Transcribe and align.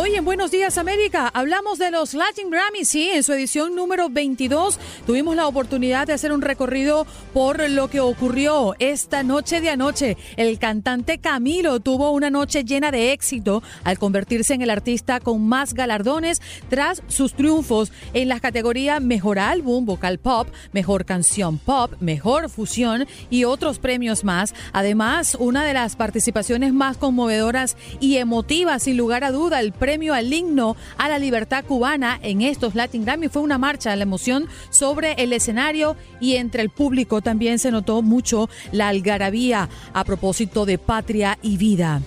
Hoy 0.00 0.14
en 0.14 0.24
Buenos 0.24 0.52
Días 0.52 0.78
América 0.78 1.28
hablamos 1.34 1.80
de 1.80 1.90
los 1.90 2.14
Latin 2.14 2.50
Grammy, 2.50 2.84
sí, 2.84 3.10
en 3.12 3.24
su 3.24 3.32
edición 3.32 3.74
número 3.74 4.08
22 4.08 4.78
tuvimos 5.04 5.34
la 5.34 5.48
oportunidad 5.48 6.06
de 6.06 6.12
hacer 6.12 6.30
un 6.30 6.40
recorrido 6.40 7.04
por 7.34 7.68
lo 7.68 7.90
que 7.90 7.98
ocurrió 7.98 8.76
esta 8.78 9.24
noche 9.24 9.60
de 9.60 9.70
anoche. 9.70 10.16
El 10.36 10.60
cantante 10.60 11.18
Camilo 11.18 11.80
tuvo 11.80 12.12
una 12.12 12.30
noche 12.30 12.62
llena 12.62 12.92
de 12.92 13.10
éxito 13.10 13.60
al 13.82 13.98
convertirse 13.98 14.54
en 14.54 14.62
el 14.62 14.70
artista 14.70 15.18
con 15.18 15.48
más 15.48 15.74
galardones 15.74 16.40
tras 16.70 17.02
sus 17.08 17.34
triunfos 17.34 17.90
en 18.14 18.28
las 18.28 18.40
categorías 18.40 19.02
Mejor 19.02 19.40
Álbum, 19.40 19.84
Vocal 19.84 20.18
Pop, 20.18 20.46
Mejor 20.70 21.06
Canción 21.06 21.58
Pop, 21.58 21.94
Mejor 21.98 22.50
Fusión 22.50 23.08
y 23.30 23.42
otros 23.42 23.80
premios 23.80 24.22
más. 24.22 24.54
Además, 24.72 25.36
una 25.40 25.64
de 25.64 25.74
las 25.74 25.96
participaciones 25.96 26.72
más 26.72 26.96
conmovedoras 26.98 27.76
y 27.98 28.18
emotivas, 28.18 28.84
sin 28.84 28.96
lugar 28.96 29.24
a 29.24 29.32
duda, 29.32 29.58
el 29.58 29.72
premio 29.72 29.87
al 29.88 30.32
himno 30.32 30.76
a 30.98 31.08
la 31.08 31.18
libertad 31.18 31.64
cubana 31.64 32.20
en 32.22 32.42
estos 32.42 32.74
Latin 32.74 33.06
Grammy. 33.06 33.28
Fue 33.28 33.40
una 33.40 33.56
marcha, 33.56 33.96
la 33.96 34.02
emoción 34.02 34.46
sobre 34.68 35.14
el 35.14 35.32
escenario 35.32 35.96
y 36.20 36.34
entre 36.34 36.62
el 36.62 36.68
público 36.68 37.22
también 37.22 37.58
se 37.58 37.70
notó 37.70 38.02
mucho 38.02 38.50
la 38.70 38.88
algarabía 38.88 39.70
a 39.94 40.04
propósito 40.04 40.66
de 40.66 40.76
patria 40.76 41.38
y 41.40 41.56
vida. 41.56 42.02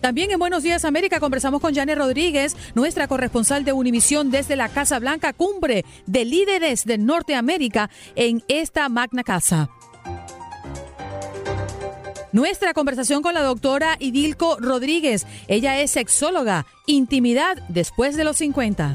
También 0.00 0.32
en 0.32 0.40
Buenos 0.40 0.64
Días 0.64 0.84
América 0.84 1.20
conversamos 1.20 1.60
con 1.60 1.76
Janet 1.76 1.96
Rodríguez, 1.96 2.56
nuestra 2.74 3.06
corresponsal 3.06 3.64
de 3.64 3.72
Univisión 3.72 4.32
desde 4.32 4.56
la 4.56 4.68
Casa 4.68 4.98
Blanca, 4.98 5.32
cumbre 5.32 5.84
de 6.06 6.24
líderes 6.24 6.84
de 6.84 6.98
Norteamérica 6.98 7.88
en 8.16 8.42
esta 8.48 8.88
magna 8.88 9.22
casa. 9.22 9.70
Nuestra 12.32 12.72
conversación 12.72 13.22
con 13.22 13.34
la 13.34 13.42
doctora 13.42 13.96
Idilco 13.98 14.56
Rodríguez. 14.58 15.26
Ella 15.48 15.80
es 15.80 15.90
sexóloga. 15.90 16.64
Intimidad 16.86 17.58
después 17.68 18.16
de 18.16 18.24
los 18.24 18.38
50. 18.38 18.94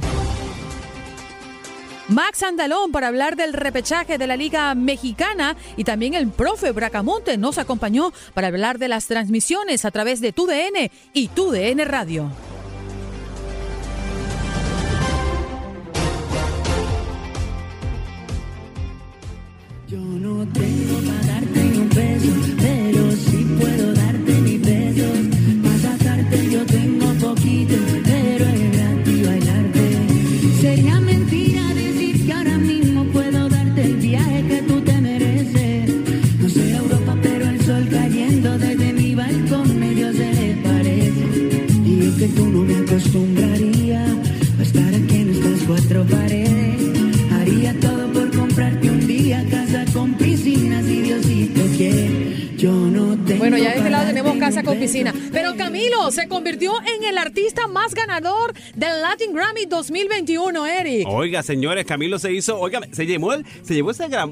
Max 2.09 2.41
Andalón 2.41 2.91
para 2.91 3.09
hablar 3.09 3.35
del 3.35 3.53
repechaje 3.53 4.17
de 4.17 4.27
la 4.27 4.37
Liga 4.37 4.73
Mexicana 4.73 5.55
y 5.75 5.83
también 5.83 6.15
el 6.15 6.29
profe 6.29 6.71
Bracamonte 6.71 7.37
nos 7.37 7.57
acompañó 7.57 8.11
para 8.33 8.47
hablar 8.47 8.79
de 8.79 8.87
las 8.87 9.05
transmisiones 9.07 9.85
a 9.85 9.91
través 9.91 10.19
de 10.19 10.31
TUDN 10.31 10.89
y 11.13 11.27
TUDN 11.27 11.85
Radio. 11.85 12.31
Yo 19.87 19.97
no 19.97 20.45
tengo 20.53 20.76
Y 42.37 42.39
yo 42.39 42.45
que 42.45 42.45
tú 42.45 42.45
no 42.49 42.61
me 42.61 42.75
acostumbraría 42.77 44.05
a 44.59 44.61
estar 44.61 44.87
aquí 44.87 45.15
en 45.15 45.29
estas 45.31 45.63
cuatro 45.67 46.05
paredes. 46.05 46.81
Haría 47.31 47.79
todo 47.79 48.13
por 48.13 48.35
comprarte 48.35 48.89
un 48.89 49.07
día 49.07 49.43
casa 49.49 49.85
con 49.93 50.13
piscina 50.15 50.81
si 50.83 51.01
Diosito 51.01 51.61
quiere. 51.77 52.57
Yo 52.57 52.71
no 52.71 53.17
tengo 53.25 53.39
Bueno, 53.39 53.57
ya 53.57 53.71
de 53.71 53.77
este 53.77 53.89
lado 53.89 54.07
tenemos 54.07 54.37
casa 54.37 54.63
con 54.63 54.77
piscina. 54.79 55.13
Pero 55.31 55.55
Camilo 55.55 56.11
se 56.11 56.27
convirtió 56.27 56.73
en 56.81 57.03
el 57.03 57.17
artista 57.17 57.67
más 57.67 57.93
ganador 57.93 58.53
del 58.75 59.01
Latin 59.01 59.33
Grammy 59.33 59.65
2021, 59.65 60.65
Eric. 60.65 61.07
Oiga, 61.07 61.43
señores, 61.43 61.85
Camilo 61.85 62.19
se 62.19 62.33
hizo, 62.33 62.59
oiga, 62.59 62.81
se 62.91 63.05
llevó, 63.05 63.33
el, 63.33 63.45
se 63.61 63.75
llevó 63.75 63.91
ese 63.91 64.07
gram, 64.07 64.31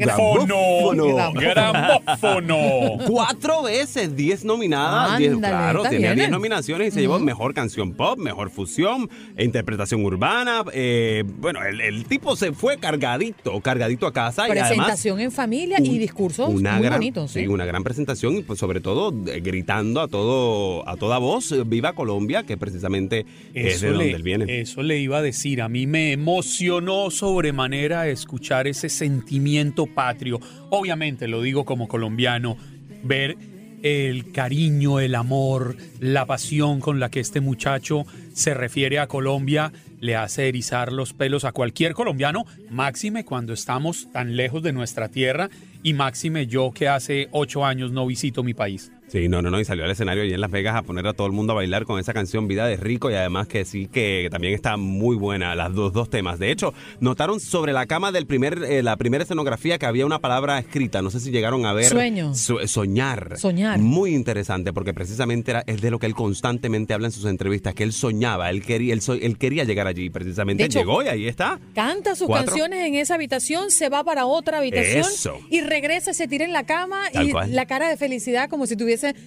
grafo- 0.00 0.42
eh, 0.42 0.46
gramof- 0.46 1.30
Fono. 1.32 1.32
Gramófono. 1.32 2.98
Cuatro 3.06 3.62
veces, 3.62 4.14
diez 4.16 4.44
nominadas. 4.44 5.18
diez- 5.18 5.38
claro, 5.38 5.82
tenía 5.82 5.98
bien. 6.08 6.16
diez 6.16 6.30
nominaciones 6.30 6.88
y 6.88 6.90
se 6.92 7.00
llevó 7.00 7.18
mejor 7.18 7.54
canción 7.54 7.92
pop, 7.94 8.18
mejor 8.18 8.50
fusión, 8.50 9.08
interpretación 9.38 10.04
urbana. 10.04 10.64
eh, 10.72 11.24
bueno, 11.38 11.60
el, 11.64 11.80
el 11.80 12.04
tipo 12.04 12.36
se 12.36 12.52
fue 12.52 12.78
cargadito, 12.78 13.60
cargadito 13.60 14.06
a 14.06 14.12
casa 14.12 14.46
y 14.48 14.50
además 14.52 14.68
Presentación 14.70 15.20
en 15.20 15.30
familia 15.32 15.78
y 15.80 15.98
discursos 15.98 16.48
una 16.52 16.74
muy 16.74 16.82
gran, 16.84 16.98
bonitos. 16.98 17.30
sí, 17.30 17.40
¿sí? 17.40 17.46
una 17.46 17.64
gran 17.64 17.82
presentación 17.82 18.36
y 18.36 18.42
pues 18.42 18.58
sobre 18.58 18.80
todo 18.80 19.12
eh, 19.28 19.40
gritando 19.40 20.00
a 20.00 20.08
todo 20.08 20.88
a 20.88 20.96
toda 20.96 21.18
voz 21.18 21.52
eh, 21.52 21.62
viva 21.66 21.92
Colombia 21.94 22.42
que 22.44 22.56
precisamente 22.56 23.26
es 23.54 23.80
de 23.80 23.90
donde 23.90 24.12
él 24.12 24.22
viene. 24.22 24.60
eso 24.60 24.82
le 24.82 24.98
iba 24.98 25.18
a 25.18 25.22
decir. 25.22 25.62
A 25.62 25.68
mí 25.68 25.86
me 25.86 26.12
emocionó 26.12 27.10
sobremanera 27.10 28.08
escuchar 28.08 28.66
ese 28.66 28.88
sentimiento 28.88 29.86
patrio. 29.94 30.40
Obviamente, 30.70 31.28
lo 31.28 31.42
digo 31.42 31.64
como 31.64 31.88
colombiano, 31.88 32.56
ver 33.02 33.36
el 33.82 34.32
cariño, 34.32 35.00
el 35.00 35.14
amor, 35.14 35.76
la 36.00 36.26
pasión 36.26 36.80
con 36.80 37.00
la 37.00 37.10
que 37.10 37.20
este 37.20 37.40
muchacho 37.40 38.04
se 38.32 38.54
refiere 38.54 38.98
a 38.98 39.06
Colombia 39.06 39.72
le 40.00 40.16
hace 40.16 40.48
erizar 40.48 40.92
los 40.92 41.12
pelos 41.12 41.44
a 41.44 41.52
cualquier 41.52 41.92
colombiano, 41.92 42.46
máxime 42.70 43.24
cuando 43.24 43.52
estamos 43.52 44.10
tan 44.12 44.36
lejos 44.36 44.62
de 44.62 44.72
nuestra 44.72 45.08
tierra 45.08 45.50
y 45.82 45.92
máxime 45.92 46.46
yo 46.46 46.72
que 46.72 46.88
hace 46.88 47.28
ocho 47.32 47.64
años 47.64 47.92
no 47.92 48.06
visito 48.06 48.42
mi 48.42 48.54
país. 48.54 48.90
Sí, 49.10 49.28
no, 49.28 49.42
no, 49.42 49.50
no, 49.50 49.58
y 49.58 49.64
salió 49.64 49.84
al 49.84 49.90
escenario 49.90 50.22
allí 50.22 50.32
en 50.34 50.40
Las 50.40 50.50
Vegas 50.52 50.76
a 50.76 50.82
poner 50.82 51.04
a 51.06 51.12
todo 51.14 51.26
el 51.26 51.32
mundo 51.32 51.52
a 51.52 51.56
bailar 51.56 51.84
con 51.84 51.98
esa 51.98 52.12
canción 52.14 52.46
Vida 52.46 52.66
de 52.66 52.76
Rico 52.76 53.10
y 53.10 53.14
además 53.14 53.48
que 53.48 53.64
sí 53.64 53.88
que 53.88 54.28
también 54.30 54.54
está 54.54 54.76
muy 54.76 55.16
buena 55.16 55.54
las 55.56 55.74
dos, 55.74 55.92
dos 55.92 56.08
temas. 56.10 56.38
De 56.38 56.52
hecho, 56.52 56.72
notaron 57.00 57.40
sobre 57.40 57.72
la 57.72 57.86
cama 57.86 58.12
del 58.12 58.26
primer, 58.26 58.62
eh, 58.62 58.82
la 58.84 58.96
primera 58.96 59.24
escenografía 59.24 59.78
que 59.78 59.86
había 59.86 60.06
una 60.06 60.20
palabra 60.20 60.58
escrita, 60.60 61.02
no 61.02 61.10
sé 61.10 61.18
si 61.18 61.30
llegaron 61.32 61.66
a 61.66 61.72
ver. 61.72 61.86
Sueño. 61.86 62.34
Su- 62.36 62.60
soñar. 62.68 63.36
Soñar. 63.36 63.78
Muy 63.80 64.14
interesante 64.14 64.72
porque 64.72 64.94
precisamente 64.94 65.50
era, 65.50 65.64
es 65.66 65.80
de 65.80 65.90
lo 65.90 65.98
que 65.98 66.06
él 66.06 66.14
constantemente 66.14 66.94
habla 66.94 67.08
en 67.08 67.12
sus 67.12 67.24
entrevistas, 67.24 67.74
que 67.74 67.82
él 67.82 67.92
soñaba, 67.92 68.48
él 68.50 68.62
quería, 68.62 68.92
él, 68.94 69.00
so- 69.00 69.14
él 69.14 69.38
quería 69.38 69.64
llegar 69.64 69.88
allí, 69.88 70.08
precisamente 70.10 70.64
hecho, 70.64 70.78
llegó 70.78 71.02
y 71.02 71.08
ahí 71.08 71.26
está. 71.26 71.58
Canta 71.74 72.14
sus 72.14 72.28
Cuatro. 72.28 72.46
canciones 72.46 72.86
en 72.86 72.94
esa 72.94 73.14
habitación, 73.16 73.72
se 73.72 73.88
va 73.88 74.04
para 74.04 74.26
otra 74.26 74.58
habitación 74.58 75.00
Eso. 75.00 75.38
y 75.50 75.62
regresa, 75.62 76.14
se 76.14 76.28
tira 76.28 76.44
en 76.44 76.52
la 76.52 76.64
cama 76.64 77.00
Tal 77.12 77.28
y 77.28 77.32
cual. 77.32 77.54
la 77.56 77.66
cara 77.66 77.88
de 77.88 77.96
felicidad 77.96 78.48
como 78.48 78.66
si 78.66 78.76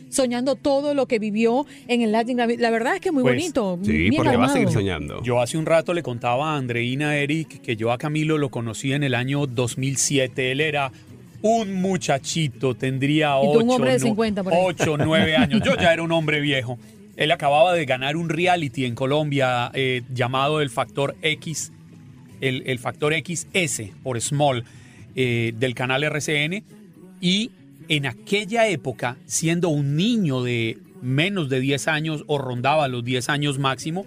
soñando 0.10 0.56
todo 0.56 0.94
lo 0.94 1.08
que 1.08 1.20
vivió 1.20 1.66
en 1.88 2.02
el 2.02 2.12
Latin 2.12 2.38
Grammy. 2.38 2.58
La 2.58 2.70
verdad 2.72 2.96
es 2.96 3.02
que 3.02 3.12
muy 3.12 3.24
Pues, 3.24 3.36
bonito. 3.36 3.80
Sí, 3.84 3.92
bien 3.92 4.14
porque 4.16 4.38
va 4.38 4.46
a 4.46 4.50
seguir 4.50 4.70
soñando. 4.70 5.22
Yo 5.24 5.42
hace 5.42 5.58
un 5.58 5.66
rato 5.66 5.94
le 5.94 6.04
contaba 6.04 6.54
a 6.54 6.58
Andreina 6.58 7.16
Eric 7.18 7.62
que 7.62 7.76
yo 7.76 7.92
a 7.92 7.98
Camilo 7.98 8.38
lo 8.38 8.50
conocí 8.50 8.94
en 8.94 9.04
el 9.04 9.16
año 9.16 9.46
2007. 9.48 10.52
Él 10.52 10.62
era 10.62 10.92
un 11.42 11.74
muchachito, 11.82 12.74
tendría 12.76 13.36
Y 13.42 13.46
tú 13.54 13.60
un 13.60 13.70
8, 13.70 13.76
hombre 13.76 13.92
de 13.94 14.00
50 14.00 14.44
por 14.44 14.54
ahí. 14.54 14.60
8, 14.64 14.98
9 14.98 15.36
años. 15.38 15.62
Yo 15.66 15.76
ya 15.76 15.92
era 15.94 16.02
un 16.04 16.12
hombre 16.12 16.40
viejo. 16.40 16.78
Él 17.16 17.32
acababa 17.32 17.74
de 17.74 17.86
ganar 17.86 18.16
un 18.18 18.30
reality 18.30 18.86
en 18.86 18.96
Colombia 18.96 19.70
eh, 19.74 20.02
llamado 20.14 20.62
El 20.62 20.70
Factor 20.72 21.16
X, 21.22 21.72
el, 22.42 22.64
el 22.66 22.80
Factor 22.80 23.14
XS 23.14 23.84
por 24.02 24.20
Small 24.20 24.64
eh, 25.16 25.54
del 25.58 25.76
canal 25.76 26.04
RCN. 26.04 26.64
Y 27.22 27.52
en 27.90 28.06
aquella 28.06 28.68
época, 28.68 29.18
siendo 29.26 29.70
un 29.70 29.96
niño 29.96 30.44
de 30.44 30.78
menos 31.02 31.50
de 31.50 31.60
10 31.60 31.88
años 31.88 32.24
o 32.28 32.38
rondaba 32.38 32.88
los 32.88 33.04
10 33.04 33.30
años 33.30 33.60
máximo, 33.60 34.06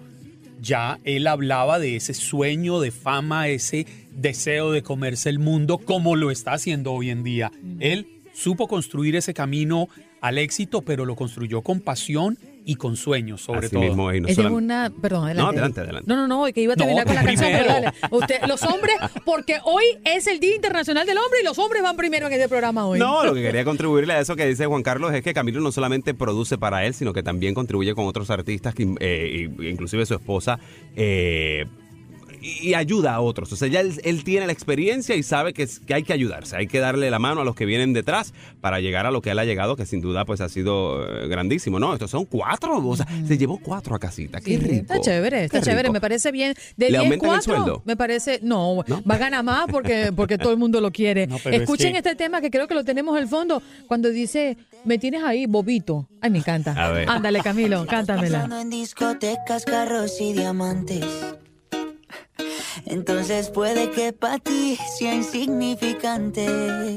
ya 0.61 0.99
él 1.03 1.27
hablaba 1.27 1.79
de 1.79 1.95
ese 1.95 2.13
sueño 2.13 2.79
de 2.79 2.91
fama, 2.91 3.47
ese 3.47 3.85
deseo 4.11 4.71
de 4.71 4.81
comerse 4.81 5.29
el 5.29 5.39
mundo, 5.39 5.77
como 5.77 6.15
lo 6.15 6.31
está 6.31 6.53
haciendo 6.53 6.93
hoy 6.93 7.09
en 7.09 7.23
día. 7.23 7.51
Él 7.79 8.07
supo 8.33 8.67
construir 8.67 9.15
ese 9.15 9.33
camino 9.33 9.89
al 10.21 10.37
éxito, 10.37 10.81
pero 10.81 11.05
lo 11.05 11.15
construyó 11.15 11.61
con 11.61 11.79
pasión 11.79 12.37
y 12.67 12.75
con 12.75 12.97
sueños, 12.97 13.41
sobre 13.41 13.67
Así 13.67 13.69
todo. 13.75 13.81
mismo, 13.81 14.13
y 14.13 14.19
no 14.19 14.27
Ella 14.27 14.43
es 14.43 14.49
una. 14.49 14.91
Perdón, 15.01 15.23
adelante. 15.23 15.41
No, 15.41 15.47
adelante, 15.49 15.79
adelante. 15.79 16.03
No, 16.07 16.15
no, 16.17 16.27
no, 16.27 16.53
que 16.53 16.61
iba 16.61 16.73
a 16.73 16.75
No, 16.75 16.83
terminar 16.83 17.05
con 17.05 17.15
la 17.15 17.23
canción, 17.23 17.49
pero 17.53 17.65
dale. 17.65 17.87
Usted, 18.11 18.41
los 18.45 18.61
hombres, 18.63 18.95
porque 19.23 19.59
hoy 19.63 19.85
es 20.03 20.27
el 20.27 20.41
Día 20.41 20.53
Internacional 20.53 21.07
del 21.07 21.17
Hombre 21.17 21.39
y 21.41 21.45
los 21.45 21.57
hombres 21.59 21.81
van 21.81 21.95
primero 21.95 22.27
en 22.27 22.33
este 22.33 22.49
programa 22.49 22.85
hoy. 22.85 22.99
No, 22.99 23.23
lo 23.23 23.33
que 23.33 23.41
quería 23.41 23.63
contribuirle 23.63 24.13
a 24.13 24.19
eso 24.19 24.35
que 24.35 24.45
dice 24.45 24.65
Juan 24.65 24.83
Carlos 24.83 25.13
es 25.13 25.23
que 25.23 25.33
Camilo 25.33 25.61
no 25.61 25.71
solamente 25.71 26.13
produce 26.13 26.57
para 26.57 26.85
él, 26.85 26.93
sino 26.93 27.13
que 27.13 27.23
también 27.23 27.53
contribuye 27.53 27.95
con 27.95 28.05
otros 28.05 28.29
artistas, 28.29 28.75
que, 28.75 28.83
eh, 28.99 29.49
inclusive 29.61 30.05
su 30.05 30.15
esposa, 30.15 30.59
eh, 30.97 31.65
y 32.41 32.69
y 32.69 32.73
ayuda 32.73 33.13
a 33.15 33.21
otros. 33.21 33.51
O 33.53 33.55
sea, 33.55 33.67
ya 33.67 33.79
él, 33.81 33.93
él 34.03 34.23
tiene 34.23 34.45
la 34.45 34.51
experiencia 34.53 35.15
y 35.15 35.23
sabe 35.23 35.53
que, 35.53 35.63
es- 35.63 35.79
que 35.79 35.93
hay 35.93 36.03
que 36.03 36.13
ayudarse, 36.13 36.55
hay 36.57 36.67
que 36.67 36.79
darle 36.79 37.09
la 37.11 37.19
mano 37.19 37.41
a 37.41 37.45
los 37.45 37.55
que 37.55 37.65
vienen 37.65 37.93
detrás 37.93 38.33
para 38.61 38.79
llegar 38.79 39.05
a 39.05 39.11
lo 39.11 39.21
que 39.21 39.31
él 39.31 39.39
ha 39.39 39.45
llegado, 39.45 39.75
que 39.75 39.85
sin 39.85 40.01
duda 40.01 40.25
pues 40.25 40.41
ha 40.41 40.49
sido 40.49 41.03
eh, 41.23 41.27
grandísimo. 41.27 41.79
No, 41.79 41.93
estos 41.93 42.11
son 42.11 42.25
cuatro, 42.25 42.77
o 42.85 42.95
sea, 42.97 43.05
se 43.27 43.37
llevó 43.37 43.59
cuatro 43.59 43.95
a 43.95 43.99
casita. 43.99 44.39
Qué 44.41 44.51
Sí, 44.51 44.57
rico. 44.57 44.93
Está 44.93 44.99
chévere, 45.01 45.43
está 45.45 45.61
chévere, 45.61 45.89
me 45.91 46.01
parece 46.01 46.31
bien. 46.31 46.53
De 46.75 46.85
¿Le 46.85 46.99
10 46.99 46.99
aumentan 47.03 47.29
el 47.29 47.35
4, 47.37 47.55
sueldo? 47.55 47.81
me 47.85 47.95
parece, 47.95 48.39
no, 48.43 48.83
¿No? 48.87 49.03
va 49.03 49.15
a 49.15 49.17
ganar 49.17 49.43
más 49.43 49.65
porque, 49.69 50.11
porque 50.15 50.37
todo 50.37 50.51
el 50.51 50.57
mundo 50.57 50.81
lo 50.81 50.91
quiere. 50.91 51.27
No, 51.27 51.37
pero 51.43 51.55
es 51.55 51.61
Escuchen 51.63 51.91
que- 51.93 51.97
este 51.99 52.15
tema 52.15 52.41
que 52.41 52.49
creo 52.51 52.67
que 52.67 52.73
lo 52.75 52.83
tenemos 52.83 53.17
al 53.17 53.27
fondo, 53.27 53.61
cuando 53.87 54.09
dice, 54.09 54.57
me 54.85 54.97
tienes 54.97 55.23
ahí, 55.23 55.45
bobito. 55.45 56.07
Ay, 56.21 56.29
me 56.31 56.39
encanta. 56.39 56.71
A 56.73 56.91
ver. 56.91 57.09
Ándale, 57.09 57.41
Camilo, 57.41 57.85
cántamela. 57.87 58.47
En 58.61 58.69
discotecas, 58.69 59.65
carros 59.65 60.19
y 60.21 60.33
diamantes. 60.33 61.05
Entonces 62.89 63.49
puede 63.49 63.91
que 63.91 64.13
para 64.13 64.39
ti 64.39 64.77
sea 64.97 65.13
insignificante. 65.13 66.47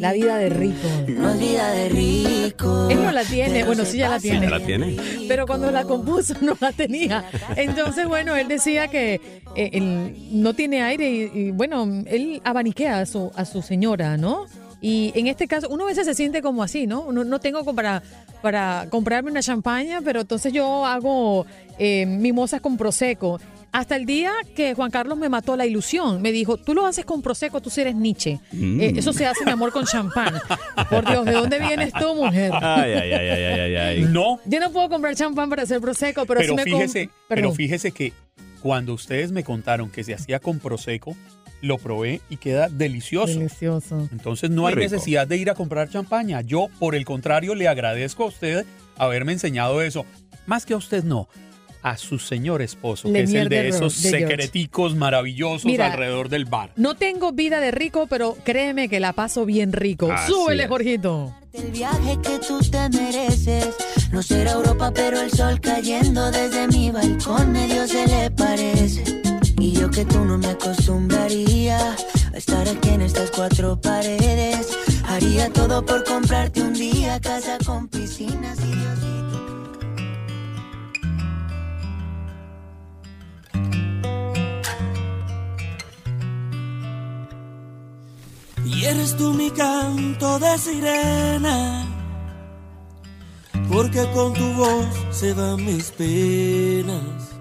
La 0.00 0.12
vida 0.12 0.38
de 0.38 0.48
rico. 0.48 0.88
No 1.08 1.30
es 1.30 1.38
vida 1.38 1.70
de 1.70 1.88
rico. 1.88 2.88
Él 2.90 3.02
no 3.02 3.12
la 3.12 3.24
tiene, 3.24 3.64
bueno, 3.64 3.84
sí 3.84 3.98
ya 3.98 4.08
la 4.08 4.20
tiene. 4.20 4.42
ya 4.42 4.50
la 4.50 4.64
tiene. 4.64 4.96
Pero 5.28 5.46
cuando 5.46 5.70
la 5.70 5.84
compuso 5.84 6.34
no 6.40 6.56
la 6.60 6.72
tenía. 6.72 7.24
Entonces, 7.56 8.06
bueno, 8.06 8.36
él 8.36 8.48
decía 8.48 8.88
que 8.88 9.42
eh, 9.56 9.70
él 9.72 10.16
no 10.30 10.54
tiene 10.54 10.82
aire 10.82 11.10
y, 11.10 11.30
y, 11.34 11.50
bueno, 11.50 11.86
él 12.06 12.40
abaniquea 12.44 13.00
a 13.00 13.06
su, 13.06 13.30
a 13.34 13.44
su 13.44 13.62
señora, 13.62 14.16
¿no? 14.16 14.46
Y 14.80 15.12
en 15.14 15.26
este 15.26 15.46
caso, 15.46 15.68
uno 15.68 15.84
a 15.84 15.88
veces 15.88 16.06
se 16.06 16.14
siente 16.14 16.40
como 16.40 16.62
así, 16.62 16.86
¿no? 16.86 17.02
Uno, 17.02 17.24
no 17.24 17.38
tengo 17.38 17.60
como 17.60 17.74
para, 17.74 18.02
para 18.40 18.86
comprarme 18.90 19.30
una 19.30 19.42
champaña, 19.42 20.00
pero 20.02 20.22
entonces 20.22 20.52
yo 20.52 20.86
hago 20.86 21.44
eh, 21.78 22.06
mimosas 22.06 22.60
con 22.60 22.76
prosecco. 22.76 23.38
Hasta 23.72 23.96
el 23.96 24.04
día 24.04 24.32
que 24.56 24.74
Juan 24.74 24.90
Carlos 24.90 25.16
me 25.16 25.28
mató 25.28 25.56
la 25.56 25.64
ilusión. 25.66 26.20
Me 26.20 26.32
dijo, 26.32 26.56
tú 26.56 26.74
lo 26.74 26.86
haces 26.86 27.04
con 27.04 27.22
prosecco, 27.22 27.60
tú 27.60 27.70
sí 27.70 27.82
eres 27.82 27.94
Nietzsche. 27.94 28.40
Mm. 28.52 28.80
Eh, 28.80 28.92
eso 28.96 29.12
se 29.12 29.26
hace, 29.26 29.44
mi 29.44 29.52
amor, 29.52 29.72
con 29.72 29.84
champán. 29.84 30.34
Por 30.90 31.06
Dios, 31.06 31.24
¿de 31.24 31.32
dónde 31.32 31.58
vienes 31.60 31.92
tú, 31.92 32.14
mujer? 32.14 32.50
Ay, 32.54 32.92
ay, 32.92 33.12
ay, 33.12 33.28
ay, 33.28 33.42
ay, 33.44 33.60
ay, 33.60 33.76
ay. 33.76 34.02
No, 34.02 34.40
Yo 34.44 34.60
no 34.60 34.70
puedo 34.72 34.88
comprar 34.88 35.14
champán 35.14 35.48
para 35.48 35.62
hacer 35.62 35.80
prosecco, 35.80 36.26
pero, 36.26 36.40
pero 36.40 36.52
sí 36.52 36.56
me 36.56 36.64
fíjese, 36.64 37.10
pero 37.28 37.52
fíjese 37.52 37.92
que 37.92 38.12
cuando 38.60 38.94
ustedes 38.94 39.32
me 39.32 39.44
contaron 39.44 39.90
que 39.90 40.04
se 40.04 40.14
hacía 40.14 40.38
con 40.38 40.58
Prosecco, 40.58 41.16
lo 41.62 41.78
probé 41.78 42.20
y 42.28 42.36
queda 42.36 42.68
delicioso. 42.68 43.38
Delicioso. 43.38 44.08
Entonces 44.12 44.50
no 44.50 44.66
hay 44.66 44.74
rico. 44.74 44.90
necesidad 44.90 45.26
de 45.26 45.36
ir 45.36 45.50
a 45.50 45.54
comprar 45.54 45.88
champaña. 45.88 46.40
Yo, 46.40 46.68
por 46.78 46.94
el 46.94 47.04
contrario, 47.04 47.54
le 47.54 47.68
agradezco 47.68 48.24
a 48.24 48.26
usted 48.26 48.66
haberme 48.96 49.32
enseñado 49.32 49.80
eso. 49.82 50.04
Más 50.46 50.66
que 50.66 50.74
a 50.74 50.76
usted 50.76 51.04
no, 51.04 51.28
a 51.82 51.96
su 51.96 52.18
señor 52.18 52.62
esposo, 52.62 53.12
que 53.12 53.22
es 53.22 53.32
el 53.32 53.48
de 53.48 53.62
de 53.62 53.68
esos 53.68 54.02
de 54.02 54.10
secreticos 54.10 54.94
maravillosos 54.94 55.64
Mira, 55.64 55.92
alrededor 55.92 56.28
del 56.28 56.44
bar. 56.44 56.72
No 56.76 56.94
tengo 56.94 57.32
vida 57.32 57.60
de 57.60 57.70
rico, 57.70 58.06
pero 58.08 58.36
créeme 58.44 58.88
que 58.88 59.00
la 59.00 59.12
paso 59.12 59.44
bien 59.46 59.72
rico. 59.72 60.10
Así 60.10 60.32
Súbele, 60.32 60.64
es. 60.64 60.68
Jorgito. 60.68 61.34
El 61.52 61.70
viaje 61.72 62.18
que 62.22 62.38
tú 62.46 62.60
te 62.60 62.88
mereces. 62.90 63.68
No 64.12 64.22
será 64.22 64.52
Europa, 64.52 64.92
pero 64.94 65.20
el 65.20 65.30
sol 65.30 65.60
cayendo 65.60 66.30
desde 66.30 66.68
mi 66.68 66.90
balcón 66.90 67.52
medio 67.52 67.86
se 67.86 68.06
le 68.06 68.30
parece. 68.30 69.20
Y 69.58 69.72
yo 69.72 69.90
que 69.90 70.04
tú 70.04 70.24
no 70.24 70.38
me 70.38 70.48
acostumbraría 70.48 71.78
a 72.32 72.36
estar 72.36 72.68
aquí 72.68 72.88
en 72.90 73.02
estas 73.02 73.30
cuatro 73.30 73.80
paredes. 73.80 74.68
Haría 75.06 75.50
todo 75.50 75.84
por 75.84 76.04
comprarte 76.04 76.62
un 76.62 76.72
día 76.72 77.20
casa 77.20 77.58
con 77.66 77.88
piscinas 77.88 78.58
y 78.60 78.74
Diosito. 78.76 79.09
Y 88.80 88.86
eres 88.86 89.14
tú 89.14 89.34
mi 89.34 89.50
canto 89.50 90.38
de 90.38 90.56
sirena, 90.56 91.86
porque 93.70 94.10
con 94.14 94.32
tu 94.32 94.54
voz 94.54 94.86
se 95.10 95.34
van 95.34 95.62
mis 95.62 95.90
penas. 95.90 97.36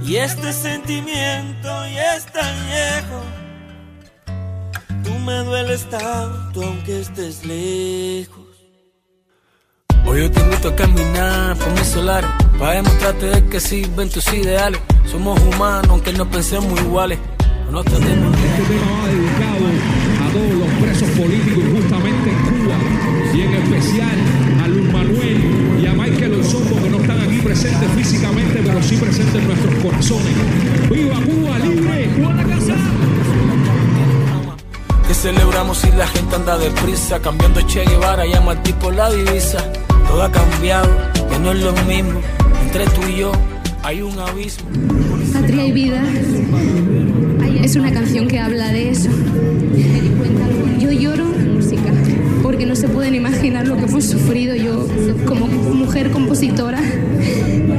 Y 0.00 0.16
este 0.16 0.54
sentimiento 0.54 1.68
ya 1.68 2.16
es 2.16 2.24
tan 2.32 2.54
viejo, 2.66 3.20
tú 5.04 5.18
me 5.18 5.36
dueles 5.44 5.84
tanto 5.90 6.62
aunque 6.62 7.00
estés 7.00 7.44
lejos. 7.44 8.46
Hoy 10.06 10.22
yo 10.22 10.30
te 10.30 10.40
invito 10.40 10.68
a 10.68 10.76
caminar 10.76 11.56
por 11.58 11.72
mis 11.72 11.88
solares 11.88 12.30
Para 12.60 12.74
demostrarte 12.74 13.26
de 13.26 13.48
que 13.48 13.58
sirven 13.58 14.08
tus 14.08 14.32
ideales 14.32 14.80
Somos 15.04 15.40
humanos 15.40 15.88
aunque 15.90 16.12
no 16.12 16.30
pensemos 16.30 16.80
iguales 16.80 17.18
No 17.66 17.72
nos 17.72 17.84
tratemos 17.86 18.36
Este 18.38 18.62
tema 18.72 19.02
va 19.02 19.08
dedicado 19.08 19.66
a 20.22 20.32
todos 20.32 20.54
los 20.54 20.75
presos 20.86 21.10
políticos 21.10 21.64
injustamente 21.64 22.30
en 22.30 22.38
Cuba 22.46 22.76
y 23.34 23.40
en 23.40 23.54
especial 23.54 24.16
a 24.62 24.68
Luis 24.68 24.92
Manuel 24.92 25.80
y 25.82 25.86
a 25.86 25.92
Michael 25.92 26.34
Osorbo 26.34 26.80
que 26.80 26.90
no 26.90 26.98
están 26.98 27.20
aquí 27.22 27.38
presentes 27.38 27.90
físicamente 27.90 28.62
pero 28.64 28.80
sí 28.82 28.96
presentes 28.96 29.34
en 29.34 29.48
nuestros 29.48 29.74
corazones. 29.82 30.32
¡Viva 30.88 31.16
Cuba 31.16 31.58
libre! 31.58 32.08
¡Cuba 32.16 32.34
la 32.34 32.44
casa! 32.44 32.76
Que 35.08 35.14
celebramos 35.14 35.78
si 35.78 35.90
la 35.90 36.06
gente 36.06 36.36
anda 36.36 36.56
deprisa 36.58 37.20
Cambiando 37.20 37.60
Che 37.62 37.84
Guevara 37.84 38.24
llama 38.26 38.52
al 38.52 38.62
tipo 38.62 38.90
la 38.90 39.10
divisa 39.10 39.72
Todo 40.08 40.22
ha 40.22 40.30
cambiado, 40.32 40.88
ya 41.30 41.38
no 41.38 41.52
es 41.52 41.62
lo 41.62 41.72
mismo 41.84 42.20
Entre 42.64 42.86
tú 42.86 43.02
y 43.08 43.18
yo 43.18 43.32
hay 43.82 44.02
un 44.02 44.18
abismo 44.18 44.68
Patria 45.32 45.66
y 45.66 45.72
vida 45.72 46.02
es 47.66 47.74
una 47.74 47.90
canción 47.90 48.28
que 48.28 48.38
habla 48.38 48.70
de 48.70 48.90
eso. 48.90 49.10
Yo 50.78 50.92
lloro 50.92 51.24
porque 52.44 52.64
no 52.64 52.76
se 52.76 52.86
pueden 52.86 53.16
imaginar 53.16 53.66
lo 53.66 53.76
que 53.76 53.86
hemos 53.86 54.04
sufrido. 54.04 54.54
Yo, 54.54 54.86
como 55.26 55.48
mujer 55.48 56.12
compositora, 56.12 56.78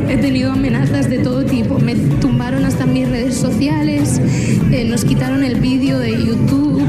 he 0.09 0.17
tenido 0.17 0.51
amenazas 0.51 1.09
de 1.09 1.19
todo 1.19 1.45
tipo. 1.45 1.79
Me 1.79 1.95
tumbaron 1.95 2.65
hasta 2.65 2.85
mis 2.85 3.07
redes 3.07 3.35
sociales, 3.35 4.19
eh, 4.71 4.83
nos 4.83 5.05
quitaron 5.05 5.41
el 5.41 5.61
vídeo 5.61 5.99
de 5.99 6.11
YouTube. 6.11 6.83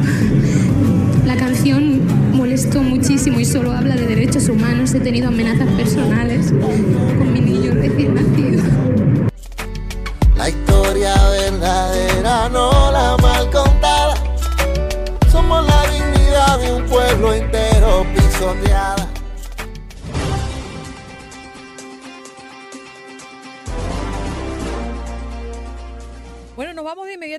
La 1.25 1.37
canción 1.37 2.01
molestó 2.33 2.83
muchísimo 2.83 3.39
y 3.39 3.45
solo 3.45 3.71
habla 3.71 3.95
de 3.95 4.09
derechos 4.09 4.49
humanos. 4.49 4.93
He 4.95 4.99
tenido 4.99 5.29
amenazas 5.29 5.69
personales 5.75 6.53
con 7.17 7.33
mi 7.33 7.41
niño 7.41 7.75
recién 7.75 8.15
nacido. 8.15 8.98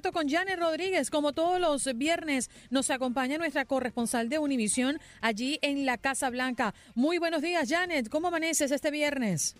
Con 0.01 0.29
Janet 0.29 0.59
Rodríguez. 0.59 1.09
Como 1.09 1.33
todos 1.33 1.59
los 1.59 1.97
viernes, 1.97 2.49
nos 2.69 2.89
acompaña 2.89 3.37
nuestra 3.37 3.65
corresponsal 3.65 4.29
de 4.29 4.39
Univisión 4.39 4.99
allí 5.21 5.59
en 5.61 5.85
la 5.85 5.97
Casa 5.97 6.29
Blanca. 6.29 6.73
Muy 6.95 7.17
buenos 7.17 7.41
días, 7.41 7.69
Janet. 7.69 8.09
¿Cómo 8.09 8.29
amaneces 8.29 8.71
este 8.71 8.91
viernes? 8.91 9.55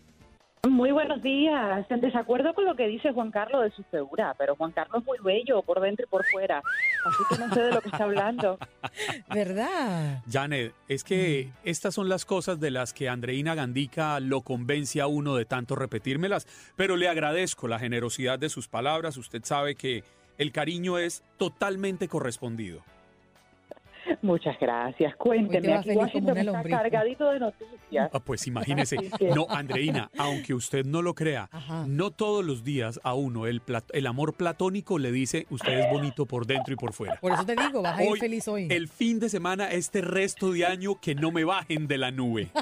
Muy 0.68 0.92
buenos 0.92 1.22
días. 1.22 1.86
En 1.90 2.02
desacuerdo 2.02 2.54
con 2.54 2.66
lo 2.66 2.76
que 2.76 2.86
dice 2.88 3.14
Juan 3.14 3.32
Carlos 3.32 3.64
de 3.64 3.72
su 3.72 3.84
figura, 3.84 4.36
pero 4.38 4.58
Juan 4.58 4.74
Carlos 4.74 5.02
es 5.02 5.08
muy 5.08 5.18
bello 5.24 5.62
por 5.62 5.80
dentro 5.80 6.06
y 6.06 6.10
por 6.10 6.26
fuera. 6.26 6.62
Así 7.06 7.24
que 7.30 7.38
no 7.38 7.54
sé 7.54 7.62
de 7.62 7.72
lo 7.72 7.82
que 7.82 7.88
está 7.88 8.04
hablando. 8.04 8.58
¿Verdad? 9.34 10.22
Janet, 10.30 10.74
es 10.90 11.06
que 11.06 11.50
estas 11.64 11.94
son 11.96 12.10
las 12.10 12.26
cosas 12.26 12.60
de 12.60 12.72
las 12.72 12.94
que 12.94 13.08
Andreina 13.08 13.56
Gandica 13.56 14.20
lo 14.20 14.42
convence 14.42 15.00
a 15.00 15.08
uno 15.08 15.36
de 15.36 15.46
tanto 15.46 15.76
repetírmelas, 15.76 16.46
pero 16.76 16.98
le 16.98 17.08
agradezco 17.08 17.70
la 17.70 17.80
generosidad 17.80 18.38
de 18.38 18.50
sus 18.50 18.68
palabras. 18.68 19.16
Usted 19.16 19.44
sabe 19.46 19.76
que 19.76 20.04
el 20.40 20.54
cariño 20.54 20.98
es 20.98 21.22
totalmente 21.38 22.08
correspondido. 22.08 22.82
Muchas 24.22 24.58
gracias. 24.60 25.16
Cuénteme, 25.16 25.74
aquí 25.74 25.92
Washington 25.92 26.38
está 26.38 26.64
cargadito 26.64 27.30
de 27.32 27.40
noticias. 27.40 28.10
Ah, 28.14 28.20
pues 28.20 28.46
imagínese. 28.48 28.98
No, 29.36 29.46
Andreina, 29.50 30.10
aunque 30.18 30.54
usted 30.54 30.86
no 30.86 31.02
lo 31.02 31.14
crea, 31.14 31.50
no 31.88 32.12
todos 32.12 32.44
los 32.44 32.64
días 32.64 33.00
a 33.04 33.14
uno 33.14 33.48
el, 33.48 33.62
plat- 33.64 33.90
el 33.94 34.08
amor 34.08 34.34
platónico 34.34 34.98
le 34.98 35.12
dice 35.12 35.46
usted 35.50 35.80
es 35.80 35.90
bonito 35.92 36.26
por 36.26 36.46
dentro 36.46 36.74
y 36.74 36.78
por 36.78 36.94
fuera. 36.94 37.16
Por 37.20 37.32
eso 37.34 37.46
te 37.46 37.56
digo, 37.56 37.82
vas 37.82 37.98
a 38.00 38.04
ir 38.04 38.12
Hoy, 38.12 38.20
feliz 38.20 38.48
hoy. 38.48 38.68
El 38.70 38.88
fin 38.88 39.20
de 39.20 39.30
semana, 39.30 39.70
este 39.72 40.02
resto 40.02 40.52
de 40.52 40.66
año, 40.66 41.00
que 41.00 41.16
no 41.16 41.32
me 41.32 41.44
bajen 41.44 41.88
de 41.88 41.98
la 41.98 42.12
nube. 42.12 42.50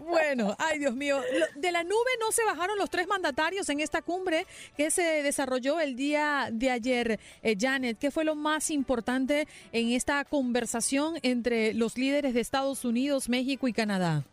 Bueno, 0.00 0.54
ay 0.58 0.78
Dios 0.78 0.94
mío, 0.94 1.20
de 1.56 1.72
la 1.72 1.82
nube 1.82 2.10
no 2.20 2.32
se 2.32 2.44
bajaron 2.44 2.78
los 2.78 2.88
tres 2.90 3.06
mandatarios 3.06 3.68
en 3.68 3.80
esta 3.80 4.02
cumbre 4.02 4.46
que 4.76 4.90
se 4.90 5.02
desarrolló 5.22 5.80
el 5.80 5.96
día 5.96 6.48
de 6.50 6.70
ayer. 6.70 7.20
Eh, 7.42 7.56
Janet, 7.58 7.98
¿qué 7.98 8.10
fue 8.10 8.24
lo 8.24 8.34
más 8.34 8.70
importante 8.70 9.46
en 9.72 9.90
esta 9.92 10.24
conversación 10.24 11.14
entre 11.22 11.74
los 11.74 11.96
líderes 11.98 12.34
de 12.34 12.40
Estados 12.40 12.84
Unidos, 12.84 13.28
México 13.28 13.68
y 13.68 13.72
Canadá? 13.72 14.24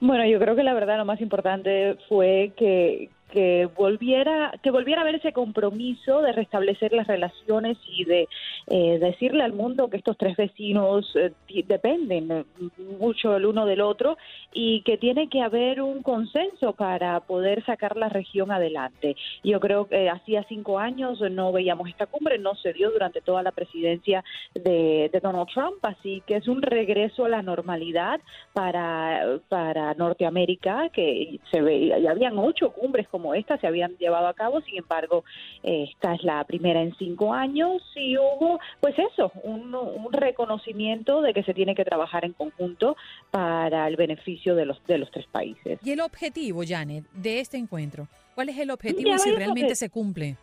Bueno, 0.00 0.26
yo 0.26 0.38
creo 0.38 0.56
que 0.56 0.62
la 0.62 0.74
verdad 0.74 0.96
lo 0.98 1.04
más 1.04 1.20
importante 1.20 1.96
fue 2.08 2.52
que, 2.56 3.10
que 3.34 3.68
volviera 3.74 4.52
que 4.62 4.70
volviera 4.70 5.00
a 5.00 5.02
haber 5.02 5.16
ese 5.16 5.32
compromiso 5.32 6.22
de 6.22 6.30
restablecer 6.30 6.92
las 6.92 7.08
relaciones 7.08 7.76
y 7.88 8.04
de 8.04 8.28
eh, 8.68 8.98
decirle 9.00 9.42
al 9.42 9.52
mundo 9.52 9.90
que 9.90 9.96
estos 9.96 10.16
tres 10.16 10.36
vecinos 10.36 11.12
eh, 11.16 11.32
dependen 11.66 12.30
eh, 12.30 12.44
mucho 13.00 13.36
el 13.36 13.46
uno 13.46 13.66
del 13.66 13.80
otro 13.80 14.16
y 14.52 14.82
que 14.82 14.98
tiene 14.98 15.28
que 15.28 15.42
haber 15.42 15.82
un 15.82 16.02
consenso 16.02 16.74
para 16.74 17.18
poder 17.20 17.64
sacar 17.64 17.96
la 17.96 18.08
región 18.08 18.52
adelante. 18.52 19.16
Yo 19.42 19.58
creo 19.58 19.88
que 19.88 20.08
hacía 20.08 20.44
cinco 20.48 20.78
años 20.78 21.20
no 21.32 21.50
veíamos 21.50 21.88
esta 21.88 22.06
cumbre, 22.06 22.38
no 22.38 22.54
se 22.54 22.72
dio 22.72 22.92
durante 22.92 23.20
toda 23.20 23.42
la 23.42 23.50
presidencia 23.50 24.22
de, 24.54 25.10
de 25.12 25.20
Donald 25.20 25.48
Trump, 25.52 25.78
así 25.82 26.22
que 26.24 26.36
es 26.36 26.46
un 26.46 26.62
regreso 26.62 27.24
a 27.24 27.28
la 27.28 27.42
normalidad 27.42 28.20
para, 28.52 29.40
para 29.48 29.92
Norteamérica, 29.94 30.88
que 30.90 31.40
se 31.50 31.60
ve, 31.60 32.00
ya 32.00 32.12
habían 32.12 32.38
ocho 32.38 32.70
cumbres 32.70 33.08
como 33.08 33.23
esta, 33.32 33.56
se 33.58 33.66
habían 33.66 33.96
llevado 33.96 34.26
a 34.26 34.34
cabo, 34.34 34.60
sin 34.60 34.76
embargo, 34.76 35.24
eh, 35.62 35.86
esta 35.90 36.14
es 36.14 36.22
la 36.24 36.44
primera 36.44 36.82
en 36.82 36.94
cinco 36.96 37.32
años 37.32 37.82
y 37.94 38.18
hubo, 38.18 38.58
pues 38.80 38.94
eso, 38.98 39.32
un, 39.42 39.74
un 39.74 40.12
reconocimiento 40.12 41.22
de 41.22 41.32
que 41.32 41.44
se 41.44 41.54
tiene 41.54 41.74
que 41.74 41.84
trabajar 41.84 42.24
en 42.24 42.32
conjunto 42.32 42.96
para 43.30 43.86
el 43.86 43.96
beneficio 43.96 44.54
de 44.54 44.66
los, 44.66 44.84
de 44.86 44.98
los 44.98 45.10
tres 45.10 45.26
países. 45.28 45.78
Y 45.84 45.92
el 45.92 46.00
objetivo, 46.00 46.62
Janet, 46.66 47.04
de 47.12 47.40
este 47.40 47.56
encuentro, 47.56 48.08
¿cuál 48.34 48.48
es 48.48 48.58
el 48.58 48.70
objetivo 48.70 49.14
y 49.14 49.18
si 49.18 49.30
realmente 49.30 49.74
se 49.76 49.88
cumple? 49.88 50.36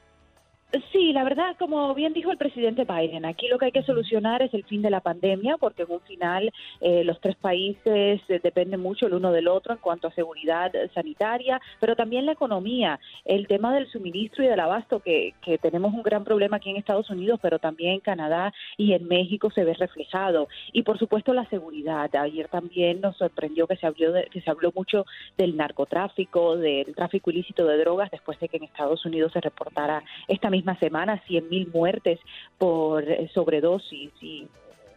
Sí, 0.94 1.12
la 1.12 1.26
verdad, 1.26 1.58
como 1.60 1.94
bien 1.94 2.14
dijo 2.14 2.32
el 2.32 2.38
presidente 2.38 2.86
Biden, 2.86 3.26
aquí 3.26 3.50
lo 3.50 3.58
que 3.60 3.66
hay 3.66 3.72
que 3.74 3.84
solucionar 3.84 4.42
es 4.42 4.54
el 4.54 4.64
fin 4.64 4.82
de 4.82 4.90
la 4.90 5.02
pandemia, 5.02 5.58
porque 5.58 5.82
en 5.84 5.92
un 5.92 6.00
final 6.00 6.50
eh, 6.80 7.04
los 7.04 7.20
tres 7.20 7.36
países 7.36 8.22
eh, 8.30 8.40
dependen 8.42 8.80
mucho 8.80 9.06
el 9.08 9.14
uno 9.16 9.34
del 9.34 9.50
otro 9.50 9.74
en 9.74 9.80
cuanto 9.80 10.08
a 10.08 10.14
seguridad 10.14 10.72
sanitaria, 10.94 11.60
pero 11.82 11.98
también 11.98 12.26
la 12.26 12.32
economía, 12.32 13.02
el 13.26 13.48
tema 13.48 13.74
del 13.76 13.92
suministro 13.92 14.46
y 14.46 14.48
del 14.48 14.62
abasto, 14.62 15.02
que, 15.02 15.34
que 15.42 15.58
tenemos 15.58 15.94
un 15.94 16.04
gran 16.04 16.24
problema 16.24 16.56
aquí 16.56 16.70
en 16.70 16.78
Estados 16.78 17.10
Unidos, 17.10 17.38
pero 17.42 17.60
también 17.60 17.96
en 17.96 18.00
Canadá 18.00 18.54
y 18.78 18.94
en 18.94 19.06
México 19.10 19.52
se 19.52 19.66
ve 19.66 19.74
reflejado. 19.74 20.48
Y 20.72 20.84
por 20.84 20.98
supuesto 20.98 21.34
la 21.34 21.50
seguridad. 21.50 22.16
Ayer 22.16 22.48
también 22.48 23.02
nos 23.02 23.18
sorprendió 23.18 23.68
que 23.68 23.76
se 23.76 23.88
habló, 23.88 24.14
de- 24.14 24.28
que 24.32 24.40
se 24.40 24.50
habló 24.50 24.72
mucho 24.74 25.06
del 25.38 25.58
narcotráfico, 25.58 26.56
del 26.56 26.96
tráfico 26.96 27.30
ilícito 27.30 27.66
de 27.66 27.78
drogas, 27.78 28.10
después 28.10 28.40
de 28.40 28.48
que 28.48 28.56
en 28.56 28.64
Estados 28.64 29.06
Unidos 29.06 29.34
se 29.34 29.42
reportara 29.42 30.02
esta 30.30 30.50
misma 30.50 30.61
semana 30.80 31.22
100.000 31.28 31.72
muertes 31.72 32.20
por 32.58 33.04
eh, 33.04 33.30
sobredosis 33.34 34.12
y 34.22 34.48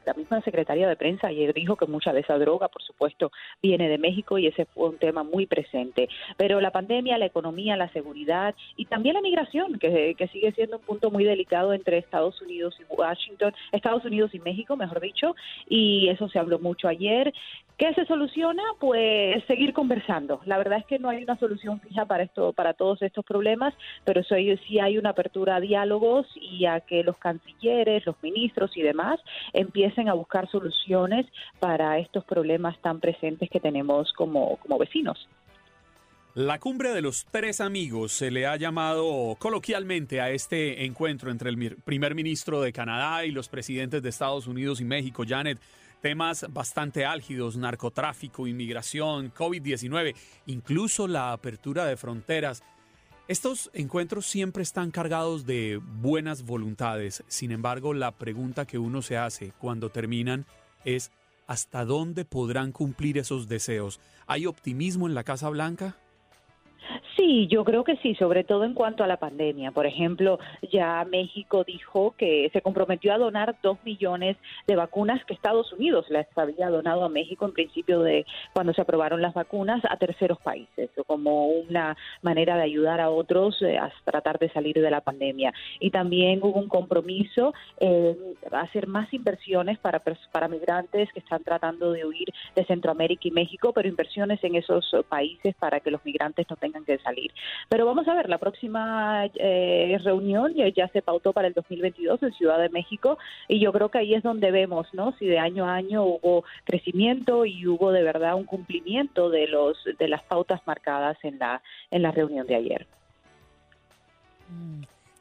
la 0.05 0.15
misma 0.15 0.41
secretaria 0.43 0.89
de 0.89 0.97
prensa 0.97 1.29
ayer 1.29 1.53
dijo 1.55 1.77
que 1.77 1.87
mucha 1.87 2.13
de 2.13 2.21
esa 2.21 2.39
droga, 2.39 2.69
por 2.69 2.83
supuesto, 2.83 3.31
viene 3.63 3.89
de 3.89 3.99
México 3.99 4.39
y 4.39 4.47
ese 4.47 4.67
fue 4.67 4.89
un 4.89 4.99
tema 4.99 5.23
muy 5.23 5.47
presente. 5.47 6.09
Pero 6.37 6.61
la 6.61 6.71
pandemia, 6.71 7.19
la 7.19 7.27
economía, 7.27 7.77
la 7.77 7.89
seguridad 7.91 8.55
y 8.77 8.87
también 8.87 9.15
la 9.15 9.21
migración, 9.21 9.79
que, 9.79 10.15
que 10.17 10.29
sigue 10.29 10.53
siendo 10.53 10.79
un 10.79 10.83
punto 10.83 11.11
muy 11.11 11.25
delicado 11.25 11.73
entre 11.73 11.99
Estados 11.99 12.41
Unidos 12.43 12.77
y 12.81 12.85
Washington, 12.93 13.55
Estados 13.73 14.05
Unidos 14.05 14.35
y 14.35 14.39
México, 14.41 14.77
mejor 14.77 15.01
dicho, 15.01 15.35
y 15.69 16.09
eso 16.09 16.29
se 16.29 16.39
habló 16.39 16.59
mucho 16.59 16.89
ayer. 16.89 17.33
¿Qué 17.77 17.93
se 17.95 18.07
soluciona? 18.07 18.63
Pues 18.79 19.43
seguir 19.47 19.73
conversando. 19.73 20.41
La 20.45 20.59
verdad 20.59 20.79
es 20.79 20.87
que 20.87 21.01
no 21.01 21.09
hay 21.09 21.25
una 21.25 21.37
solución 21.39 21.81
fija 21.81 22.05
para 22.05 22.23
esto, 22.23 22.53
para 22.53 22.75
todos 22.75 23.03
estos 23.03 23.25
problemas, 23.25 23.75
pero 24.05 24.23
sí, 24.23 24.57
sí 24.69 24.79
hay 24.79 24.97
una 24.97 25.11
apertura 25.11 25.57
a 25.57 25.61
diálogos 25.61 26.27
y 26.37 26.67
a 26.67 26.81
que 26.81 27.03
los 27.03 27.17
cancilleres, 27.19 28.07
los 28.07 28.15
ministros 28.23 28.77
y 28.77 28.83
demás 28.83 29.19
empiecen 29.53 29.94
a 29.99 30.15
buscar 30.15 30.51
soluciones 30.51 31.27
para 31.61 31.99
estos 31.99 32.25
problemas 32.25 32.79
tan 32.81 33.01
presentes 33.01 33.49
que 33.51 33.61
tenemos 33.61 34.13
como, 34.13 34.57
como 34.59 34.79
vecinos. 34.79 35.29
La 36.35 36.59
cumbre 36.59 36.93
de 36.93 37.01
los 37.01 37.27
tres 37.31 37.61
amigos 37.61 38.11
se 38.11 38.33
le 38.33 38.45
ha 38.45 38.57
llamado 38.57 39.37
coloquialmente 39.39 40.21
a 40.21 40.31
este 40.31 40.85
encuentro 40.85 41.31
entre 41.31 41.49
el 41.49 41.77
primer 41.77 42.17
ministro 42.17 42.61
de 42.61 42.73
Canadá 42.73 43.25
y 43.25 43.31
los 43.31 43.49
presidentes 43.49 44.03
de 44.03 44.09
Estados 44.09 44.49
Unidos 44.49 44.81
y 44.81 44.85
México, 44.85 45.23
Janet. 45.25 45.61
Temas 46.03 46.45
bastante 46.51 47.05
álgidos, 47.05 47.57
narcotráfico, 47.57 48.49
inmigración, 48.49 49.33
COVID-19, 49.33 50.17
incluso 50.47 51.07
la 51.07 51.33
apertura 51.33 51.87
de 51.87 51.97
fronteras. 51.97 52.65
Estos 53.27 53.71
encuentros 53.73 54.27
siempre 54.27 54.63
están 54.63 54.91
cargados 54.91 55.47
de 55.47 55.81
buenas 55.83 56.45
voluntades. 56.45 57.25
Sin 57.27 57.53
embargo, 57.53 57.95
la 57.95 58.13
pregunta 58.13 58.67
que 58.67 58.77
uno 58.77 59.01
se 59.01 59.17
hace 59.17 59.55
cuando 59.59 59.89
terminan 59.89 60.45
es 60.85 61.11
¿hasta 61.47 61.87
dónde 61.87 62.27
podrán 62.27 62.71
cumplir 62.71 63.17
esos 63.17 63.49
deseos? 63.49 63.99
¿Hay 64.27 64.45
optimismo 64.45 65.07
en 65.09 65.15
la 65.15 65.25
Casa 65.25 65.49
Blanca? 65.49 65.97
Sí, 67.17 67.47
yo 67.49 67.65
creo 67.65 67.85
que 67.85 67.97
sí, 67.97 68.15
sobre 68.15 68.45
todo 68.45 68.65
en 68.65 68.75
cuanto 68.75 69.05
a 69.05 69.07
la 69.07 69.19
pandemia. 69.19 69.71
Por 69.71 69.87
ejemplo, 69.87 70.39
ya 70.73 71.05
México 71.05 71.65
dijo 71.65 72.15
que 72.19 72.51
se 72.53 72.61
comprometió 72.61 73.13
a 73.13 73.19
donar 73.19 73.57
dos 73.63 73.79
millones 73.85 74.37
de 74.67 74.77
vacunas 74.77 75.25
que 75.25 75.35
Estados 75.35 75.73
Unidos 75.73 76.07
les 76.11 76.27
había 76.37 76.69
donado 76.69 77.05
a 77.05 77.09
México 77.09 77.45
en 77.47 77.53
principio 77.53 78.01
de 78.01 78.27
cuando 78.53 78.73
se 78.73 78.81
aprobaron 78.83 79.23
las 79.23 79.35
vacunas 79.35 79.83
a 79.89 79.97
terceros 79.97 80.39
países, 80.41 80.91
como 81.07 81.47
una 81.47 81.97
manera 82.23 82.57
de 82.57 82.63
ayudar 82.63 83.01
a 83.01 83.11
otros 83.11 83.61
eh, 83.63 83.79
a 83.79 83.93
tratar 84.05 84.39
de 84.39 84.51
salir 84.51 84.81
de 84.81 84.91
la 84.91 85.01
pandemia. 85.01 85.53
Y 85.81 85.91
también 85.91 86.41
hubo 86.43 86.59
un 86.59 86.69
compromiso 86.69 87.55
en 87.79 88.17
hacer 88.53 88.87
más 88.87 89.13
inversiones 89.13 89.79
para, 89.79 90.03
para 90.33 90.49
migrantes 90.49 91.13
que 91.13 91.21
están 91.21 91.43
tratando 91.45 91.93
de 91.93 92.05
huir 92.05 92.29
de 92.55 92.65
Centroamérica 92.65 93.29
y 93.29 93.31
México, 93.31 93.73
pero 93.73 93.89
inversiones 93.89 94.43
en 94.43 94.57
esos 94.57 94.91
países 95.09 95.55
para 95.57 95.81
que 95.81 95.91
los 95.91 96.05
migrantes 96.05 96.47
no 96.51 96.57
tengan 96.57 96.74
que 96.83 96.99
salir. 96.99 97.31
Pero 97.69 97.87
vamos 97.87 98.09
a 98.09 98.15
ver, 98.15 98.29
la 98.29 98.39
próxima 98.39 99.27
eh, 99.35 99.99
reunión 100.03 100.55
ya, 100.55 100.67
ya 100.69 100.89
se 100.89 101.03
pautó 101.03 101.33
para 101.33 101.47
el 101.47 101.55
2022 101.55 102.23
en 102.23 102.33
Ciudad 102.33 102.59
de 102.59 102.71
México 102.71 103.19
y 103.47 103.61
yo 103.61 103.73
creo 103.73 103.91
que 103.91 103.99
ahí 103.99 104.15
es 104.15 104.23
donde 104.23 104.51
vemos, 104.51 104.89
¿no? 104.93 105.15
Si 105.19 105.27
de 105.27 105.39
año 105.39 105.67
a 105.67 105.75
año 105.75 106.03
hubo 106.05 106.45
crecimiento 106.65 107.45
y 107.45 107.67
hubo 107.67 107.93
de 107.93 108.03
verdad 108.03 108.35
un 108.35 108.45
cumplimiento 108.45 109.31
de 109.31 109.47
los 109.47 109.77
de 109.99 110.09
las 110.09 110.23
pautas 110.23 110.61
marcadas 110.67 111.17
en 111.23 111.39
la 111.39 111.63
en 111.91 112.03
la 112.03 112.11
reunión 112.11 112.47
de 112.47 112.57
ayer. 112.57 112.87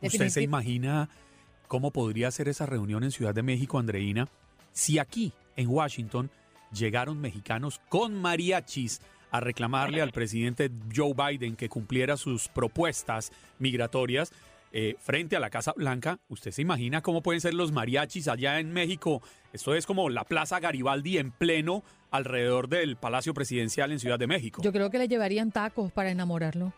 ¿Usted 0.02 0.30
se 0.30 0.42
imagina 0.42 1.10
cómo 1.68 1.92
podría 1.92 2.30
ser 2.32 2.50
esa 2.50 2.66
reunión 2.66 3.04
en 3.04 3.12
Ciudad 3.12 3.34
de 3.34 3.42
México, 3.42 3.80
Andreina, 3.80 4.28
si 4.74 5.00
aquí, 5.00 5.34
en 5.56 5.70
Washington, 5.70 6.30
llegaron 6.72 7.20
mexicanos 7.20 7.80
con 7.90 8.14
mariachis 8.14 9.02
a 9.34 9.40
reclamarle 9.40 10.02
al 10.02 10.12
presidente 10.12 10.70
Joe 10.96 11.14
Biden 11.14 11.56
que 11.56 11.68
cumpliera 11.68 12.18
sus 12.18 12.50
propuestas 12.50 13.32
migratorias 13.58 14.32
eh, 14.72 14.96
frente 15.00 15.36
a 15.36 15.40
la 15.40 15.50
Casa 15.50 15.74
Blanca? 15.76 16.20
¿Usted 16.30 16.52
se 16.52 16.62
imagina 16.62 17.02
cómo 17.02 17.24
pueden 17.24 17.42
ser 17.42 17.56
los 17.56 17.72
mariachis 17.72 18.28
allá 18.28 18.60
en 18.60 18.72
México? 18.72 19.24
Esto 19.52 19.74
es 19.74 19.88
como 19.88 20.10
la 20.10 20.24
Plaza 20.24 20.60
Garibaldi 20.60 21.18
en 21.18 21.32
pleno 21.32 21.84
alrededor 22.12 22.70
del 22.70 22.96
Palacio 22.96 23.34
Presidencial 23.34 23.92
en 23.92 24.00
Ciudad 24.00 24.20
de 24.20 24.28
México. 24.28 24.62
Yo 24.62 24.72
creo 24.72 24.92
que 24.92 25.00
le 25.00 25.08
llevarían 25.08 25.52
tacos 25.52 25.92
para 25.92 26.12
enamorarlo. 26.12 26.72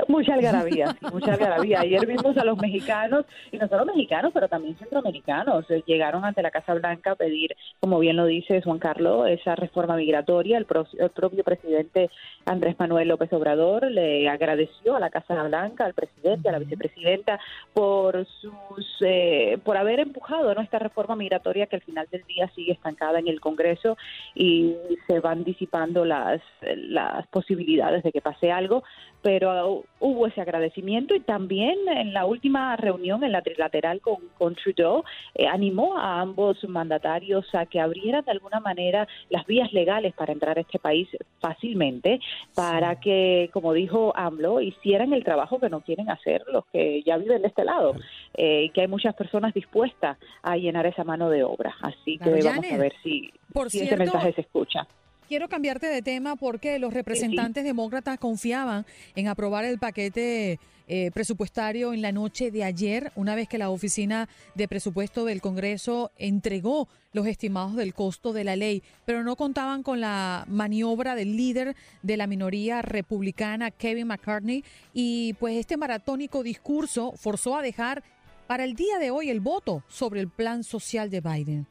Mucha 0.08 0.34
algarabía, 0.34 0.86
sí, 0.88 1.06
mucha 1.12 1.32
algarabía. 1.34 1.80
Ayer 1.80 2.06
vimos 2.06 2.36
a 2.36 2.44
los 2.44 2.58
mexicanos, 2.58 3.24
y 3.52 3.58
no 3.58 3.68
solo 3.68 3.84
mexicanos, 3.84 4.32
pero 4.34 4.48
también 4.48 4.76
centroamericanos, 4.76 5.70
eh, 5.70 5.82
llegaron 5.86 6.24
ante 6.24 6.42
la 6.42 6.50
Casa 6.50 6.74
Blanca 6.74 7.12
a 7.12 7.16
pedir, 7.16 7.56
como 7.80 7.98
bien 7.98 8.16
lo 8.16 8.26
dice 8.26 8.62
Juan 8.62 8.78
Carlos, 8.78 9.28
esa 9.28 9.54
reforma 9.54 9.96
migratoria. 9.96 10.58
El, 10.58 10.64
pro- 10.66 10.86
el 10.98 11.10
propio 11.10 11.44
presidente 11.44 12.10
Andrés 12.46 12.76
Manuel 12.78 13.08
López 13.08 13.32
Obrador 13.32 13.90
le 13.90 14.28
agradeció 14.28 14.96
a 14.96 15.00
la 15.00 15.10
Casa 15.10 15.42
Blanca, 15.42 15.84
al 15.84 15.94
presidente, 15.94 16.48
a 16.48 16.52
la 16.52 16.58
vicepresidenta, 16.58 17.40
por 17.72 18.26
sus 18.40 18.52
eh, 19.00 19.58
por 19.64 19.76
haber 19.76 20.00
empujado 20.00 20.54
¿no? 20.54 20.60
esta 20.60 20.78
reforma 20.78 21.16
migratoria 21.16 21.66
que 21.66 21.76
al 21.76 21.82
final 21.82 22.06
del 22.10 22.22
día 22.24 22.48
sigue 22.54 22.72
estancada 22.72 23.18
en 23.18 23.28
el 23.28 23.40
Congreso 23.40 23.96
y 24.34 24.74
se 25.06 25.20
van 25.20 25.44
disipando 25.44 26.04
las, 26.04 26.40
las 26.76 27.26
posibilidades 27.28 28.02
de 28.02 28.12
que 28.12 28.20
pase 28.20 28.50
algo, 28.50 28.82
pero 29.22 29.83
hubo 30.00 30.26
ese 30.26 30.40
agradecimiento 30.40 31.14
y 31.14 31.20
también 31.20 31.78
en 31.88 32.12
la 32.12 32.26
última 32.26 32.76
reunión 32.76 33.24
en 33.24 33.32
la 33.32 33.42
trilateral 33.42 34.00
con, 34.00 34.16
con 34.36 34.54
Trudeau 34.54 35.04
eh, 35.34 35.46
animó 35.46 35.96
a 35.96 36.20
ambos 36.20 36.62
mandatarios 36.68 37.46
a 37.54 37.66
que 37.66 37.80
abrieran 37.80 38.24
de 38.24 38.32
alguna 38.32 38.60
manera 38.60 39.08
las 39.30 39.46
vías 39.46 39.72
legales 39.72 40.12
para 40.14 40.32
entrar 40.32 40.58
a 40.58 40.60
este 40.60 40.78
país 40.78 41.08
fácilmente 41.40 42.20
para 42.54 43.00
que, 43.00 43.50
como 43.52 43.72
dijo 43.72 44.12
AMLO, 44.16 44.60
hicieran 44.60 45.12
el 45.12 45.24
trabajo 45.24 45.58
que 45.58 45.70
no 45.70 45.80
quieren 45.80 46.10
hacer 46.10 46.44
los 46.52 46.66
que 46.66 47.02
ya 47.02 47.16
viven 47.16 47.42
de 47.42 47.48
este 47.48 47.64
lado 47.64 47.94
eh, 48.34 48.64
y 48.64 48.70
que 48.70 48.82
hay 48.82 48.88
muchas 48.88 49.14
personas 49.14 49.54
dispuestas 49.54 50.18
a 50.42 50.56
llenar 50.56 50.86
esa 50.86 51.04
mano 51.04 51.30
de 51.30 51.44
obra. 51.44 51.74
Así 51.80 52.18
que 52.18 52.42
vamos 52.42 52.72
a 52.72 52.76
ver 52.76 52.94
si, 53.02 53.32
por 53.52 53.70
si 53.70 53.80
ese 53.80 53.96
mensaje 53.96 54.32
se 54.32 54.42
escucha. 54.42 54.86
Quiero 55.28 55.48
cambiarte 55.48 55.86
de 55.86 56.02
tema 56.02 56.36
porque 56.36 56.78
los 56.78 56.92
representantes 56.92 57.64
demócratas 57.64 58.18
confiaban 58.18 58.84
en 59.16 59.28
aprobar 59.28 59.64
el 59.64 59.78
paquete 59.78 60.58
eh, 60.86 61.10
presupuestario 61.14 61.94
en 61.94 62.02
la 62.02 62.12
noche 62.12 62.50
de 62.50 62.62
ayer, 62.62 63.10
una 63.16 63.34
vez 63.34 63.48
que 63.48 63.56
la 63.56 63.70
Oficina 63.70 64.28
de 64.54 64.68
Presupuesto 64.68 65.24
del 65.24 65.40
Congreso 65.40 66.10
entregó 66.18 66.88
los 67.14 67.26
estimados 67.26 67.74
del 67.74 67.94
costo 67.94 68.34
de 68.34 68.44
la 68.44 68.54
ley, 68.54 68.82
pero 69.06 69.24
no 69.24 69.34
contaban 69.34 69.82
con 69.82 69.98
la 70.02 70.44
maniobra 70.46 71.14
del 71.14 71.38
líder 71.38 71.74
de 72.02 72.18
la 72.18 72.26
minoría 72.26 72.82
republicana, 72.82 73.70
Kevin 73.70 74.08
McCartney, 74.08 74.62
y 74.92 75.32
pues 75.34 75.56
este 75.56 75.78
maratónico 75.78 76.42
discurso 76.42 77.14
forzó 77.16 77.56
a 77.56 77.62
dejar 77.62 78.04
para 78.46 78.64
el 78.64 78.74
día 78.74 78.98
de 78.98 79.10
hoy 79.10 79.30
el 79.30 79.40
voto 79.40 79.84
sobre 79.88 80.20
el 80.20 80.28
plan 80.28 80.64
social 80.64 81.08
de 81.08 81.22
Biden. 81.22 81.66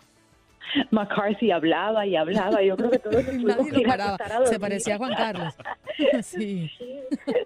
McCarthy 0.91 1.51
hablaba 1.51 2.05
y 2.05 2.15
hablaba. 2.15 2.62
Yo 2.62 2.75
creo 2.75 2.91
que 2.91 3.00
todos 3.00 3.24
Nadie 3.34 3.86
paraba. 3.86 4.17
Se 4.46 4.60
parecía 4.60 4.96
a 4.96 4.98
Juan 4.98 5.13
Carlos. 5.15 5.55
Sí. 6.24 6.72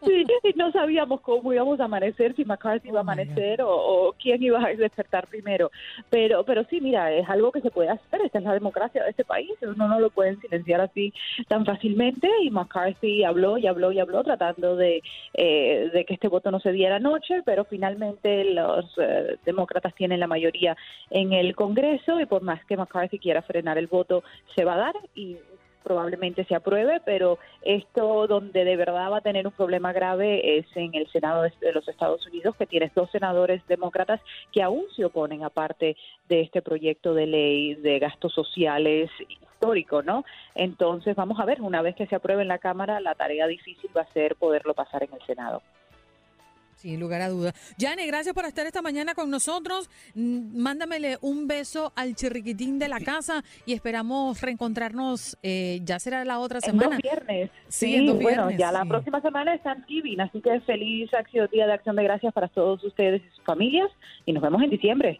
Sí, 0.05 0.25
y 0.43 0.53
no 0.55 0.71
sabíamos 0.71 1.19
cómo 1.19 1.51
íbamos 1.51 1.81
a 1.81 1.85
amanecer, 1.85 2.33
si 2.35 2.45
McCarthy 2.45 2.87
Oh 2.87 2.91
iba 2.91 2.99
a 2.99 3.01
amanecer 3.01 3.61
o, 3.61 3.69
o 3.69 4.13
quién 4.13 4.41
iba 4.41 4.63
a 4.63 4.73
despertar 4.73 5.27
primero. 5.27 5.69
Pero, 6.09 6.43
pero 6.45 6.63
sí, 6.69 6.79
mira, 6.79 7.11
es 7.11 7.27
algo 7.29 7.51
que 7.51 7.61
se 7.61 7.71
puede 7.71 7.89
hacer. 7.89 8.21
Esta 8.21 8.39
es 8.39 8.43
la 8.43 8.53
democracia 8.53 9.03
de 9.03 9.09
este 9.09 9.25
país. 9.25 9.51
Uno 9.61 9.87
no 9.87 9.99
lo 9.99 10.09
pueden 10.09 10.39
silenciar 10.39 10.81
así 10.81 11.13
tan 11.47 11.65
fácilmente. 11.65 12.29
Y 12.41 12.49
McCarthy 12.49 13.23
habló 13.23 13.57
y 13.57 13.67
habló 13.67 13.91
y 13.91 13.99
habló 13.99 14.23
tratando 14.23 14.75
de, 14.75 15.01
eh, 15.33 15.89
de 15.93 16.05
que 16.05 16.13
este 16.13 16.27
voto 16.27 16.51
no 16.51 16.59
se 16.59 16.71
diera 16.71 16.97
anoche, 16.97 17.41
pero 17.45 17.65
finalmente 17.65 18.45
los 18.45 18.85
eh, 18.97 19.37
demócratas 19.45 19.93
tienen 19.95 20.19
la 20.19 20.27
mayoría 20.27 20.75
en 21.09 21.33
el 21.33 21.55
Congreso 21.55 22.19
y 22.19 22.25
por 22.25 22.41
más 22.41 22.63
que 22.65 22.77
McCarthy 22.77 23.06
quiera 23.09 23.41
frenar 23.41 23.77
el 23.77 23.87
voto, 23.87 24.23
se 24.55 24.65
va 24.65 24.73
a 24.73 24.77
dar 24.77 24.95
y 25.15 25.37
probablemente 25.87 26.43
se 26.43 26.53
apruebe, 26.53 26.99
pero 27.05 27.39
esto 27.61 28.27
donde 28.27 28.65
de 28.65 28.75
verdad 28.75 29.09
va 29.09 29.17
a 29.17 29.21
tener 29.21 29.47
un 29.47 29.53
problema 29.53 29.93
grave 29.93 30.57
es 30.57 30.65
en 30.75 30.93
el 30.93 31.09
Senado 31.11 31.43
de 31.43 31.71
los 31.71 31.87
Estados 31.87 32.27
Unidos, 32.27 32.57
que 32.57 32.65
tienes 32.65 32.93
dos 32.93 33.09
senadores 33.09 33.65
demócratas 33.67 34.19
que 34.51 34.61
aún 34.61 34.83
se 34.97 35.05
oponen 35.05 35.45
aparte 35.45 35.95
de 36.27 36.41
este 36.41 36.61
proyecto 36.61 37.13
de 37.13 37.27
ley 37.27 37.75
de 37.75 37.99
gastos 37.99 38.33
sociales 38.33 39.09
histórico, 39.29 40.03
¿no? 40.03 40.25
Entonces, 40.55 41.15
vamos 41.15 41.39
a 41.39 41.45
ver, 41.45 41.61
una 41.61 41.81
vez 41.81 41.95
que 41.95 42.05
se 42.07 42.15
apruebe 42.15 42.41
en 42.41 42.49
la 42.49 42.59
Cámara, 42.59 42.99
la 42.99 43.15
tarea 43.15 43.47
difícil 43.47 43.89
va 43.95 44.01
a 44.01 44.13
ser 44.13 44.35
poderlo 44.35 44.73
pasar 44.73 45.03
en 45.03 45.13
el 45.13 45.25
Senado. 45.25 45.61
Sin 46.77 46.99
lugar 46.99 47.21
a 47.21 47.29
duda. 47.29 47.53
Yane, 47.79 48.05
gracias 48.05 48.35
por 48.35 48.45
estar 48.45 48.67
esta 48.67 48.83
mañana 48.83 49.15
con 49.15 49.31
nosotros. 49.31 49.89
Mm, 50.13 50.61
Mándamele 50.61 51.17
un 51.21 51.47
beso 51.47 51.91
al 51.95 52.13
chirriquitín 52.15 52.77
de 52.77 52.87
la 52.87 52.99
casa 52.99 53.43
y 53.65 53.73
esperamos 53.73 54.39
reencontrarnos, 54.41 55.37
eh, 55.41 55.79
ya 55.83 55.97
será 55.99 56.23
la 56.23 56.37
otra 56.39 56.59
En 56.59 56.61
semana. 56.61 56.97
dos 56.97 57.01
viernes. 57.01 57.49
Sí, 57.67 57.95
en 57.95 58.05
dos 58.05 58.15
bueno, 58.21 58.47
viernes, 58.47 58.59
ya 58.59 58.71
la 58.71 58.85
próxima 58.85 59.19
semana 59.21 59.55
es 59.55 59.63
Thanksgiving, 59.63 60.21
así 60.21 60.39
que 60.39 60.59
feliz 60.61 61.11
acción, 61.15 61.49
día 61.51 61.65
de 61.65 61.73
acción 61.73 61.95
de 61.95 62.03
gracias 62.03 62.31
para 62.31 62.47
todos 62.47 62.83
ustedes 62.83 63.23
y 63.23 63.35
sus 63.35 63.43
familias 63.43 63.89
y 64.27 64.33
nos 64.33 64.43
vemos 64.43 64.61
en 64.61 64.69
diciembre. 64.69 65.19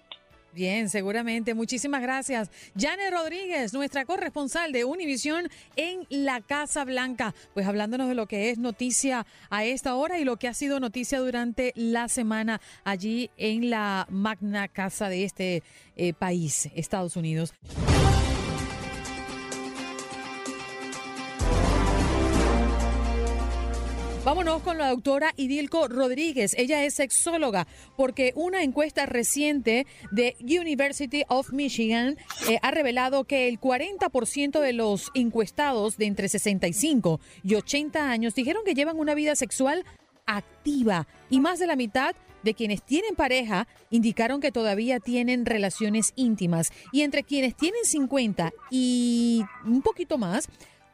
Bien, 0.58 0.90
seguramente. 0.90 1.54
Muchísimas 1.54 2.02
gracias. 2.02 2.50
Yane 2.74 3.12
Rodríguez, 3.12 3.74
nuestra 3.74 4.06
corresponsal 4.06 4.72
de 4.72 4.86
Univisión 4.86 5.50
en 5.76 6.08
la 6.10 6.42
Casa 6.42 6.84
Blanca. 6.84 7.36
Pues 7.54 7.68
hablándonos 7.68 8.08
de 8.10 8.16
lo 8.16 8.26
que 8.26 8.50
es 8.50 8.58
noticia 8.58 9.28
a 9.52 9.66
esta 9.66 9.94
hora 9.94 10.18
y 10.18 10.24
lo 10.24 10.38
que 10.38 10.48
ha 10.48 10.56
sido 10.56 10.80
noticia 10.80 11.20
durante 11.20 11.74
la 11.76 12.08
semana 12.08 12.60
allí 12.86 13.30
en 13.38 13.70
la 13.70 14.08
magna 14.10 14.68
casa 14.68 15.10
de 15.10 15.26
este 15.26 15.62
eh, 15.96 16.14
país, 16.14 16.72
Estados 16.74 17.18
Unidos. 17.18 17.54
Vámonos 24.28 24.62
con 24.62 24.78
la 24.78 24.90
doctora 24.90 25.32
Idilco 25.38 25.88
Rodríguez. 25.88 26.54
Ella 26.58 26.84
es 26.84 26.96
sexóloga 26.96 27.66
porque 27.96 28.34
una 28.36 28.62
encuesta 28.62 29.06
reciente 29.06 29.88
de 30.12 30.36
University 30.42 31.24
of 31.30 31.54
Michigan 31.54 32.18
eh, 32.50 32.60
ha 32.62 32.72
revelado 32.72 33.24
que 33.24 33.48
el 33.48 33.58
40% 33.58 34.60
de 34.60 34.74
los 34.74 35.12
encuestados 35.14 35.96
de 35.96 36.08
entre 36.08 36.28
65 36.28 37.22
y 37.42 37.56
80 37.56 38.12
años 38.12 38.36
dijeron 38.36 38.64
que 38.66 38.74
llevan 38.74 39.00
una 39.00 39.16
vida 39.16 39.34
sexual 39.38 39.86
activa 40.26 41.08
y 41.30 41.40
más 41.40 41.58
de 41.60 41.68
la 41.68 41.78
mitad 41.78 42.14
de 42.44 42.54
quienes 42.54 42.84
tienen 42.84 43.16
pareja 43.16 43.66
indicaron 43.92 44.42
que 44.42 44.52
todavía 44.52 45.00
tienen 45.00 45.46
relaciones 45.46 46.12
íntimas 46.18 46.74
y 46.92 47.04
entre 47.04 47.24
quienes 47.24 47.56
tienen 47.56 47.86
50 47.86 48.52
y 48.72 49.46
un 49.66 49.82
poquito 49.82 50.18
más 50.18 50.50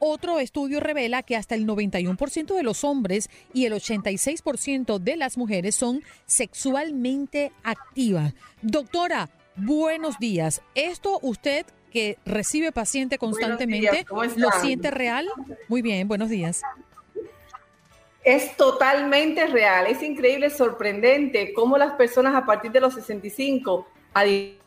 otro 0.05 0.39
estudio 0.39 0.79
revela 0.81 1.23
que 1.23 1.35
hasta 1.37 1.55
el 1.55 1.65
91% 1.65 2.55
de 2.55 2.63
los 2.63 2.83
hombres 2.83 3.29
y 3.53 3.65
el 3.65 3.73
86% 3.73 4.99
de 4.99 5.15
las 5.15 5.37
mujeres 5.37 5.75
son 5.75 6.03
sexualmente 6.25 7.51
activas. 7.63 8.33
Doctora, 8.61 9.29
buenos 9.55 10.19
días. 10.19 10.61
¿Esto 10.75 11.19
usted 11.21 11.65
que 11.91 12.17
recibe 12.25 12.71
paciente 12.73 13.17
constantemente 13.17 14.05
lo 14.35 14.51
siente 14.61 14.91
real? 14.91 15.29
Muy 15.69 15.81
bien, 15.81 16.07
buenos 16.07 16.29
días. 16.29 16.61
Es 18.25 18.55
totalmente 18.57 19.47
real, 19.47 19.87
es 19.87 20.01
increíble, 20.01 20.49
sorprendente 20.49 21.53
cómo 21.53 21.77
las 21.77 21.93
personas 21.93 22.35
a 22.35 22.45
partir 22.45 22.71
de 22.71 22.79
los 22.81 22.93
65 22.93 23.87
adi- 24.13 24.57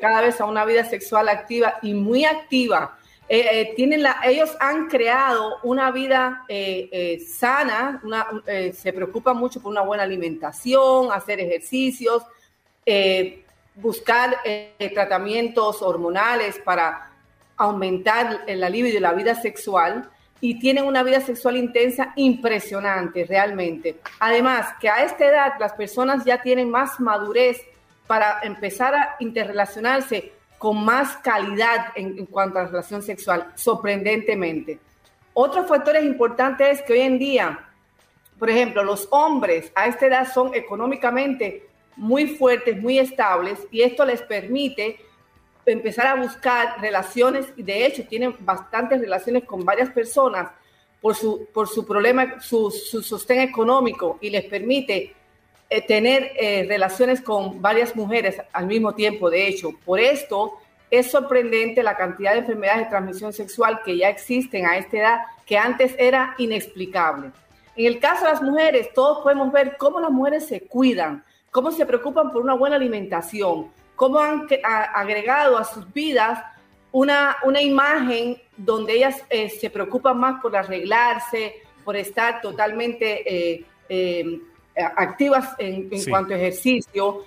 cada 0.00 0.22
vez 0.22 0.40
a 0.40 0.46
una 0.46 0.64
vida 0.64 0.84
sexual 0.84 1.28
activa 1.28 1.74
y 1.82 1.92
muy 1.94 2.24
activa. 2.24 2.98
Eh, 3.28 3.46
eh, 3.52 3.72
tienen 3.74 4.02
la, 4.02 4.20
ellos 4.24 4.54
han 4.60 4.88
creado 4.88 5.56
una 5.62 5.90
vida 5.90 6.44
eh, 6.48 6.88
eh, 6.92 7.20
sana, 7.20 8.00
una- 8.04 8.26
eh, 8.46 8.72
se 8.74 8.92
preocupan 8.92 9.36
mucho 9.36 9.60
por 9.60 9.70
una 9.72 9.80
buena 9.80 10.02
alimentación, 10.02 11.10
hacer 11.10 11.40
ejercicios, 11.40 12.22
eh, 12.84 13.42
buscar 13.76 14.36
tratamientos 14.92 15.82
hormonales 15.82 16.58
para 16.64 17.10
aumentar 17.56 18.42
el 18.46 18.62
alivio 18.62 18.92
de 18.92 19.00
la 19.00 19.12
vida 19.12 19.34
sexual 19.34 20.08
y 20.40 20.58
tienen 20.58 20.84
una 20.84 21.02
vida 21.02 21.20
sexual 21.20 21.56
intensa 21.56 22.12
impresionante 22.16 23.24
realmente. 23.24 23.96
Además, 24.20 24.74
que 24.80 24.88
a 24.88 25.02
esta 25.04 25.24
edad 25.26 25.52
las 25.58 25.72
personas 25.72 26.24
ya 26.24 26.42
tienen 26.42 26.70
más 26.70 27.00
madurez 27.00 27.62
para 28.06 28.40
empezar 28.42 28.94
a 28.94 29.16
interrelacionarse 29.20 30.32
con 30.64 30.82
más 30.82 31.18
calidad 31.18 31.88
en, 31.94 32.18
en 32.18 32.24
cuanto 32.24 32.58
a 32.58 32.62
la 32.62 32.68
relación 32.68 33.02
sexual, 33.02 33.52
sorprendentemente. 33.54 34.78
Otro 35.34 35.64
factor 35.64 36.02
importante 36.02 36.70
es 36.70 36.80
que 36.80 36.94
hoy 36.94 37.00
en 37.02 37.18
día, 37.18 37.68
por 38.38 38.48
ejemplo, 38.48 38.82
los 38.82 39.06
hombres 39.10 39.70
a 39.74 39.88
esta 39.88 40.06
edad 40.06 40.26
son 40.32 40.54
económicamente 40.54 41.68
muy 41.96 42.28
fuertes, 42.28 42.80
muy 42.80 42.98
estables, 42.98 43.58
y 43.70 43.82
esto 43.82 44.06
les 44.06 44.22
permite 44.22 45.00
empezar 45.66 46.06
a 46.06 46.14
buscar 46.14 46.80
relaciones, 46.80 47.44
y 47.58 47.62
de 47.62 47.84
hecho 47.84 48.06
tienen 48.06 48.34
bastantes 48.40 49.02
relaciones 49.02 49.44
con 49.44 49.66
varias 49.66 49.90
personas 49.90 50.48
por 51.02 51.14
su, 51.14 51.46
por 51.52 51.68
su 51.68 51.84
problema, 51.84 52.40
su, 52.40 52.70
su 52.70 53.02
sostén 53.02 53.40
económico, 53.40 54.16
y 54.18 54.30
les 54.30 54.46
permite 54.46 55.14
eh, 55.74 55.82
tener 55.82 56.30
eh, 56.36 56.66
relaciones 56.68 57.20
con 57.20 57.60
varias 57.60 57.96
mujeres 57.96 58.40
al 58.52 58.68
mismo 58.68 58.94
tiempo, 58.94 59.28
de 59.28 59.48
hecho. 59.48 59.72
Por 59.84 59.98
esto 59.98 60.58
es 60.88 61.10
sorprendente 61.10 61.82
la 61.82 61.96
cantidad 61.96 62.30
de 62.30 62.38
enfermedades 62.38 62.84
de 62.84 62.90
transmisión 62.90 63.32
sexual 63.32 63.80
que 63.84 63.96
ya 63.96 64.08
existen 64.08 64.66
a 64.66 64.76
esta 64.76 64.96
edad, 64.96 65.18
que 65.44 65.58
antes 65.58 65.96
era 65.98 66.36
inexplicable. 66.38 67.32
En 67.74 67.86
el 67.86 67.98
caso 67.98 68.24
de 68.24 68.30
las 68.30 68.42
mujeres, 68.42 68.92
todos 68.94 69.24
podemos 69.24 69.50
ver 69.50 69.76
cómo 69.76 69.98
las 69.98 70.12
mujeres 70.12 70.46
se 70.46 70.60
cuidan, 70.60 71.24
cómo 71.50 71.72
se 71.72 71.84
preocupan 71.84 72.30
por 72.30 72.42
una 72.42 72.54
buena 72.54 72.76
alimentación, 72.76 73.72
cómo 73.96 74.20
han 74.20 74.46
agregado 74.94 75.58
a 75.58 75.64
sus 75.64 75.92
vidas 75.92 76.38
una, 76.92 77.36
una 77.42 77.60
imagen 77.60 78.40
donde 78.56 78.92
ellas 78.92 79.24
eh, 79.28 79.50
se 79.50 79.70
preocupan 79.70 80.20
más 80.20 80.40
por 80.40 80.56
arreglarse, 80.56 81.52
por 81.84 81.96
estar 81.96 82.40
totalmente 82.40 83.66
activas 84.76 85.54
en, 85.58 85.88
en 85.92 85.98
Sí. 86.00 86.10
cuanto 86.10 86.34
a 86.34 86.36
ejercicio. 86.36 87.24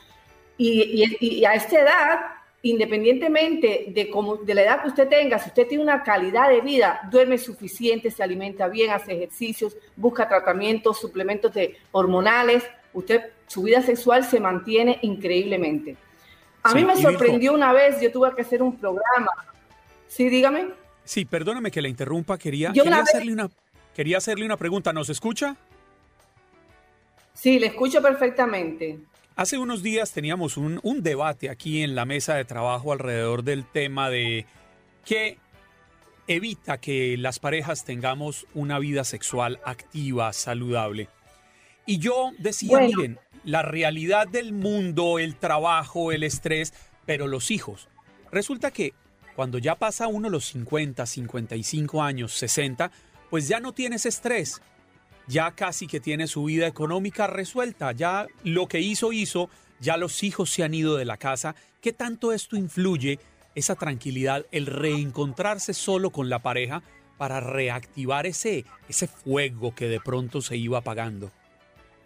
Y, 0.58 1.06
y- 1.20 1.40
y 1.40 1.46
a 1.46 1.54
esta 1.54 1.80
edad, 1.82 2.20
independientemente 2.64 3.86
de, 3.90 4.10
cómo, 4.10 4.38
de 4.38 4.56
la 4.56 4.62
edad 4.64 4.82
que 4.82 4.88
usted 4.90 5.08
tenga, 5.08 5.40
si 5.40 5.50
usted 5.50 5.68
tiene 5.68 5.84
una 5.84 6.04
calidad 6.04 6.50
de 6.50 6.62
vida, 6.62 7.02
duerme 7.12 7.38
suficiente, 7.38 8.10
se 8.12 8.24
alimenta 8.24 8.68
bien, 8.68 8.92
hace 8.92 9.14
ejercicios, 9.14 9.76
busca 9.96 10.28
tratamientos, 10.28 11.00
suplementos 11.00 11.54
de 11.54 11.78
hormonales, 11.92 12.64
usted, 12.94 13.22
su 13.48 13.64
vida 13.64 13.82
sexual 13.82 14.24
se 14.26 14.40
mantiene 14.40 15.00
increíblemente. 15.02 15.96
A 16.64 16.74
mí 16.74 16.84
me 16.84 16.96
dijo- 16.96 17.12
sorprendió 17.12 17.54
una 17.54 17.72
vez, 17.72 18.02
yo 18.02 18.12
tuve 18.12 18.34
que 18.36 18.42
hacer 18.42 18.62
un 18.62 18.76
programa. 18.78 19.30
Sí, 20.08 20.30
dígame. 20.30 20.70
Sí, 21.04 21.24
perdóname 21.26 21.72
que 21.72 21.82
la 21.82 21.88
interrumpa. 21.88 22.38
Quería, 22.38 22.70
quería 22.70 22.84
una 22.84 23.00
vez- 23.00 23.10
hacerle 23.14 23.32
una, 23.34 23.50
quería 23.96 24.18
hacerle 24.18 24.46
una 24.46 24.58
pregunta. 24.58 24.92
¿Nos 24.92 25.10
escucha? 25.10 25.56
Sí, 27.38 27.60
le 27.60 27.68
escucho 27.68 28.02
perfectamente. 28.02 29.00
Hace 29.36 29.60
unos 29.60 29.84
días 29.84 30.12
teníamos 30.12 30.58
un, 30.58 30.80
un 30.82 31.04
debate 31.04 31.50
aquí 31.52 31.84
en 31.84 31.94
la 31.94 32.06
mesa 32.06 32.34
de 32.36 32.46
trabajo 32.46 32.92
alrededor 32.92 33.44
del 33.44 33.64
tema 33.66 34.10
de 34.10 34.48
qué 35.06 35.38
evita 36.28 36.80
que 36.80 37.16
las 37.18 37.38
parejas 37.38 37.86
tengamos 37.86 38.48
una 38.56 38.80
vida 38.80 39.04
sexual 39.04 39.60
activa, 39.64 40.34
saludable. 40.34 41.10
Y 41.86 42.00
yo 42.00 42.32
decía, 42.40 42.80
Bueno. 42.80 42.98
miren, 42.98 43.20
la 43.44 43.62
realidad 43.62 44.28
del 44.28 44.52
mundo, 44.52 45.20
el 45.20 45.36
trabajo, 45.36 46.12
el 46.12 46.24
estrés, 46.24 46.74
pero 47.06 47.28
los 47.28 47.52
hijos. 47.52 47.88
Resulta 48.32 48.72
que 48.72 48.94
cuando 49.36 49.60
ya 49.60 49.76
pasa 49.76 50.08
uno 50.08 50.30
los 50.30 50.46
50, 50.46 51.06
55 51.06 52.02
años, 52.02 52.34
60, 52.34 52.92
pues 53.30 53.48
ya 53.48 53.60
no 53.60 53.72
tienes 53.74 54.06
estrés, 54.08 54.62
ya 55.28 55.52
casi 55.52 55.88
que 55.88 56.00
tiene 56.00 56.28
su 56.28 56.46
vida 56.46 56.68
económica 56.68 57.28
resuelta, 57.28 57.92
ya 57.92 58.28
lo 58.44 58.68
que 58.68 58.80
hizo 58.80 59.12
hizo, 59.12 59.50
ya 59.80 59.98
los 59.98 60.24
hijos 60.24 60.52
se 60.52 60.64
han 60.64 60.74
ido 60.74 60.96
de 60.96 61.06
la 61.06 61.18
casa. 61.18 61.56
¿Qué 61.82 61.94
tanto 61.94 62.34
esto 62.34 62.56
influye, 62.56 63.20
esa 63.56 63.76
tranquilidad, 63.76 64.46
el 64.52 64.66
reencontrarse 64.66 65.74
solo 65.74 66.12
con 66.12 66.30
la 66.30 66.40
pareja 66.40 66.82
para 67.18 67.40
reactivar 67.40 68.26
ese, 68.26 68.66
ese 68.88 69.08
fuego 69.08 69.74
que 69.76 69.88
de 69.88 70.00
pronto 70.00 70.42
se 70.42 70.58
iba 70.58 70.80
apagando? 70.80 71.32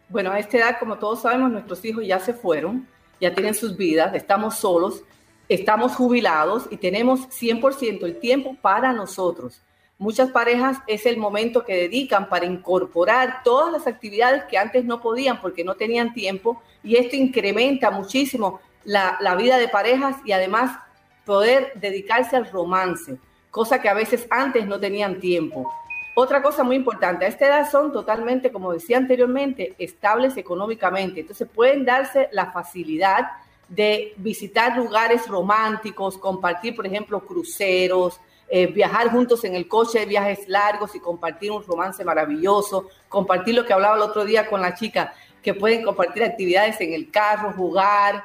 Bueno, 0.09 0.31
a 0.31 0.39
esta 0.39 0.57
edad, 0.57 0.77
como 0.79 0.97
todos 0.97 1.21
sabemos, 1.21 1.51
nuestros 1.51 1.83
hijos 1.85 2.05
ya 2.05 2.19
se 2.19 2.33
fueron, 2.33 2.87
ya 3.19 3.33
tienen 3.33 3.53
sus 3.53 3.77
vidas, 3.77 4.13
estamos 4.15 4.57
solos, 4.57 5.03
estamos 5.47 5.95
jubilados 5.95 6.67
y 6.69 6.77
tenemos 6.77 7.29
100% 7.29 8.03
el 8.03 8.19
tiempo 8.19 8.57
para 8.61 8.93
nosotros. 8.93 9.61
Muchas 10.01 10.31
parejas 10.31 10.79
es 10.87 11.05
el 11.05 11.17
momento 11.17 11.63
que 11.63 11.75
dedican 11.75 12.27
para 12.27 12.47
incorporar 12.47 13.43
todas 13.43 13.71
las 13.71 13.85
actividades 13.85 14.45
que 14.45 14.57
antes 14.57 14.83
no 14.83 14.99
podían 14.99 15.39
porque 15.39 15.63
no 15.63 15.75
tenían 15.75 16.11
tiempo 16.11 16.59
y 16.81 16.95
esto 16.95 17.15
incrementa 17.15 17.91
muchísimo 17.91 18.59
la, 18.83 19.19
la 19.21 19.35
vida 19.35 19.59
de 19.59 19.67
parejas 19.67 20.15
y 20.25 20.31
además 20.31 20.75
poder 21.23 21.73
dedicarse 21.75 22.35
al 22.35 22.49
romance, 22.49 23.19
cosa 23.51 23.79
que 23.79 23.89
a 23.89 23.93
veces 23.93 24.25
antes 24.31 24.65
no 24.65 24.79
tenían 24.79 25.19
tiempo. 25.19 25.71
Otra 26.15 26.41
cosa 26.41 26.63
muy 26.63 26.77
importante, 26.77 27.25
a 27.25 27.27
esta 27.27 27.45
edad 27.45 27.69
son 27.69 27.93
totalmente, 27.93 28.51
como 28.51 28.73
decía 28.73 28.97
anteriormente, 28.97 29.75
estables 29.77 30.35
económicamente. 30.35 31.19
Entonces 31.19 31.47
pueden 31.47 31.85
darse 31.85 32.27
la 32.31 32.51
facilidad 32.51 33.27
de 33.69 34.15
visitar 34.17 34.75
lugares 34.75 35.27
románticos, 35.27 36.17
compartir, 36.17 36.75
por 36.75 36.87
ejemplo, 36.87 37.19
cruceros, 37.19 38.19
eh, 38.53 38.67
viajar 38.67 39.09
juntos 39.11 39.45
en 39.45 39.55
el 39.55 39.65
coche, 39.65 40.05
viajes 40.05 40.45
largos 40.49 40.93
y 40.93 40.99
compartir 40.99 41.53
un 41.53 41.63
romance 41.63 42.03
maravilloso, 42.03 42.89
compartir 43.07 43.55
lo 43.55 43.65
que 43.65 43.71
hablaba 43.71 43.95
el 43.95 44.01
otro 44.01 44.25
día 44.25 44.49
con 44.49 44.59
la 44.59 44.75
chica, 44.75 45.13
que 45.41 45.53
pueden 45.53 45.83
compartir 45.83 46.21
actividades 46.21 46.81
en 46.81 46.91
el 46.91 47.09
carro, 47.09 47.53
jugar. 47.53 48.21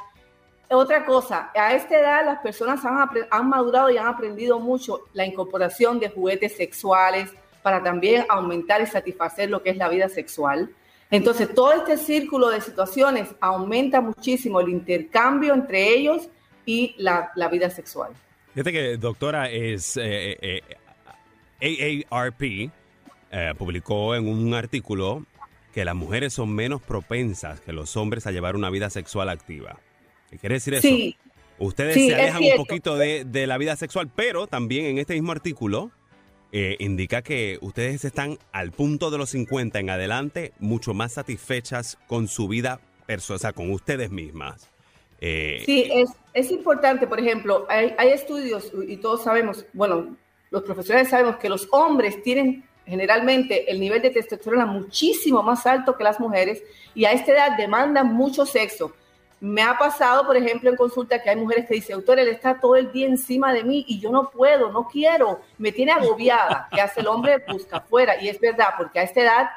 Otra 0.68 1.06
cosa, 1.06 1.52
a 1.54 1.74
esta 1.74 2.00
edad 2.00 2.24
las 2.26 2.40
personas 2.40 2.80
han, 2.84 3.48
madurado 3.48 3.88
y 3.88 3.98
han 3.98 4.08
aprendido 4.08 4.58
mucho 4.58 5.04
la 5.12 5.24
incorporación 5.24 6.00
de 6.00 6.10
juguetes 6.10 6.56
sexuales 6.56 7.32
para 7.62 7.80
también 7.84 8.26
aumentar 8.28 8.82
y 8.82 8.86
satisfacer 8.86 9.48
lo 9.48 9.62
que 9.62 9.70
es 9.70 9.76
la 9.76 9.88
vida 9.88 10.08
sexual. 10.08 10.74
Entonces, 11.08 11.54
todo 11.54 11.70
este 11.72 11.96
círculo 11.96 12.48
de 12.48 12.60
situaciones 12.60 13.28
aumenta 13.40 14.00
muchísimo 14.00 14.58
el 14.58 14.70
intercambio 14.70 15.54
entre 15.54 15.88
ellos 15.88 16.28
y 16.64 16.96
la 16.98 17.48
vida 17.48 17.70
sexual. 17.70 18.10
Fíjate 18.56 18.72
que, 18.72 18.96
doctora, 18.96 19.50
es 19.50 19.98
eh, 19.98 20.38
eh, 20.40 20.62
eh, 21.60 22.04
AARP 22.08 22.40
eh, 22.40 22.70
publicó 23.58 24.14
en 24.14 24.26
un 24.26 24.54
artículo 24.54 25.26
que 25.74 25.84
las 25.84 25.94
mujeres 25.94 26.32
son 26.32 26.54
menos 26.54 26.80
propensas 26.80 27.60
que 27.60 27.74
los 27.74 27.98
hombres 27.98 28.26
a 28.26 28.30
llevar 28.30 28.56
una 28.56 28.70
vida 28.70 28.88
sexual 28.88 29.28
activa. 29.28 29.78
¿Qué 30.30 30.38
quiere 30.38 30.54
decir 30.54 30.72
eso? 30.72 30.88
Sí. 30.88 31.18
Ustedes 31.58 31.92
Sí, 31.92 32.08
se 32.08 32.14
alejan 32.14 32.44
un 32.44 32.56
poquito 32.56 32.96
de, 32.96 33.26
de 33.26 33.46
la 33.46 33.58
vida 33.58 33.76
sexual, 33.76 34.10
pero 34.16 34.46
también 34.46 34.86
en 34.86 34.96
este 34.96 35.12
mismo 35.12 35.32
artículo 35.32 35.90
eh, 36.50 36.76
indica 36.78 37.20
que 37.20 37.58
ustedes 37.60 38.06
están 38.06 38.38
al 38.52 38.72
punto 38.72 39.10
de 39.10 39.18
los 39.18 39.28
50 39.28 39.80
en 39.80 39.90
adelante 39.90 40.54
mucho 40.60 40.94
más 40.94 41.12
satisfechas 41.12 41.98
con 42.06 42.26
su 42.26 42.48
vida 42.48 42.80
personal, 43.06 43.36
o 43.36 43.38
sea, 43.38 43.52
con 43.52 43.70
ustedes 43.70 44.10
mismas. 44.10 44.70
Eh, 45.20 45.62
Sí, 45.64 45.88
es, 45.92 46.10
es 46.34 46.50
importante, 46.50 47.06
por 47.06 47.18
ejemplo, 47.20 47.66
hay, 47.68 47.94
hay 47.98 48.10
estudios 48.10 48.70
y 48.86 48.96
todos 48.98 49.22
sabemos, 49.22 49.64
bueno, 49.72 50.16
los 50.50 50.62
profesionales 50.62 51.08
sabemos 51.10 51.36
que 51.36 51.48
los 51.48 51.68
hombres 51.72 52.22
tienen 52.22 52.64
generalmente 52.86 53.70
el 53.70 53.80
nivel 53.80 54.00
de 54.02 54.10
testosterona 54.10 54.64
muchísimo 54.66 55.42
más 55.42 55.66
alto 55.66 55.96
que 55.96 56.04
las 56.04 56.20
mujeres 56.20 56.62
y 56.94 57.04
a 57.04 57.12
esta 57.12 57.32
edad 57.32 57.56
demandan 57.56 58.12
mucho 58.14 58.46
sexo. 58.46 58.92
Me 59.40 59.60
ha 59.62 59.76
pasado, 59.76 60.24
por 60.26 60.36
ejemplo, 60.36 60.70
en 60.70 60.76
consulta 60.76 61.20
que 61.22 61.28
hay 61.28 61.36
mujeres 61.36 61.66
que 61.66 61.74
dicen, 61.74 61.96
autor, 61.96 62.18
él 62.18 62.28
está 62.28 62.58
todo 62.58 62.76
el 62.76 62.90
día 62.92 63.06
encima 63.06 63.52
de 63.52 63.64
mí 63.64 63.84
y 63.88 63.98
yo 64.00 64.10
no 64.10 64.30
puedo, 64.30 64.70
no 64.72 64.86
quiero, 64.88 65.40
me 65.58 65.72
tiene 65.72 65.92
agobiada. 65.92 66.68
¿Qué 66.72 66.80
hace 66.80 67.00
el 67.00 67.06
hombre? 67.08 67.42
Busca 67.50 67.78
afuera. 67.78 68.22
Y 68.22 68.28
es 68.28 68.40
verdad, 68.40 68.68
porque 68.78 68.98
a 68.98 69.02
esta 69.02 69.20
edad 69.20 69.48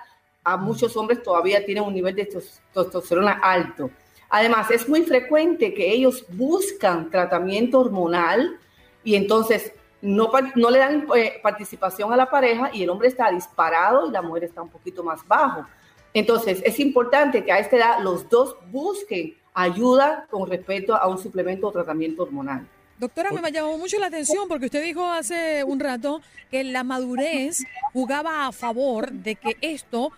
a 0.44 0.58
muchos 0.58 0.98
hombres 0.98 1.24
todavía 1.24 1.64
tienen 1.64 1.84
un 1.84 1.94
nivel 1.94 2.14
de 2.16 2.26
tos- 2.26 2.60
testosterona 2.74 3.40
alto. 3.42 3.90
Además, 4.30 4.70
es 4.72 4.88
muy 4.88 5.02
frecuente 5.02 5.74
que 5.74 5.92
ellos 5.92 6.26
buscan 6.30 7.10
tratamiento 7.10 7.80
hormonal 7.80 8.60
y 9.04 9.16
entonces 9.16 9.72
no, 10.02 10.32
no 10.56 10.70
le 10.70 10.80
dan 10.80 11.08
eh, 11.16 11.40
participación 11.42 12.14
a 12.14 12.18
la 12.18 12.30
pareja 12.30 12.70
y 12.74 12.84
el 12.84 12.90
hombre 12.90 13.08
está 13.08 13.32
disparado 13.32 14.08
y 14.08 14.12
la 14.12 14.22
mujer 14.22 14.46
está 14.46 14.62
un 14.62 14.70
poquito 14.70 15.04
más 15.04 15.28
bajo. 15.28 15.66
Entonces, 16.14 16.62
es 16.64 16.80
importante 16.80 17.44
que 17.44 17.52
a 17.52 17.60
esta 17.60 17.76
edad 17.78 18.00
los 18.02 18.30
dos 18.30 18.56
busquen 18.72 19.36
ayuda 19.54 20.26
con 20.30 20.50
respecto 20.50 20.96
a 20.96 21.08
un 21.08 21.18
suplemento 21.18 21.68
o 21.68 21.72
tratamiento 21.72 22.24
hormonal. 22.24 22.68
Doctora, 22.98 23.32
me 23.32 23.52
llamó 23.52 23.78
mucho 23.78 23.98
la 23.98 24.08
atención 24.08 24.48
porque 24.48 24.66
usted 24.66 24.84
dijo 24.84 25.06
hace 25.06 25.64
un 25.64 25.80
rato 25.80 26.22
que 26.52 26.64
la 26.64 26.84
madurez 26.84 27.64
jugaba 27.94 28.48
a 28.48 28.52
favor 28.52 29.12
de 29.12 29.36
que 29.36 29.56
esto 29.62 30.12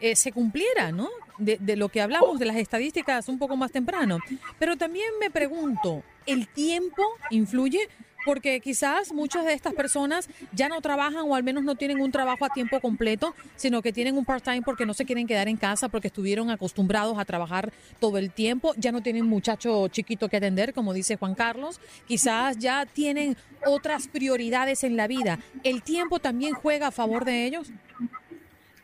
eh, 0.00 0.14
se 0.14 0.30
cumpliera, 0.32 0.92
¿no? 0.92 1.08
De, 1.38 1.76
lo 1.76 1.88
que 1.88 2.00
hablamos 2.00 2.38
de 2.38 2.46
las 2.46 2.56
estadísticas 2.56 3.28
un 3.28 3.38
poco 3.38 3.56
más 3.56 3.70
temprano. 3.70 4.18
Pero 4.58 4.76
también 4.76 5.06
me 5.20 5.30
pregunto, 5.30 6.02
¿el 6.26 6.48
tiempo 6.48 7.02
influye? 7.30 7.88
Porque 8.24 8.60
quizás 8.60 9.12
muchas 9.12 9.44
de 9.46 9.52
estas 9.52 9.72
personas 9.72 10.28
ya 10.52 10.68
no 10.68 10.80
trabajan 10.80 11.22
o 11.26 11.34
al 11.34 11.44
menos 11.44 11.62
no 11.62 11.76
tienen 11.76 12.00
un 12.00 12.10
trabajo 12.10 12.44
a 12.44 12.50
tiempo 12.50 12.80
completo, 12.80 13.34
sino 13.56 13.80
que 13.80 13.92
tienen 13.92 14.18
un 14.18 14.24
part-time 14.24 14.62
porque 14.62 14.84
no 14.84 14.92
se 14.92 15.04
quieren 15.04 15.26
quedar 15.26 15.48
en 15.48 15.56
casa, 15.56 15.88
porque 15.88 16.08
estuvieron 16.08 16.50
acostumbrados 16.50 17.16
a 17.18 17.24
trabajar 17.24 17.72
todo 18.00 18.18
el 18.18 18.32
tiempo, 18.32 18.74
ya 18.76 18.90
no 18.90 19.00
tienen 19.00 19.24
muchacho 19.24 19.86
chiquito 19.88 20.28
que 20.28 20.38
atender, 20.38 20.74
como 20.74 20.92
dice 20.92 21.16
Juan 21.16 21.34
Carlos, 21.34 21.80
quizás 22.06 22.58
ya 22.58 22.84
tienen 22.84 23.36
otras 23.64 24.08
prioridades 24.08 24.82
en 24.82 24.96
la 24.96 25.06
vida. 25.06 25.38
¿El 25.62 25.82
tiempo 25.82 26.18
también 26.18 26.54
juega 26.54 26.88
a 26.88 26.90
favor 26.90 27.24
de 27.24 27.46
ellos? 27.46 27.70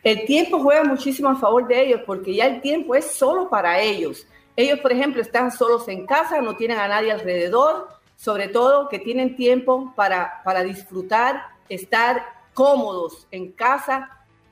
El 0.04 0.26
tiempo 0.26 0.60
juega 0.60 0.84
muchísimo 0.84 1.30
a 1.30 1.36
favor 1.36 1.66
de 1.66 1.80
ellos 1.80 2.02
porque 2.04 2.34
ya 2.34 2.46
el 2.46 2.60
tiempo 2.60 2.94
es 2.94 3.10
solo 3.12 3.48
para 3.48 3.80
ellos. 3.80 4.26
Ellos, 4.54 4.78
por 4.80 4.92
ejemplo, 4.92 5.22
están 5.22 5.50
solos 5.50 5.88
en 5.88 6.06
casa, 6.06 6.42
no 6.42 6.56
tienen 6.56 6.78
a 6.78 6.86
nadie 6.86 7.10
alrededor, 7.10 7.88
sobre 8.14 8.48
todo 8.48 8.88
que 8.90 8.98
tienen 8.98 9.34
tiempo 9.34 9.94
para, 9.96 10.42
para 10.44 10.62
disfrutar, 10.62 11.42
estar 11.70 12.22
cómodos 12.52 13.26
en 13.30 13.50
casa. 13.52 14.10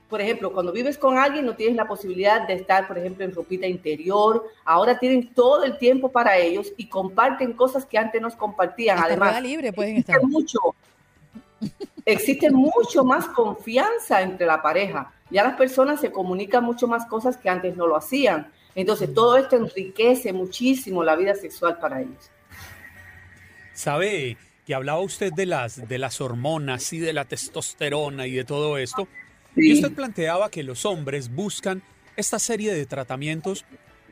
Por 0.09 0.21
ejemplo, 0.21 0.51
cuando 0.51 0.71
vives 0.71 0.97
con 0.97 1.19
alguien 1.19 1.45
no 1.45 1.55
tienes 1.55 1.75
la 1.75 1.87
posibilidad 1.87 2.47
de 2.47 2.55
estar, 2.55 2.87
por 2.87 2.97
ejemplo, 2.97 3.23
en 3.23 3.31
ropita 3.31 3.67
interior. 3.67 4.45
Ahora 4.65 4.97
tienen 4.97 5.35
todo 5.35 5.63
el 5.63 5.77
tiempo 5.77 6.11
para 6.11 6.35
ellos 6.35 6.73
y 6.77 6.89
comparten 6.89 7.53
cosas 7.53 7.85
que 7.85 7.99
antes 7.99 8.19
no 8.19 8.35
compartían. 8.35 8.97
Hasta 8.97 9.07
Además, 9.09 9.41
libre 9.41 9.71
pueden 9.71 9.97
estar. 9.97 10.21
mucho, 10.23 10.59
existe 12.05 12.51
mucho 12.51 13.03
más 13.03 13.27
confianza 13.27 14.21
entre 14.21 14.45
la 14.45 14.61
pareja. 14.61 15.11
Ya 15.29 15.43
las 15.43 15.55
personas 15.55 16.01
se 16.01 16.11
comunican 16.11 16.63
mucho 16.63 16.87
más 16.87 17.05
cosas 17.05 17.37
que 17.37 17.49
antes 17.49 17.75
no 17.75 17.87
lo 17.87 17.95
hacían. 17.95 18.51
Entonces, 18.75 19.13
todo 19.13 19.37
esto 19.37 19.55
enriquece 19.55 20.33
muchísimo 20.33 21.03
la 21.03 21.15
vida 21.15 21.35
sexual 21.35 21.77
para 21.79 22.01
ellos. 22.01 22.31
Sabe 23.73 24.37
que 24.65 24.75
hablaba 24.75 24.99
usted 24.99 25.31
de 25.33 25.45
las, 25.45 25.87
de 25.87 25.97
las 25.97 26.21
hormonas 26.21 26.93
y 26.93 26.99
de 26.99 27.13
la 27.13 27.25
testosterona 27.25 28.27
y 28.27 28.33
de 28.33 28.45
todo 28.45 28.77
esto. 28.77 29.07
Sí. 29.55 29.69
Y 29.69 29.73
usted 29.73 29.93
planteaba 29.93 30.49
que 30.49 30.63
los 30.63 30.85
hombres 30.85 31.33
buscan 31.33 31.83
esta 32.15 32.39
serie 32.39 32.73
de 32.73 32.85
tratamientos 32.85 33.65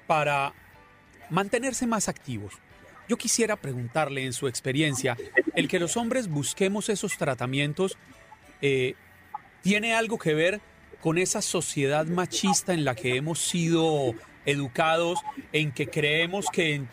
para 0.08 0.54
mantenerse 1.30 1.88
más 1.88 2.10
activos. 2.10 2.54
Yo 3.12 3.18
quisiera 3.18 3.58
preguntarle 3.58 4.24
en 4.24 4.32
su 4.32 4.48
experiencia, 4.48 5.18
el 5.54 5.68
que 5.68 5.80
los 5.80 5.98
hombres 5.98 6.30
busquemos 6.30 6.88
esos 6.88 7.18
tratamientos, 7.18 7.98
eh, 8.62 8.94
¿tiene 9.62 9.94
algo 9.94 10.18
que 10.18 10.34
ver 10.34 10.62
con 11.02 11.18
esa 11.18 11.42
sociedad 11.42 12.06
machista 12.06 12.72
en 12.72 12.86
la 12.86 12.96
que 12.96 13.18
hemos 13.18 13.40
sido 13.40 14.16
educados, 14.46 15.20
en 15.52 15.74
que 15.74 15.88
creemos 15.88 16.46
que 16.54 16.84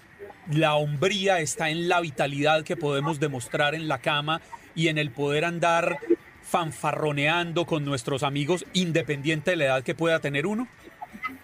la 0.51 0.75
hombría 0.75 1.39
está 1.39 1.71
en 1.71 1.89
la 1.89 2.01
vitalidad 2.01 2.65
que 2.65 2.77
podemos 2.77 3.21
demostrar 3.21 3.77
en 3.77 3.87
la 3.87 3.99
cama 3.99 4.41
y 4.75 4.89
en 4.89 4.99
el 4.99 5.13
poder 5.13 5.45
andar 5.45 6.01
fanfarroneando 6.43 7.65
con 7.65 7.85
nuestros 7.85 8.25
amigos 8.25 8.67
independiente 8.73 9.53
de 9.53 9.57
la 9.57 9.65
edad 9.67 9.83
que 9.85 9.95
pueda 9.95 10.19
tener 10.19 10.49
uno? 10.49 10.67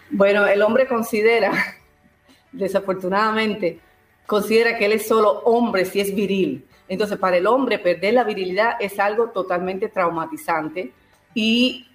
Bueno, 0.09 0.45
el 0.45 0.61
hombre 0.61 0.85
considera, 0.85 1.53
desafortunadamente, 2.51 3.79
considera 4.25 4.77
que 4.77 4.85
él 4.85 4.93
es 4.93 5.07
solo 5.07 5.41
hombre 5.45 5.85
si 5.85 5.99
es 5.99 6.13
viril. 6.13 6.65
Entonces, 6.87 7.17
para 7.17 7.37
el 7.37 7.47
hombre 7.47 7.79
perder 7.79 8.13
la 8.13 8.23
virilidad 8.23 8.75
es 8.79 8.99
algo 8.99 9.29
totalmente 9.29 9.89
traumatizante 9.89 10.91
y 11.33 11.87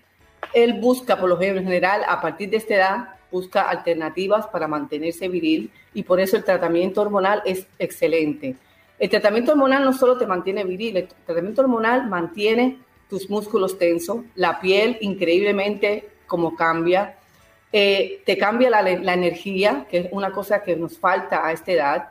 él 0.53 0.75
busca, 0.75 1.17
por 1.19 1.29
lo 1.29 1.39
general, 1.39 2.03
a 2.09 2.21
partir 2.21 2.51
de 2.51 2.57
esta 2.57 2.75
edad, 2.75 3.09
busca 3.31 3.69
alternativas 3.69 4.47
para 4.49 4.67
mantenerse 4.67 5.29
viril 5.29 5.71
y 5.95 6.03
por 6.03 6.21
eso 6.21 6.37
el 6.37 6.45
tratamiento 6.45 7.01
hormonal 7.01 7.43
es 7.45 7.67
excelente. 7.79 8.57
El 8.99 9.09
tratamiento 9.09 9.53
hormonal 9.53 9.85
no 9.85 9.93
solo 9.93 10.19
te 10.19 10.27
mantiene 10.27 10.65
viril, 10.65 10.97
el 10.97 11.09
tratamiento 11.25 11.63
hormonal 11.63 12.09
mantiene 12.09 12.79
tus 13.09 13.31
músculos 13.31 13.79
tensos, 13.79 14.19
la 14.35 14.61
piel 14.61 14.99
increíblemente 15.01 16.09
como 16.27 16.55
cambia, 16.55 17.17
eh, 17.73 18.23
te 18.27 18.37
cambia 18.37 18.71
la, 18.71 18.83
la 18.83 19.15
energía, 19.15 19.87
que 19.89 19.99
es 19.99 20.09
una 20.11 20.33
cosa 20.33 20.63
que 20.63 20.77
nos 20.77 20.99
falta 20.99 21.47
a 21.47 21.53
esta 21.53 21.73
edad, 21.73 22.09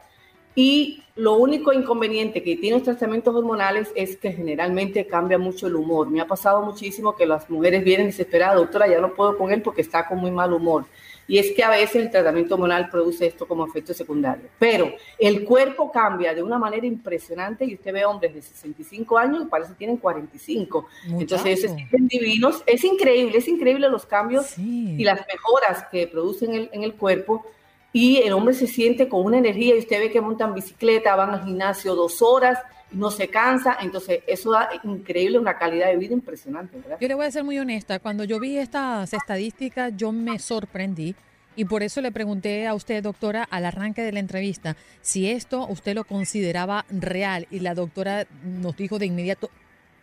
y 0.59 1.01
lo 1.15 1.37
único 1.37 1.71
inconveniente 1.71 2.43
que 2.43 2.57
tienen 2.57 2.79
los 2.79 2.83
tratamientos 2.83 3.33
hormonales 3.33 3.93
es 3.95 4.17
que 4.17 4.33
generalmente 4.33 5.07
cambia 5.07 5.37
mucho 5.37 5.67
el 5.67 5.75
humor. 5.75 6.09
Me 6.09 6.19
ha 6.19 6.27
pasado 6.27 6.61
muchísimo 6.61 7.15
que 7.15 7.25
las 7.25 7.49
mujeres 7.49 7.81
vienen 7.81 8.07
desesperadas, 8.07 8.57
doctora, 8.57 8.85
ya 8.85 8.99
no 8.99 9.13
puedo 9.13 9.37
con 9.37 9.53
él 9.53 9.61
porque 9.61 9.79
está 9.79 10.05
con 10.05 10.17
muy 10.17 10.31
mal 10.31 10.51
humor. 10.51 10.83
Y 11.29 11.37
es 11.37 11.53
que 11.53 11.63
a 11.63 11.69
veces 11.69 11.95
el 11.95 12.11
tratamiento 12.11 12.55
hormonal 12.55 12.89
produce 12.89 13.25
esto 13.27 13.47
como 13.47 13.65
efecto 13.65 13.93
secundario. 13.93 14.49
Pero 14.59 14.91
el 15.17 15.45
cuerpo 15.45 15.89
cambia 15.93 16.33
de 16.33 16.43
una 16.43 16.57
manera 16.57 16.85
impresionante 16.85 17.63
y 17.63 17.75
usted 17.75 17.93
ve 17.93 18.03
hombres 18.03 18.33
de 18.33 18.41
65 18.41 19.17
años 19.17 19.43
y 19.43 19.45
parece 19.45 19.71
que 19.71 19.77
tienen 19.77 19.95
45. 19.95 20.87
Entonces, 21.19 21.61
se 21.61 21.69
sienten 21.69 22.09
divinos. 22.09 22.63
Es 22.65 22.83
increíble, 22.83 23.37
es 23.37 23.47
increíble 23.47 23.87
los 23.87 24.05
cambios 24.05 24.57
y 24.57 25.05
las 25.05 25.21
mejoras 25.25 25.85
que 25.89 26.05
producen 26.07 26.53
en 26.53 26.61
el, 26.63 26.69
en 26.73 26.83
el 26.83 26.95
cuerpo 26.95 27.45
y 27.91 28.17
el 28.17 28.33
hombre 28.33 28.53
se 28.53 28.67
siente 28.67 29.07
con 29.07 29.25
una 29.25 29.37
energía 29.37 29.75
y 29.75 29.79
usted 29.79 29.99
ve 29.99 30.11
que 30.11 30.21
montan 30.21 30.53
bicicleta, 30.53 31.15
van 31.15 31.31
al 31.31 31.43
gimnasio 31.45 31.95
dos 31.95 32.21
horas 32.21 32.59
no 32.91 33.11
se 33.11 33.27
cansa, 33.27 33.77
entonces 33.81 34.21
eso 34.27 34.51
da 34.51 34.69
increíble, 34.83 35.39
una 35.39 35.57
calidad 35.57 35.87
de 35.87 35.97
vida 35.97 36.13
impresionante, 36.13 36.77
¿verdad? 36.77 36.97
Yo 36.99 37.07
le 37.07 37.13
voy 37.13 37.25
a 37.25 37.31
ser 37.31 37.43
muy 37.43 37.59
honesta, 37.59 37.99
cuando 37.99 38.23
yo 38.23 38.39
vi 38.39 38.57
estas 38.57 39.13
estadísticas 39.13 39.93
yo 39.95 40.11
me 40.11 40.39
sorprendí 40.39 41.15
y 41.55 41.65
por 41.65 41.83
eso 41.83 42.01
le 42.01 42.11
pregunté 42.11 42.67
a 42.67 42.73
usted, 42.73 43.03
doctora, 43.03 43.43
al 43.43 43.65
arranque 43.65 44.01
de 44.01 44.11
la 44.11 44.19
entrevista, 44.19 44.75
si 45.01 45.29
esto 45.29 45.67
usted 45.67 45.93
lo 45.93 46.03
consideraba 46.03 46.85
real 46.89 47.47
y 47.51 47.59
la 47.59 47.75
doctora 47.75 48.25
nos 48.43 48.75
dijo 48.77 48.97
de 48.97 49.07
inmediato, 49.07 49.49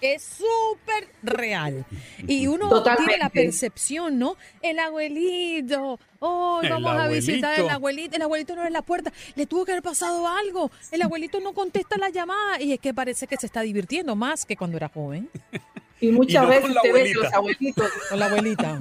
es 0.00 0.22
súper 0.22 1.08
real. 1.22 1.84
Y 2.26 2.46
uno 2.46 2.82
tiene 2.82 3.18
la 3.18 3.28
percepción, 3.28 4.18
¿no? 4.18 4.36
El 4.62 4.78
abuelito, 4.78 5.98
oh, 6.20 6.60
El 6.62 6.70
vamos 6.70 6.92
a 6.92 7.08
visitar 7.08 7.60
al 7.60 7.70
abuelito. 7.70 8.16
el 8.16 8.22
abuelito 8.22 8.56
no 8.56 8.64
es 8.64 8.72
la 8.72 8.82
puerta, 8.82 9.12
le 9.34 9.46
tuvo 9.46 9.64
que 9.64 9.72
haber 9.72 9.82
pasado 9.82 10.26
algo, 10.26 10.70
el 10.90 11.02
abuelito 11.02 11.40
no 11.40 11.52
contesta 11.52 11.96
la 11.98 12.10
llamada 12.10 12.60
y 12.60 12.72
es 12.72 12.80
que 12.80 12.94
parece 12.94 13.26
que 13.26 13.36
se 13.36 13.46
está 13.46 13.62
divirtiendo 13.62 14.16
más 14.16 14.44
que 14.44 14.56
cuando 14.56 14.76
era 14.76 14.88
joven. 14.88 15.28
Y 15.98 16.12
muchas 16.12 16.42
no 16.42 16.48
veces 16.48 16.62
con 16.64 16.74
la 16.74 16.80
usted 16.82 16.92
ve 16.92 17.04
que 17.04 17.10
abuelita. 17.10 17.22
los 17.24 17.32
abuelitos... 17.32 17.90
Con 18.10 18.18
la 18.18 18.26
abuelita. 18.26 18.78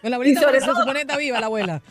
Con 0.00 0.10
la 0.10 0.16
abuelita 0.16 0.40
sobre 0.40 0.60
se 0.60 0.66
supone 0.66 0.92
que 0.92 1.00
está 1.00 1.16
viva 1.16 1.40
la 1.40 1.46
abuela. 1.46 1.82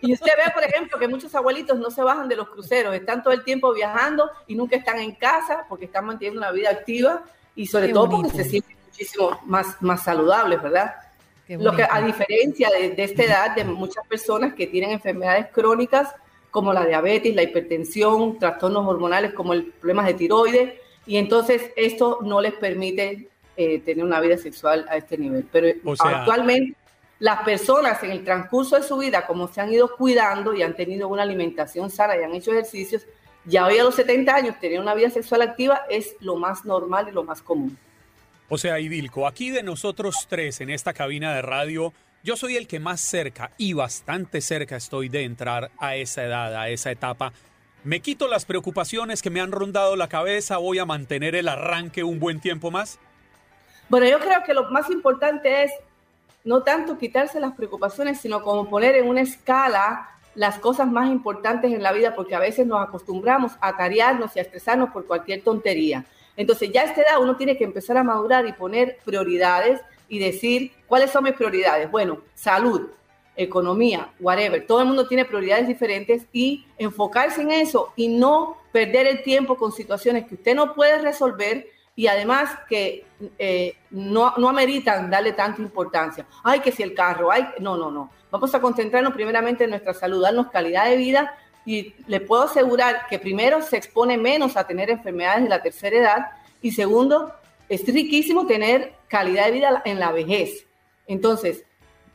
Y 0.00 0.12
usted 0.14 0.32
ve, 0.36 0.52
por 0.54 0.64
ejemplo, 0.64 0.98
que 0.98 1.06
muchos 1.08 1.34
abuelitos 1.34 1.78
no 1.78 1.90
se 1.90 2.02
bajan 2.02 2.28
de 2.28 2.36
los 2.36 2.48
cruceros, 2.48 2.94
están 2.94 3.22
todo 3.22 3.34
el 3.34 3.44
tiempo 3.44 3.74
viajando 3.74 4.30
y 4.46 4.54
nunca 4.54 4.76
están 4.76 4.98
en 5.00 5.14
casa 5.14 5.66
porque 5.68 5.84
están 5.84 6.06
manteniendo 6.06 6.40
una 6.40 6.50
vida 6.50 6.70
activa 6.70 7.24
y 7.56 7.66
sobre 7.66 7.88
Qué 7.88 7.92
todo 7.92 8.06
bonito. 8.08 8.28
porque 8.30 8.44
se 8.44 8.50
sienten 8.50 8.76
muchísimo 8.88 9.40
más, 9.46 9.80
más 9.80 10.02
saludables, 10.04 10.62
¿verdad? 10.62 10.94
Lo 11.48 11.76
que 11.76 11.82
a 11.88 12.00
diferencia 12.00 12.70
de, 12.70 12.90
de 12.90 13.04
esta 13.04 13.22
edad 13.22 13.54
de 13.54 13.64
muchas 13.64 14.06
personas 14.06 14.54
que 14.54 14.66
tienen 14.66 14.90
enfermedades 14.92 15.48
crónicas 15.52 16.08
como 16.50 16.72
la 16.72 16.86
diabetes, 16.86 17.34
la 17.34 17.42
hipertensión, 17.42 18.38
trastornos 18.38 18.86
hormonales 18.86 19.34
como 19.34 19.52
el 19.52 19.66
problemas 19.66 20.06
de 20.06 20.14
tiroides 20.14 20.74
y 21.06 21.16
entonces 21.16 21.70
esto 21.76 22.20
no 22.22 22.40
les 22.40 22.54
permite 22.54 23.28
eh, 23.56 23.80
tener 23.80 24.04
una 24.04 24.20
vida 24.20 24.38
sexual 24.38 24.86
a 24.88 24.96
este 24.96 25.18
nivel. 25.18 25.46
Pero 25.52 25.68
O 25.84 25.94
sea- 25.96 26.20
actualmente 26.20 26.76
las 27.18 27.42
personas 27.42 28.02
en 28.02 28.10
el 28.10 28.24
transcurso 28.24 28.76
de 28.76 28.82
su 28.82 28.96
vida, 28.98 29.26
como 29.26 29.46
se 29.48 29.60
han 29.60 29.72
ido 29.72 29.94
cuidando 29.96 30.54
y 30.54 30.62
han 30.62 30.74
tenido 30.74 31.08
una 31.08 31.22
alimentación 31.22 31.90
sana 31.90 32.16
y 32.16 32.22
han 32.22 32.34
hecho 32.34 32.52
ejercicios, 32.52 33.06
ya 33.44 33.66
hoy 33.66 33.78
a 33.78 33.84
los 33.84 33.94
70 33.94 34.34
años 34.34 34.60
tener 34.60 34.80
una 34.80 34.94
vida 34.94 35.10
sexual 35.10 35.42
activa 35.42 35.82
es 35.90 36.16
lo 36.20 36.36
más 36.36 36.64
normal 36.64 37.08
y 37.08 37.12
lo 37.12 37.24
más 37.24 37.42
común. 37.42 37.76
O 38.48 38.58
sea, 38.58 38.78
Idilco, 38.78 39.26
aquí 39.26 39.50
de 39.50 39.62
nosotros 39.62 40.26
tres 40.28 40.60
en 40.60 40.70
esta 40.70 40.92
cabina 40.92 41.34
de 41.34 41.42
radio, 41.42 41.92
yo 42.22 42.36
soy 42.36 42.56
el 42.56 42.66
que 42.66 42.80
más 42.80 43.00
cerca 43.00 43.50
y 43.58 43.72
bastante 43.72 44.40
cerca 44.40 44.76
estoy 44.76 45.08
de 45.08 45.24
entrar 45.24 45.70
a 45.78 45.96
esa 45.96 46.24
edad, 46.24 46.56
a 46.56 46.68
esa 46.68 46.90
etapa. 46.90 47.32
Me 47.84 48.00
quito 48.00 48.28
las 48.28 48.44
preocupaciones 48.44 49.20
que 49.20 49.30
me 49.30 49.40
han 49.40 49.52
rondado 49.52 49.96
la 49.96 50.08
cabeza, 50.08 50.56
voy 50.56 50.78
a 50.78 50.86
mantener 50.86 51.34
el 51.34 51.48
arranque 51.48 52.02
un 52.02 52.18
buen 52.18 52.40
tiempo 52.40 52.70
más. 52.70 52.98
Bueno, 53.88 54.08
yo 54.08 54.18
creo 54.20 54.42
que 54.44 54.54
lo 54.54 54.70
más 54.70 54.88
importante 54.90 55.64
es 55.64 55.72
no 56.44 56.62
tanto 56.62 56.96
quitarse 56.96 57.40
las 57.40 57.54
preocupaciones, 57.54 58.20
sino 58.20 58.42
como 58.42 58.68
poner 58.68 58.96
en 58.96 59.08
una 59.08 59.20
escala 59.20 60.13
las 60.34 60.58
cosas 60.58 60.90
más 60.90 61.10
importantes 61.10 61.72
en 61.72 61.82
la 61.82 61.92
vida, 61.92 62.14
porque 62.14 62.34
a 62.34 62.40
veces 62.40 62.66
nos 62.66 62.82
acostumbramos 62.82 63.52
a 63.60 63.76
tarearnos 63.76 64.34
y 64.34 64.38
a 64.38 64.42
estresarnos 64.42 64.90
por 64.90 65.06
cualquier 65.06 65.42
tontería. 65.42 66.04
Entonces 66.36 66.70
ya 66.72 66.82
a 66.82 66.84
esta 66.84 67.02
edad 67.02 67.22
uno 67.22 67.36
tiene 67.36 67.56
que 67.56 67.64
empezar 67.64 67.96
a 67.96 68.02
madurar 68.02 68.46
y 68.46 68.52
poner 68.52 68.98
prioridades 69.04 69.80
y 70.08 70.18
decir 70.18 70.72
cuáles 70.86 71.10
son 71.10 71.24
mis 71.24 71.34
prioridades. 71.34 71.90
Bueno, 71.90 72.18
salud, 72.34 72.90
economía, 73.36 74.10
whatever. 74.20 74.66
Todo 74.66 74.80
el 74.80 74.86
mundo 74.86 75.06
tiene 75.06 75.24
prioridades 75.24 75.66
diferentes 75.66 76.26
y 76.32 76.66
enfocarse 76.78 77.42
en 77.42 77.50
eso 77.50 77.92
y 77.96 78.08
no 78.08 78.56
perder 78.72 79.06
el 79.06 79.22
tiempo 79.22 79.56
con 79.56 79.72
situaciones 79.72 80.26
que 80.26 80.34
usted 80.34 80.54
no 80.54 80.74
puede 80.74 80.98
resolver 80.98 81.68
y 81.96 82.08
además 82.08 82.50
que 82.68 83.06
eh, 83.38 83.76
no, 83.90 84.34
no 84.36 84.48
ameritan 84.48 85.10
darle 85.10 85.32
tanta 85.32 85.62
importancia. 85.62 86.26
Ay, 86.42 86.60
que 86.60 86.72
si 86.72 86.82
el 86.82 86.94
carro, 86.94 87.30
ay, 87.30 87.46
no, 87.60 87.76
no, 87.76 87.90
no. 87.90 88.10
Vamos 88.34 88.52
a 88.52 88.60
concentrarnos 88.60 89.14
primeramente 89.14 89.62
en 89.62 89.70
nuestra 89.70 89.94
salud, 89.94 90.20
darnos 90.20 90.48
calidad 90.48 90.86
de 90.86 90.96
vida 90.96 91.36
y 91.64 91.94
le 92.08 92.18
puedo 92.18 92.42
asegurar 92.42 93.06
que 93.08 93.20
primero 93.20 93.62
se 93.62 93.76
expone 93.76 94.18
menos 94.18 94.56
a 94.56 94.66
tener 94.66 94.90
enfermedades 94.90 95.44
de 95.44 95.48
la 95.48 95.62
tercera 95.62 95.96
edad 95.96 96.26
y 96.60 96.72
segundo, 96.72 97.32
es 97.68 97.86
riquísimo 97.86 98.44
tener 98.44 98.92
calidad 99.06 99.46
de 99.46 99.52
vida 99.52 99.82
en 99.84 100.00
la 100.00 100.10
vejez. 100.10 100.66
Entonces, 101.06 101.62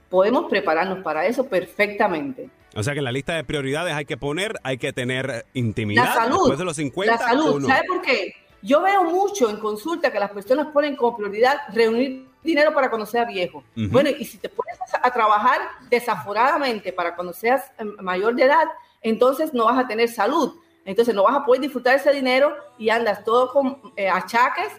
podemos 0.10 0.49
prepararnos 0.49 1.01
para 1.05 1.25
eso 1.25 1.47
perfectamente. 1.47 2.49
O 2.75 2.84
sea 2.84 2.91
que 2.91 2.99
en 2.99 3.05
la 3.05 3.13
lista 3.13 3.36
de 3.36 3.45
prioridades 3.45 3.93
hay 3.93 4.03
que 4.03 4.17
poner, 4.17 4.55
hay 4.63 4.77
que 4.77 4.91
tener 4.91 5.45
intimidad 5.53 6.03
La 6.03 6.13
salud. 6.15 6.39
después 6.39 6.60
de 6.60 6.65
los 6.65 6.75
50. 6.75 7.13
La 7.13 7.17
salud. 7.17 7.49
¿o 7.55 7.60
no? 7.62 7.67
¿Sabe 7.69 7.88
por 7.88 8.01
qué? 8.01 8.34
Yo 8.62 8.82
veo 8.82 9.05
mucho 9.05 9.49
en 9.49 9.55
consulta 9.55 10.12
que 10.12 10.19
las 10.19 10.32
personas 10.32 10.67
ponen 10.73 10.97
como 10.97 11.15
prioridad 11.15 11.60
reunir 11.73 12.28
dinero 12.43 12.73
para 12.73 12.89
cuando 12.89 13.06
sea 13.06 13.25
viejo. 13.25 13.63
Bueno, 13.75 14.10
y 14.10 14.25
si 14.25 14.38
te 14.38 14.49
pones 14.49 14.78
a, 14.93 15.12
trabajar 15.12 15.60
desaforadamente 15.89 16.91
para 16.93 17.15
cuando 17.15 17.34
seas 17.34 17.71
eh, 17.80 17.84
mayor 18.02 18.36
de 18.36 18.43
edad, 18.43 18.65
entonces 19.02 19.54
no 19.54 19.65
vas 19.65 19.78
a 19.84 19.88
tener 19.88 20.10
salud. 20.10 20.56
Entonces 20.86 21.13
no 21.13 21.23
vas 21.23 21.36
a 21.36 21.45
poder 21.45 21.62
disfrutar 21.62 21.95
ese 21.95 22.12
dinero 22.12 22.56
y 22.78 22.89
andas 22.89 23.23
todo 23.23 23.52
con 23.52 23.80
eh, 23.95 24.10
achaques 24.10 24.69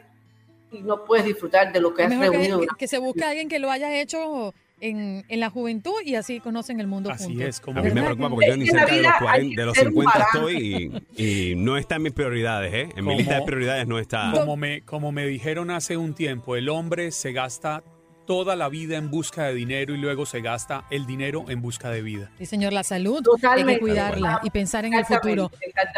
y 0.73 0.81
no 0.83 1.05
puedes 1.05 1.25
disfrutar 1.25 1.73
de 1.73 1.81
lo 1.81 1.95
que 1.95 2.03
has 2.05 2.11
mejor 2.11 2.31
reunido. 2.35 2.61
que- 2.61 2.67
que 2.79 2.89
se 2.89 2.99
busque 2.99 3.25
a 3.25 3.29
alguien 3.31 3.49
que 3.49 3.59
lo 3.59 3.71
haya 3.71 3.95
hecho 4.01 4.53
en, 4.81 5.25
en 5.29 5.41
la 5.41 5.51
juventud 5.51 5.95
y 6.05 6.15
así 6.15 6.41
conocen 6.41 6.81
el 6.81 6.87
mundo 6.87 7.11
Así 7.11 7.25
juntos. 7.25 7.43
es, 7.47 7.61
como 7.61 7.81
A 7.81 7.83
mí 7.83 7.89
me 7.91 7.95
¿Verdad 8.01 8.17
preocupa 8.17 8.29
que- 8.29 8.35
porque 8.35 8.49
yo 8.49 8.57
ni 8.57 8.67
cerca 8.67 8.87
de 8.87 8.91
los, 8.93 9.01
vida 9.01 9.17
40, 9.21 9.33
hay 9.43 9.51
que 9.51 9.61
de 9.61 9.67
los 9.67 9.77
ser 9.77 9.87
un 9.89 9.93
50 9.95 10.19
balance. 10.19 10.39
estoy 10.39 11.03
y, 11.17 11.51
y 11.51 11.55
no 11.57 11.77
está 11.77 11.97
en 11.97 12.03
mis 12.03 12.13
prioridades, 12.13 12.73
¿eh? 12.75 12.89
En 12.97 13.05
mi 13.05 13.17
lista 13.17 13.35
de 13.37 13.43
prioridades 13.43 13.87
no 13.87 13.99
está. 13.99 14.31
Como 14.35 14.57
me, 14.57 14.83
como 14.83 15.13
me 15.13 15.27
dijeron 15.27 15.71
hace 15.71 15.97
un 15.97 16.15
tiempo, 16.15 16.57
el 16.57 16.69
hombre 16.69 17.11
se 17.13 17.33
gasta 17.33 17.83
toda 18.27 18.55
la 18.55 18.69
vida 18.69 18.97
en 18.97 19.11
busca 19.11 19.45
de 19.47 19.55
dinero 19.55 19.93
y 19.93 19.99
luego 19.99 20.25
se 20.25 20.41
gasta 20.41 20.85
el 20.93 21.05
dinero 21.05 21.47
en 21.49 21.61
busca 21.61 21.91
de 21.91 22.01
vida. 22.01 22.31
Sí, 22.39 22.47
señor, 22.47 22.73
la 22.73 22.85
salud 22.85 23.17
hay 23.17 23.23
que 23.23 23.31
Totalmente. 23.43 23.81
cuidarla 23.81 24.41
y 24.45 24.51
pensar 24.51 24.85
en 24.85 24.95
el 24.95 25.05
futuro, 25.05 25.51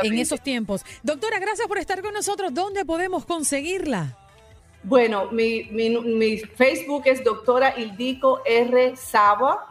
en 0.02 0.14
esos 0.18 0.40
tiempos. 0.42 0.82
Doctora, 1.02 1.38
gracias 1.40 1.68
por 1.68 1.76
estar 1.76 2.00
con 2.00 2.14
nosotros. 2.14 2.54
¿Dónde 2.54 2.86
podemos 2.86 3.26
conseguirla? 3.26 4.16
Bueno, 4.84 5.30
mi, 5.30 5.68
mi, 5.70 5.90
mi 5.90 6.38
Facebook 6.38 7.02
es 7.06 7.22
doctora 7.22 7.78
Ildico 7.78 8.40
R. 8.44 8.96
Saba 8.96 9.68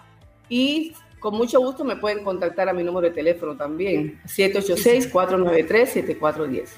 y 0.47 0.93
con 1.19 1.35
mucho 1.35 1.59
gusto 1.59 1.83
me 1.83 1.97
pueden 1.97 2.23
contactar 2.23 2.67
a 2.67 2.73
mi 2.73 2.83
número 2.83 3.07
de 3.07 3.13
teléfono 3.13 3.55
también, 3.55 4.19
786-493-7410. 4.25 6.69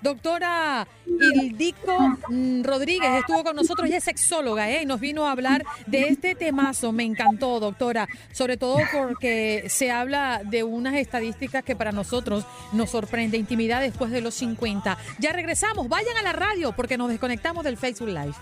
Doctora 0.00 0.86
Ildico 1.06 1.98
mm, 2.28 2.62
Rodríguez 2.62 3.10
estuvo 3.20 3.42
con 3.42 3.56
nosotros, 3.56 3.88
ella 3.88 3.98
es 3.98 4.04
sexóloga 4.04 4.70
¿eh? 4.70 4.82
y 4.82 4.86
nos 4.86 5.00
vino 5.00 5.26
a 5.26 5.32
hablar 5.32 5.64
de 5.86 6.08
este 6.08 6.34
temazo. 6.34 6.92
Me 6.92 7.04
encantó, 7.04 7.60
doctora, 7.60 8.08
sobre 8.32 8.56
todo 8.56 8.78
porque 8.92 9.64
se 9.68 9.90
habla 9.90 10.42
de 10.44 10.62
unas 10.62 10.94
estadísticas 10.94 11.64
que 11.64 11.76
para 11.76 11.92
nosotros 11.92 12.44
nos 12.72 12.90
sorprende, 12.90 13.36
intimidad 13.36 13.80
después 13.80 14.10
de 14.10 14.20
los 14.20 14.34
50. 14.34 14.98
Ya 15.18 15.32
regresamos, 15.32 15.88
vayan 15.88 16.16
a 16.16 16.22
la 16.22 16.32
radio 16.32 16.72
porque 16.72 16.98
nos 16.98 17.08
desconectamos 17.08 17.64
del 17.64 17.76
Facebook 17.76 18.08
Live. 18.08 18.34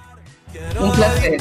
Un 0.81 0.93
placer. 0.93 1.40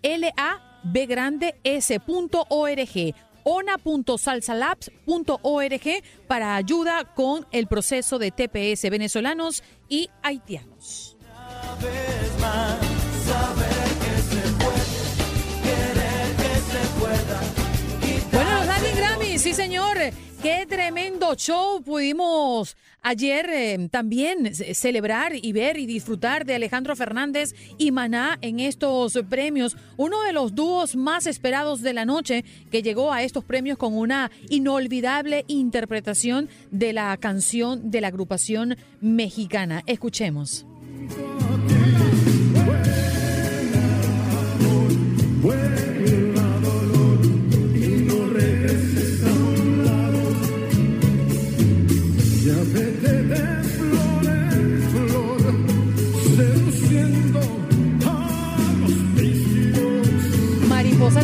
L 0.01 0.33
A 0.37 0.79
B 0.81 1.05
grande 1.07 1.59
S 1.61 1.99
punto 1.99 2.45
org 2.47 3.13
ona.salsalabs.org 3.43 6.03
para 6.25 6.55
ayuda 6.55 7.03
con 7.15 7.45
el 7.51 7.67
proceso 7.67 8.19
de 8.19 8.31
TPS 8.31 8.89
venezolanos 8.89 9.61
y 9.89 10.09
haitianos. 10.21 11.17
Bueno, 18.31 18.57
los 18.57 18.65
Latin 18.65 18.95
Grammy, 18.95 19.37
sí 19.37 19.53
señor. 19.53 19.97
Qué 20.43 20.65
tremendo 20.67 21.35
show 21.35 21.81
pudimos 21.81 22.75
ayer 23.01 23.49
eh, 23.49 23.87
también 23.89 24.53
ce- 24.53 24.73
celebrar 24.73 25.31
y 25.41 25.53
ver 25.53 25.77
y 25.77 25.85
disfrutar 25.85 26.45
de 26.45 26.55
Alejandro 26.55 26.97
Fernández 26.97 27.55
y 27.77 27.91
Maná 27.91 28.37
en 28.41 28.59
estos 28.59 29.17
premios. 29.29 29.77
Uno 29.95 30.21
de 30.23 30.33
los 30.33 30.53
dúos 30.53 30.97
más 30.97 31.27
esperados 31.27 31.81
de 31.81 31.93
la 31.93 32.03
noche 32.03 32.43
que 32.69 32.81
llegó 32.81 33.13
a 33.13 33.23
estos 33.23 33.45
premios 33.45 33.77
con 33.77 33.95
una 33.95 34.31
inolvidable 34.49 35.45
interpretación 35.47 36.49
de 36.71 36.91
la 36.91 37.15
canción 37.15 37.89
de 37.89 38.01
la 38.01 38.09
agrupación 38.09 38.75
mexicana. 38.99 39.81
Escuchemos. 39.87 40.65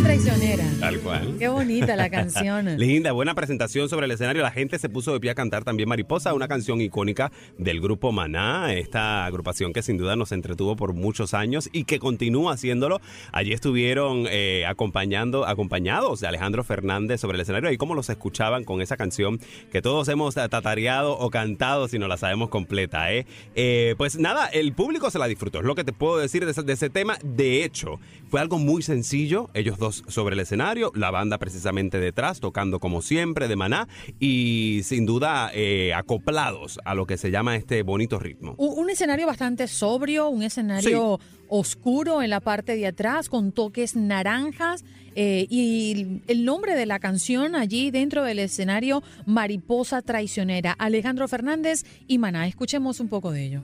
Traicionera. 0.03 0.63
Tal 0.79 0.99
cual. 1.01 1.35
Qué 1.37 1.47
bonita 1.49 1.95
la 1.95 2.09
canción. 2.11 2.77
Linda, 2.77 3.11
buena 3.11 3.35
presentación 3.35 3.89
sobre 3.89 4.05
el 4.05 4.11
escenario. 4.11 4.41
La 4.41 4.51
gente 4.51 4.79
se 4.79 4.87
puso 4.87 5.11
de 5.13 5.19
pie 5.19 5.31
a 5.31 5.35
cantar 5.35 5.63
también 5.63 5.89
Mariposa, 5.89 6.33
una 6.33 6.47
canción 6.47 6.79
icónica 6.79 7.31
del 7.57 7.81
grupo 7.81 8.11
Maná, 8.11 8.73
esta 8.73 9.25
agrupación 9.25 9.73
que 9.73 9.81
sin 9.81 9.97
duda 9.97 10.15
nos 10.15 10.31
entretuvo 10.31 10.75
por 10.75 10.93
muchos 10.93 11.33
años 11.33 11.69
y 11.73 11.83
que 11.83 11.99
continúa 11.99 12.53
haciéndolo. 12.53 13.01
Allí 13.31 13.51
estuvieron 13.51 14.25
eh, 14.29 14.65
acompañando, 14.67 15.45
acompañados 15.45 16.21
de 16.21 16.27
Alejandro 16.27 16.63
Fernández 16.63 17.19
sobre 17.19 17.35
el 17.35 17.41
escenario 17.41 17.71
y 17.71 17.77
cómo 17.77 17.93
los 17.93 18.09
escuchaban 18.09 18.63
con 18.63 18.81
esa 18.81 18.95
canción 18.95 19.39
que 19.71 19.81
todos 19.81 20.07
hemos 20.07 20.35
tatareado 20.35 21.17
o 21.17 21.29
cantado 21.29 21.87
si 21.87 21.99
no 21.99 22.07
la 22.07 22.17
sabemos 22.17 22.49
completa. 22.49 23.13
¿eh? 23.13 23.25
Eh, 23.55 23.95
pues 23.97 24.17
nada, 24.17 24.47
el 24.47 24.73
público 24.73 25.11
se 25.11 25.19
la 25.19 25.27
disfrutó, 25.27 25.59
es 25.59 25.65
lo 25.65 25.75
que 25.75 25.83
te 25.83 25.93
puedo 25.93 26.17
decir 26.17 26.45
de 26.45 26.51
ese, 26.51 26.63
de 26.63 26.73
ese 26.73 26.89
tema. 26.89 27.17
De 27.23 27.63
hecho, 27.63 27.99
fue 28.29 28.39
algo 28.39 28.59
muy 28.59 28.81
sencillo, 28.81 29.49
ellos 29.53 29.77
dos 29.77 29.88
sobre 29.91 30.33
el 30.35 30.39
escenario, 30.39 30.91
la 30.95 31.11
banda 31.11 31.37
precisamente 31.37 31.99
detrás, 31.99 32.39
tocando 32.39 32.79
como 32.79 33.01
siempre 33.01 33.47
de 33.47 33.55
maná 33.55 33.87
y 34.19 34.81
sin 34.83 35.05
duda 35.05 35.51
eh, 35.53 35.93
acoplados 35.93 36.79
a 36.85 36.95
lo 36.95 37.05
que 37.05 37.17
se 37.17 37.31
llama 37.31 37.55
este 37.55 37.83
bonito 37.83 38.19
ritmo. 38.19 38.55
Un, 38.57 38.79
un 38.79 38.89
escenario 38.89 39.27
bastante 39.27 39.67
sobrio, 39.67 40.29
un 40.29 40.43
escenario 40.43 41.19
oscuro 41.47 42.21
en 42.21 42.29
la 42.29 42.39
parte 42.39 42.75
de 42.75 42.87
atrás, 42.87 43.29
con 43.29 43.51
toques 43.51 43.95
naranjas. 43.95 44.83
eh, 45.15 45.47
y 45.49 46.21
el 46.27 46.45
nombre 46.45 46.75
de 46.75 46.85
la 46.85 46.99
canción 46.99 47.55
allí 47.55 47.91
dentro 47.91 48.23
del 48.23 48.39
escenario, 48.39 49.01
Mariposa 49.25 50.01
Traicionera, 50.01 50.71
Alejandro 50.73 51.27
Fernández 51.27 51.83
y 52.07 52.19
Maná. 52.19 52.47
Escuchemos 52.47 52.99
un 52.99 53.09
poco 53.09 53.31
de 53.31 53.43
ello. 53.45 53.63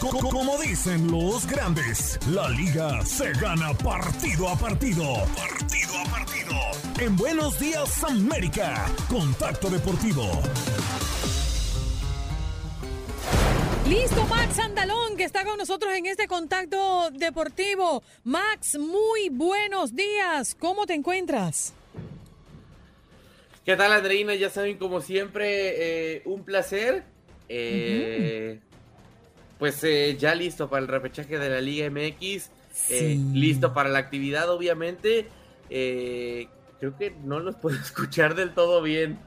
Co- 0.00 0.10
co- 0.10 0.28
Como 0.28 0.56
dicen 0.58 1.10
los 1.10 1.46
grandes, 1.46 2.18
la 2.28 2.48
liga 2.50 3.04
se 3.04 3.32
gana 3.32 3.74
partido 3.74 4.48
a 4.48 4.56
partido. 4.56 5.02
Partido 5.36 5.98
a 5.98 6.04
partido. 6.10 6.54
En 7.00 7.16
Buenos 7.16 7.58
Días 7.58 8.04
América, 8.04 8.86
Contacto 9.08 9.68
Deportivo. 9.70 10.22
Listo, 13.88 14.24
Max 14.26 14.58
Andalón, 14.58 15.16
que 15.16 15.24
está 15.24 15.44
con 15.44 15.56
nosotros 15.58 15.92
en 15.94 16.06
este 16.06 16.28
contacto 16.28 17.10
deportivo. 17.12 18.02
Max, 18.24 18.78
muy 18.78 19.30
buenos 19.30 19.94
días. 19.96 20.54
¿Cómo 20.54 20.86
te 20.86 20.94
encuentras? 20.94 21.72
¿Qué 23.64 23.76
tal, 23.76 23.92
Andreina? 23.92 24.34
Ya 24.34 24.50
saben, 24.50 24.76
como 24.78 25.00
siempre, 25.00 26.16
eh, 26.16 26.22
un 26.26 26.44
placer. 26.44 27.02
Eh, 27.48 28.60
Pues 29.58 29.82
eh, 29.84 30.16
ya 30.18 30.34
listo 30.34 30.68
para 30.70 30.82
el 30.82 30.88
repechaje 30.88 31.38
de 31.38 31.48
la 31.50 31.60
Liga 31.60 31.90
MX. 31.90 32.50
eh, 32.90 33.18
listo 33.32 33.72
para 33.74 33.88
la 33.88 33.98
actividad, 33.98 34.48
obviamente. 34.50 35.28
Eh, 35.70 36.48
creo 36.78 36.96
que 36.96 37.14
no 37.24 37.40
los 37.40 37.56
puedo 37.56 37.76
escuchar 37.80 38.34
del 38.34 38.54
todo 38.54 38.82
bien. 38.82 39.18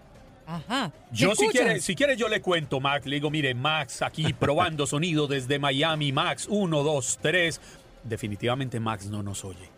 Ajá. 0.48 0.92
Yo 1.12 1.36
si 1.36 1.48
quiere, 1.50 1.80
si 1.80 1.96
quiere 1.96 2.16
yo 2.18 2.28
le 2.28 2.42
cuento, 2.42 2.80
Max. 2.80 3.06
Le 3.06 3.16
digo, 3.18 3.30
mire, 3.30 3.54
Max 3.54 4.02
aquí 4.02 4.34
probando 4.40 4.86
sonido 4.88 5.28
desde 5.28 5.60
Miami. 5.60 6.12
Max, 6.12 6.48
uno, 6.50 6.84
dos, 6.84 7.20
tres. 7.22 7.60
Definitivamente 8.04 8.80
Max 8.80 9.06
no 9.08 9.22
nos 9.24 9.44
oye. 9.46 9.70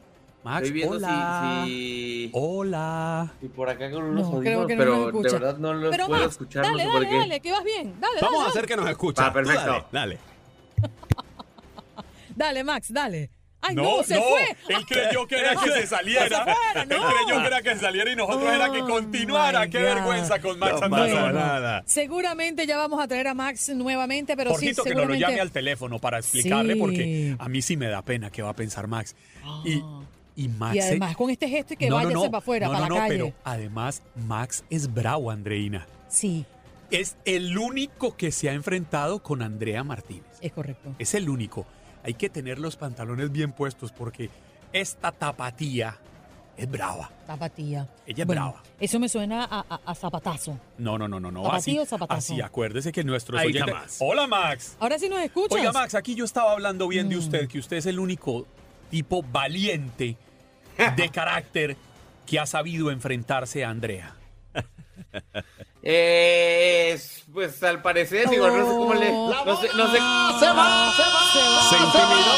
Max, 0.44 0.64
Estoy 0.64 0.72
viendo 0.74 0.96
hola. 0.98 1.64
si, 1.66 1.72
si- 1.72 2.30
Hola. 2.34 3.34
si 3.40 3.48
por 3.50 3.70
acá 3.70 3.90
con 3.92 4.04
unos 4.04 4.30
No, 4.30 4.36
audífonos, 4.38 4.62
no 4.62 4.68
pero 4.68 5.12
nos 5.12 5.24
de 5.24 5.32
verdad 5.32 5.58
no 5.58 5.74
los 5.74 5.92
Pero 5.92 6.08
puedo 6.08 6.22
Max, 6.22 6.32
escuchar. 6.34 6.64
dale, 6.66 6.84
no 6.86 6.92
sé 6.92 6.98
por 7.08 7.18
dale, 7.20 7.40
que 7.40 7.52
vas 7.52 7.64
bien. 7.64 7.94
Dale, 8.00 8.14
Vamos 8.22 8.34
dale, 8.40 8.46
a 8.46 8.50
hacer 8.50 8.62
dale. 8.64 8.68
que 8.68 8.76
nos 8.78 8.90
escuche. 8.90 9.22
Ah, 9.24 9.34
perfecto. 9.34 9.62
Tú 9.64 9.68
Dale, 9.72 9.86
dale. 9.92 10.20
Dale, 12.36 12.64
Max, 12.64 12.92
dale. 12.94 13.30
Ay, 13.66 13.76
no, 13.76 13.84
No, 14.00 14.04
se 14.04 14.16
no, 14.16 14.22
fue. 14.24 14.58
él 14.76 14.86
creyó 14.86 15.26
que 15.26 15.38
era 15.40 15.56
que 15.64 15.72
se 15.72 15.88
saliera. 15.88 16.24
Se 16.28 16.36
fuera, 16.36 16.82
Él 16.82 16.88
creyó 16.90 17.40
que 17.42 17.48
era 17.48 17.62
que 17.62 17.76
saliera 17.78 18.12
y 18.12 18.16
nosotros 18.18 18.52
era 18.54 18.70
que 18.70 18.80
continuara. 18.82 19.62
my 19.66 19.70
Qué 19.70 19.78
God. 19.78 19.86
vergüenza 19.86 20.42
con 20.42 20.60
Max 20.60 20.82
No 20.82 20.90
Bueno, 20.90 21.32
nada. 21.32 21.82
Seguramente 21.86 22.68
ya 22.68 22.76
vamos 22.78 23.02
a 23.02 23.08
traer 23.08 23.30
a 23.30 23.34
Max 23.34 23.70
nuevamente, 23.70 24.36
pero 24.36 24.50
sí, 24.52 24.66
Jorgito, 24.68 24.84
que 24.84 24.90
nos 24.90 24.96
lo 24.96 25.02
seguramente. 25.14 25.28
llame 25.32 25.40
al 25.42 25.52
teléfono 25.52 25.98
para 26.00 26.18
explicarle 26.20 26.74
Sí. 26.74 26.80
porque 26.80 27.36
a 27.40 27.48
mí 27.48 27.62
sí 27.62 27.78
me 27.78 27.88
da 27.88 28.02
pena 28.02 28.30
qué 28.32 28.42
va 28.42 28.50
a 28.50 28.54
pensar 28.56 28.88
Max. 28.88 29.16
Y, 29.64 29.82
y 30.36 30.50
Max... 30.50 30.76
Y 30.76 30.82
se- 30.82 30.88
además 30.88 31.16
con 31.16 31.30
este 31.30 31.48
gesto 31.48 31.74
y 31.76 31.78
que 31.78 31.86
No, 31.90 32.00
no, 32.02 32.04
váyase 32.04 32.26
no. 32.26 32.32
para 32.32 32.38
afuera, 32.40 32.68
No, 32.68 32.74
para 32.74 32.88
no, 32.90 32.96
la 32.96 33.02
no, 33.02 33.08
calle. 33.08 33.18
pero 33.24 33.34
además 33.46 34.04
Max 34.28 34.66
es 34.70 34.94
bravo, 34.94 35.32
Andreina. 35.32 35.88
Sí, 36.10 36.46
Es 36.92 37.16
el 37.24 37.58
único 37.58 38.18
que 38.18 38.34
se 38.34 38.50
ha 38.50 38.54
enfrentado 38.54 39.24
con 39.24 39.42
Andrea 39.42 39.86
Martínez. 39.86 40.26
es 40.42 40.52
correcto. 40.52 40.94
Es 41.00 41.14
el 41.14 41.30
único. 41.30 41.66
Hay 42.04 42.14
que 42.16 42.30
tener 42.30 42.60
los 42.60 42.76
pantalones 42.76 43.32
bien 43.32 43.52
puestos 43.54 43.92
porque 43.92 44.30
esta 44.74 45.12
tapatía 45.12 45.98
es 46.58 46.70
brava. 46.70 47.10
Tapatía. 47.26 47.88
Ella 48.06 48.24
es 48.24 48.28
Bueno, 48.28 48.42
brava. 48.52 48.64
Eso 48.80 49.00
me 49.00 49.08
suena 49.10 49.44
a, 49.46 49.66
a- 49.70 49.80
a 49.86 49.96
zapatazo. 49.96 50.60
No, 50.78 50.98
no, 50.98 51.08
no, 51.08 51.20
no, 51.20 51.32
no. 51.32 51.44
¿Tapatío 51.44 51.58
Así, 51.58 51.80
o 51.80 51.86
zapatazo? 51.86 52.34
así, 52.34 52.42
acuérdese 52.42 52.92
que 52.92 53.04
nuestros 53.04 53.40
Ahí 53.40 53.48
oyentes... 53.48 53.74
jamás. 53.74 53.98
Hola, 54.00 54.28
Max. 54.28 54.76
Ahora 54.80 55.00
sí 55.00 55.10
nos 55.10 55.22
escuchas. 55.22 55.58
Oiga, 55.58 55.72
Max, 55.72 55.96
aquí 55.96 56.14
yo 56.16 56.26
estaba 56.26 56.52
hablando 56.52 56.88
bien 56.88 57.08
Mm. 57.08 57.10
de 57.10 57.18
usted, 57.18 57.48
que 57.48 57.60
usted 57.60 57.78
es 57.78 57.86
el 57.86 57.98
único 58.00 58.46
tipo 58.92 59.24
valiente 59.24 60.18
de 60.98 61.10
carácter 61.10 61.78
que 62.28 62.40
ha 62.40 62.46
sabido 62.46 62.92
enfrentarse 62.92 63.64
a 63.66 63.70
Andrea. 63.70 64.16
Eh, 65.86 66.98
pues 67.34 67.62
al 67.64 67.82
parecer, 67.82 68.30
digo, 68.30 68.48
no 68.48 68.56
sé 68.66 68.72
cómo 68.72 68.94
le. 68.94 69.12
No 69.12 69.58
sé, 69.62 69.68
no 69.76 69.88
sé. 69.92 69.98
Se 69.98 70.46
va, 70.46 70.94
se 70.96 71.04
va, 71.04 71.24
Se 71.34 71.40
va. 71.40 71.70
Se 71.70 71.76
intimidó. 71.76 72.34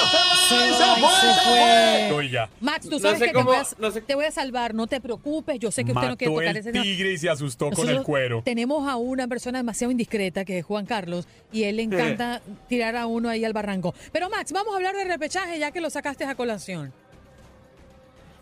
Se 0.47 0.55
va 0.55 0.97
y 0.99 1.01
se 1.21 1.41
fue. 1.41 2.11
Oiga, 2.15 2.49
Max, 2.61 2.85
tú 2.85 2.91
No 2.91 2.99
sabes 2.99 3.19
sé 3.19 3.25
que 3.27 3.33
cómo- 3.33 3.51
te, 3.51 3.57
voy 3.57 3.65
a, 3.65 3.67
no 3.79 3.91
sé- 3.91 4.01
te 4.01 4.15
voy 4.15 4.25
a 4.25 4.31
salvar, 4.31 4.73
no 4.73 4.87
te 4.87 5.01
preocupes. 5.01 5.59
Yo 5.59 5.71
sé 5.71 5.83
que 5.83 5.91
usted 5.91 6.07
no 6.07 6.17
quiere 6.17 6.33
tocar 6.33 6.47
el 6.49 6.57
ese 6.57 6.71
tema. 6.71 6.83
tigre 6.83 7.11
y 7.13 7.17
se 7.17 7.29
asustó 7.29 7.71
con 7.71 7.89
el 7.89 8.03
cuero. 8.03 8.41
Tenemos 8.45 8.87
a 8.87 8.95
una 8.95 9.27
persona 9.27 9.59
demasiado 9.59 9.91
indiscreta 9.91 10.45
que 10.45 10.59
es 10.59 10.65
Juan 10.65 10.85
Carlos 10.85 11.27
y 11.51 11.63
él 11.63 11.77
le 11.77 11.83
encanta 11.83 12.41
tirar 12.69 12.95
a 12.95 13.05
uno 13.07 13.29
ahí 13.29 13.43
al 13.43 13.53
barranco. 13.53 13.93
Pero 14.11 14.29
Max, 14.29 14.51
vamos 14.51 14.73
a 14.73 14.77
hablar 14.77 14.95
de 14.95 15.03
repechaje 15.05 15.57
ya 15.59 15.71
que 15.71 15.81
lo 15.81 15.89
sacaste 15.89 16.25
a 16.25 16.35
colación. 16.35 16.93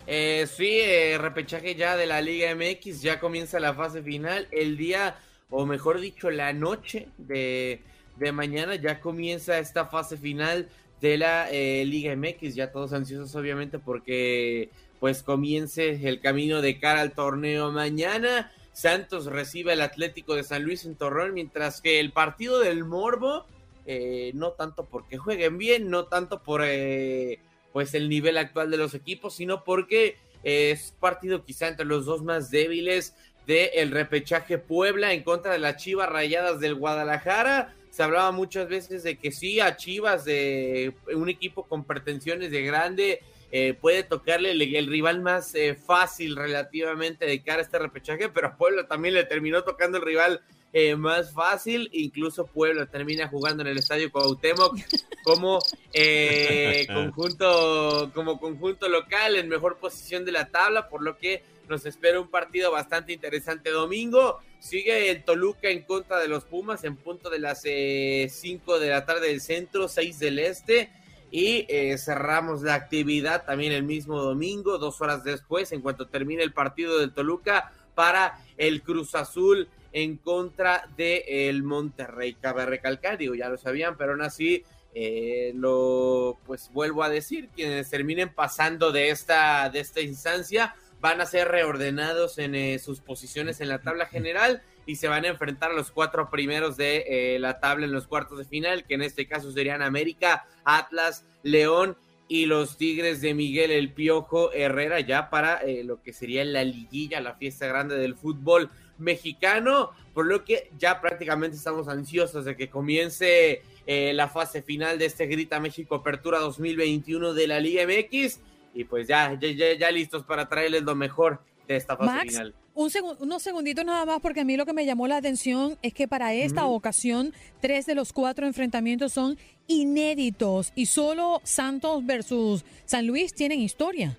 Eh, 0.05 0.47
sí, 0.47 0.79
eh, 0.81 1.17
repechaje 1.17 1.75
ya 1.75 1.95
de 1.95 2.05
la 2.05 2.21
Liga 2.21 2.53
MX, 2.53 3.01
ya 3.01 3.19
comienza 3.19 3.59
la 3.59 3.73
fase 3.73 4.01
final. 4.01 4.47
El 4.51 4.77
día, 4.77 5.15
o 5.49 5.65
mejor 5.65 5.99
dicho, 5.99 6.29
la 6.29 6.51
noche 6.53 7.07
de, 7.17 7.81
de 8.17 8.31
mañana 8.31 8.75
ya 8.75 8.99
comienza 8.99 9.59
esta 9.59 9.85
fase 9.85 10.17
final 10.17 10.69
de 11.01 11.17
la 11.17 11.49
eh, 11.51 11.85
Liga 11.85 12.15
MX. 12.15 12.55
Ya 12.55 12.71
todos 12.71 12.93
ansiosos, 12.93 13.35
obviamente, 13.35 13.79
porque 13.79 14.69
pues 14.99 15.21
comience 15.21 16.07
el 16.07 16.21
camino 16.21 16.61
de 16.61 16.79
cara 16.79 17.01
al 17.01 17.11
torneo 17.11 17.71
mañana. 17.71 18.51
Santos 18.71 19.25
recibe 19.25 19.73
al 19.73 19.81
Atlético 19.81 20.35
de 20.35 20.43
San 20.43 20.63
Luis 20.63 20.85
en 20.85 20.95
Torreón, 20.95 21.33
mientras 21.33 21.81
que 21.81 21.99
el 21.99 22.11
partido 22.11 22.59
del 22.59 22.85
Morbo, 22.85 23.45
eh, 23.85 24.31
no 24.33 24.51
tanto 24.51 24.85
porque 24.85 25.17
jueguen 25.17 25.57
bien, 25.57 25.89
no 25.89 26.05
tanto 26.05 26.41
por 26.41 26.63
eh, 26.65 27.39
pues 27.73 27.93
el 27.95 28.07
nivel 28.07 28.37
actual 28.37 28.71
de 28.71 28.77
los 28.77 28.93
equipos, 28.93 29.35
sino 29.35 29.63
porque 29.63 30.17
es 30.43 30.93
partido 30.99 31.43
quizá 31.43 31.67
entre 31.67 31.85
los 31.85 32.05
dos 32.05 32.23
más 32.23 32.51
débiles 32.51 33.15
del 33.47 33.91
repechaje 33.91 34.57
Puebla 34.57 35.11
en 35.13 35.23
contra 35.23 35.53
de 35.53 35.59
las 35.59 35.77
Chivas 35.77 36.09
Rayadas 36.09 36.59
del 36.59 36.75
Guadalajara. 36.75 37.75
Se 37.89 38.03
hablaba 38.03 38.31
muchas 38.31 38.67
veces 38.69 39.03
de 39.03 39.17
que 39.17 39.31
sí, 39.31 39.59
a 39.59 39.75
Chivas, 39.75 40.25
de 40.25 40.93
un 41.13 41.29
equipo 41.29 41.63
con 41.63 41.83
pretensiones 41.83 42.51
de 42.51 42.63
grande, 42.63 43.21
eh, 43.51 43.75
puede 43.79 44.03
tocarle 44.03 44.51
el, 44.51 44.87
rival 44.87 45.21
más 45.21 45.53
eh, 45.53 45.75
fácil 45.75 46.35
relativamente 46.35 47.25
de 47.25 47.43
cara 47.43 47.59
a 47.59 47.61
este 47.63 47.77
repechaje, 47.77 48.29
pero 48.29 48.47
a 48.47 48.57
Puebla 48.57 48.87
también 48.87 49.13
le 49.13 49.25
terminó 49.25 49.63
tocando 49.63 49.99
el 49.99 50.05
rival 50.05 50.41
eh, 50.75 50.95
más 50.95 51.31
fácil, 51.31 51.87
incluso 51.93 52.47
Puebla 52.47 52.87
termina 52.87 53.27
jugando 53.27 53.61
en 53.61 53.67
el 53.67 53.77
Estadio 53.77 54.11
Cuauhtémoc 54.11 54.75
como 55.23 55.59
eh, 55.93 56.87
conjunto 56.91 58.09
como 58.11 58.39
conjunto 58.39 58.89
local 58.89 59.35
en 59.35 59.49
mejor 59.49 59.77
posición 59.77 60.25
de 60.25 60.31
la 60.31 60.49
tabla, 60.49 60.89
por 60.89 61.03
lo 61.03 61.15
que 61.15 61.43
nos 61.69 61.85
espera 61.85 62.19
un 62.19 62.27
partido 62.27 62.71
bastante 62.71 63.13
interesante 63.13 63.69
domingo. 63.69 64.39
Sigue 64.59 65.11
el 65.11 65.23
Toluca 65.23 65.69
en 65.69 65.83
contra 65.83 66.19
de 66.19 66.27
los 66.27 66.43
Pumas 66.43 66.83
en 66.83 66.95
punto 66.95 67.29
de 67.29 67.37
las 67.39 67.61
5 67.61 68.79
de 68.79 68.89
la 68.89 69.05
tarde 69.05 69.27
del 69.27 69.41
centro, 69.41 69.87
6 69.87 70.17
del 70.17 70.39
este. 70.39 70.89
Y 71.29 71.65
eh, 71.69 71.97
cerramos 71.99 72.63
la 72.63 72.73
actividad 72.73 73.45
también 73.45 73.73
el 73.73 73.83
mismo 73.83 74.21
domingo, 74.21 74.77
dos 74.77 75.01
horas 75.01 75.23
después, 75.23 75.71
en 75.71 75.81
cuanto 75.81 76.07
termine 76.07 76.43
el 76.43 76.53
partido 76.53 76.99
del 76.99 77.13
Toluca, 77.13 77.71
para 77.95 78.39
el 78.57 78.81
Cruz 78.81 79.13
Azul 79.15 79.67
en 79.93 80.17
contra 80.17 80.89
del 80.97 81.23
el 81.27 81.63
Monterrey. 81.63 82.33
Cabe 82.33 82.65
recalcar, 82.65 83.17
digo, 83.17 83.35
ya 83.35 83.47
lo 83.47 83.57
sabían, 83.57 83.95
pero 83.95 84.11
aún 84.11 84.21
así 84.21 84.63
eh, 84.93 85.53
lo 85.55 86.37
pues 86.45 86.69
vuelvo 86.73 87.03
a 87.03 87.09
decir, 87.09 87.49
quienes 87.55 87.89
terminen 87.89 88.33
pasando 88.33 88.91
de 88.91 89.09
esta, 89.09 89.69
de 89.69 89.79
esta 89.79 90.01
instancia 90.01 90.75
van 90.99 91.19
a 91.19 91.25
ser 91.25 91.49
reordenados 91.49 92.37
en 92.37 92.55
eh, 92.55 92.79
sus 92.79 93.01
posiciones 93.01 93.59
en 93.59 93.67
la 93.69 93.81
tabla 93.81 94.05
general 94.05 94.61
y 94.85 94.95
se 94.95 95.07
van 95.07 95.25
a 95.25 95.29
enfrentar 95.29 95.71
a 95.71 95.75
los 95.75 95.91
cuatro 95.91 96.29
primeros 96.29 96.77
de 96.77 97.03
eh, 97.07 97.39
la 97.39 97.59
tabla 97.59 97.85
en 97.85 97.91
los 97.91 98.07
cuartos 98.07 98.37
de 98.37 98.45
final, 98.45 98.85
que 98.85 98.93
en 98.93 99.01
este 99.01 99.27
caso 99.27 99.51
serían 99.51 99.81
América, 99.81 100.45
Atlas, 100.63 101.25
León 101.43 101.97
y 102.27 102.45
los 102.45 102.77
Tigres 102.77 103.21
de 103.21 103.33
Miguel 103.33 103.71
El 103.71 103.91
Piojo 103.91 104.53
Herrera 104.53 104.99
ya 105.01 105.29
para 105.29 105.57
eh, 105.57 105.83
lo 105.83 106.01
que 106.01 106.13
sería 106.13 106.43
la 106.45 106.63
liguilla, 106.63 107.19
la 107.19 107.35
fiesta 107.35 107.67
grande 107.67 107.97
del 107.97 108.15
fútbol 108.15 108.69
mexicano, 108.97 109.91
por 110.13 110.25
lo 110.25 110.43
que 110.45 110.69
ya 110.77 111.01
prácticamente 111.01 111.57
estamos 111.57 111.87
ansiosos 111.87 112.45
de 112.45 112.55
que 112.55 112.69
comience 112.69 113.61
eh, 113.87 114.13
la 114.13 114.27
fase 114.29 114.61
final 114.61 114.97
de 114.99 115.05
este 115.05 115.25
Grita 115.27 115.59
México 115.59 115.95
Apertura 115.95 116.39
2021 116.39 117.33
de 117.33 117.47
la 117.47 117.59
Liga 117.59 117.83
MX 117.85 118.39
y 118.75 118.83
pues 118.85 119.07
ya, 119.07 119.37
ya, 119.39 119.49
ya, 119.51 119.73
ya 119.77 119.91
listos 119.91 120.23
para 120.23 120.47
traerles 120.49 120.83
lo 120.83 120.95
mejor 120.95 121.41
de 121.67 121.75
esta 121.75 121.95
fase 121.95 122.11
Max, 122.11 122.31
final. 122.33 122.55
Un 122.75 122.89
segun- 122.89 123.17
unos 123.19 123.43
segunditos 123.43 123.85
nada 123.85 124.03
más, 124.05 124.19
porque 124.19 124.41
a 124.41 124.45
mí 124.45 124.57
lo 124.57 124.65
que 124.65 124.73
me 124.73 124.85
llamó 124.85 125.07
la 125.07 125.17
atención 125.17 125.77
es 125.83 125.93
que 125.93 126.07
para 126.07 126.33
esta 126.33 126.65
ocasión, 126.65 127.31
tres 127.61 127.85
de 127.85 127.93
los 127.93 128.11
cuatro 128.13 128.47
enfrentamientos 128.47 129.13
son 129.13 129.37
inéditos 129.67 130.71
y 130.75 130.87
solo 130.87 131.39
Santos 131.43 132.03
versus 132.05 132.65
San 132.85 133.05
Luis 133.05 133.33
tienen 133.33 133.59
historia. 133.59 134.17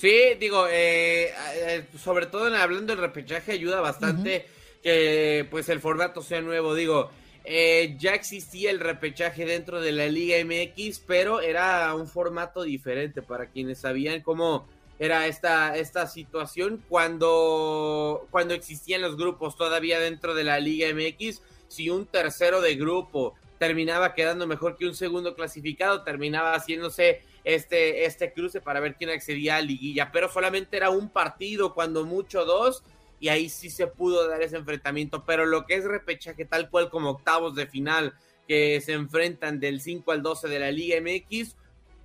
Sí, 0.00 0.34
digo, 0.38 0.66
eh, 0.66 1.30
eh, 1.56 1.84
sobre 1.98 2.24
todo 2.24 2.48
en, 2.48 2.54
hablando 2.54 2.94
del 2.94 3.02
repechaje 3.02 3.52
ayuda 3.52 3.82
bastante 3.82 4.46
que 4.82 5.46
pues 5.50 5.68
el 5.68 5.78
formato 5.78 6.22
sea 6.22 6.40
nuevo. 6.40 6.74
Digo, 6.74 7.10
eh, 7.44 7.96
ya 7.98 8.14
existía 8.14 8.70
el 8.70 8.80
repechaje 8.80 9.44
dentro 9.44 9.78
de 9.78 9.92
la 9.92 10.06
Liga 10.06 10.38
MX, 10.42 11.00
pero 11.00 11.42
era 11.42 11.94
un 11.94 12.08
formato 12.08 12.62
diferente 12.62 13.20
para 13.20 13.50
quienes 13.50 13.80
sabían 13.80 14.22
cómo 14.22 14.66
era 14.98 15.26
esta, 15.26 15.76
esta 15.76 16.06
situación 16.06 16.82
cuando, 16.88 18.26
cuando 18.30 18.54
existían 18.54 19.02
los 19.02 19.18
grupos 19.18 19.54
todavía 19.54 20.00
dentro 20.00 20.34
de 20.34 20.44
la 20.44 20.60
Liga 20.60 20.88
MX. 20.94 21.42
Si 21.68 21.90
un 21.90 22.06
tercero 22.06 22.62
de 22.62 22.74
grupo 22.76 23.34
terminaba 23.60 24.14
quedando 24.14 24.46
mejor 24.46 24.78
que 24.78 24.86
un 24.86 24.94
segundo 24.94 25.34
clasificado, 25.34 26.02
terminaba 26.02 26.54
haciéndose 26.54 27.20
este, 27.44 28.06
este 28.06 28.32
cruce 28.32 28.62
para 28.62 28.80
ver 28.80 28.94
quién 28.94 29.10
accedía 29.10 29.56
a 29.56 29.60
liguilla, 29.60 30.10
pero 30.10 30.30
solamente 30.30 30.78
era 30.78 30.88
un 30.88 31.10
partido, 31.10 31.74
cuando 31.74 32.06
mucho 32.06 32.46
dos, 32.46 32.82
y 33.20 33.28
ahí 33.28 33.50
sí 33.50 33.68
se 33.68 33.86
pudo 33.86 34.26
dar 34.26 34.40
ese 34.40 34.56
enfrentamiento, 34.56 35.26
pero 35.26 35.44
lo 35.44 35.66
que 35.66 35.74
es 35.74 35.84
repechaje 35.84 36.46
tal 36.46 36.70
cual 36.70 36.88
como 36.88 37.10
octavos 37.10 37.54
de 37.54 37.66
final 37.66 38.14
que 38.48 38.80
se 38.80 38.94
enfrentan 38.94 39.60
del 39.60 39.82
5 39.82 40.10
al 40.10 40.22
12 40.22 40.48
de 40.48 40.58
la 40.58 40.70
Liga 40.70 40.98
MX, 40.98 41.54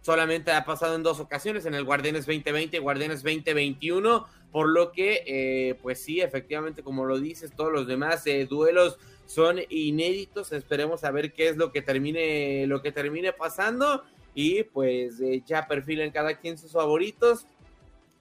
solamente 0.01 0.51
ha 0.51 0.65
pasado 0.65 0.95
en 0.95 1.03
dos 1.03 1.21
ocasiones, 1.21 1.65
en 1.65 1.73
el 1.73 1.85
Guardianes 1.85 2.25
2020 2.25 2.75
y 2.75 2.79
Guardianes 2.81 3.23
2021, 3.23 4.27
por 4.51 4.67
lo 4.67 4.91
que, 4.91 5.23
eh, 5.25 5.75
pues 5.81 6.03
sí, 6.03 6.19
efectivamente, 6.19 6.83
como 6.83 7.05
lo 7.05 7.17
dices, 7.17 7.53
todos 7.55 7.71
los 7.71 7.87
demás 7.87 8.27
eh, 8.27 8.45
duelos 8.45 8.99
son 9.25 9.59
inéditos, 9.69 10.51
esperemos 10.51 11.03
a 11.03 11.11
ver 11.11 11.33
qué 11.33 11.49
es 11.49 11.57
lo 11.57 11.71
que 11.71 11.81
termine, 11.81 12.67
lo 12.67 12.81
que 12.81 12.91
termine 12.91 13.33
pasando, 13.33 14.03
y 14.33 14.63
pues 14.63 15.19
eh, 15.21 15.41
ya 15.45 15.67
perfilen 15.67 16.11
cada 16.11 16.37
quien 16.39 16.57
sus 16.57 16.71
favoritos, 16.71 17.45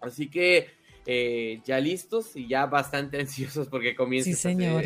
así 0.00 0.28
que 0.28 0.68
eh, 1.06 1.60
ya 1.64 1.80
listos 1.80 2.34
y 2.36 2.48
ya 2.48 2.66
bastante 2.66 3.20
ansiosos 3.20 3.68
porque 3.68 3.94
comience 3.94 4.30
Sí, 4.30 4.36
señor. 4.36 4.84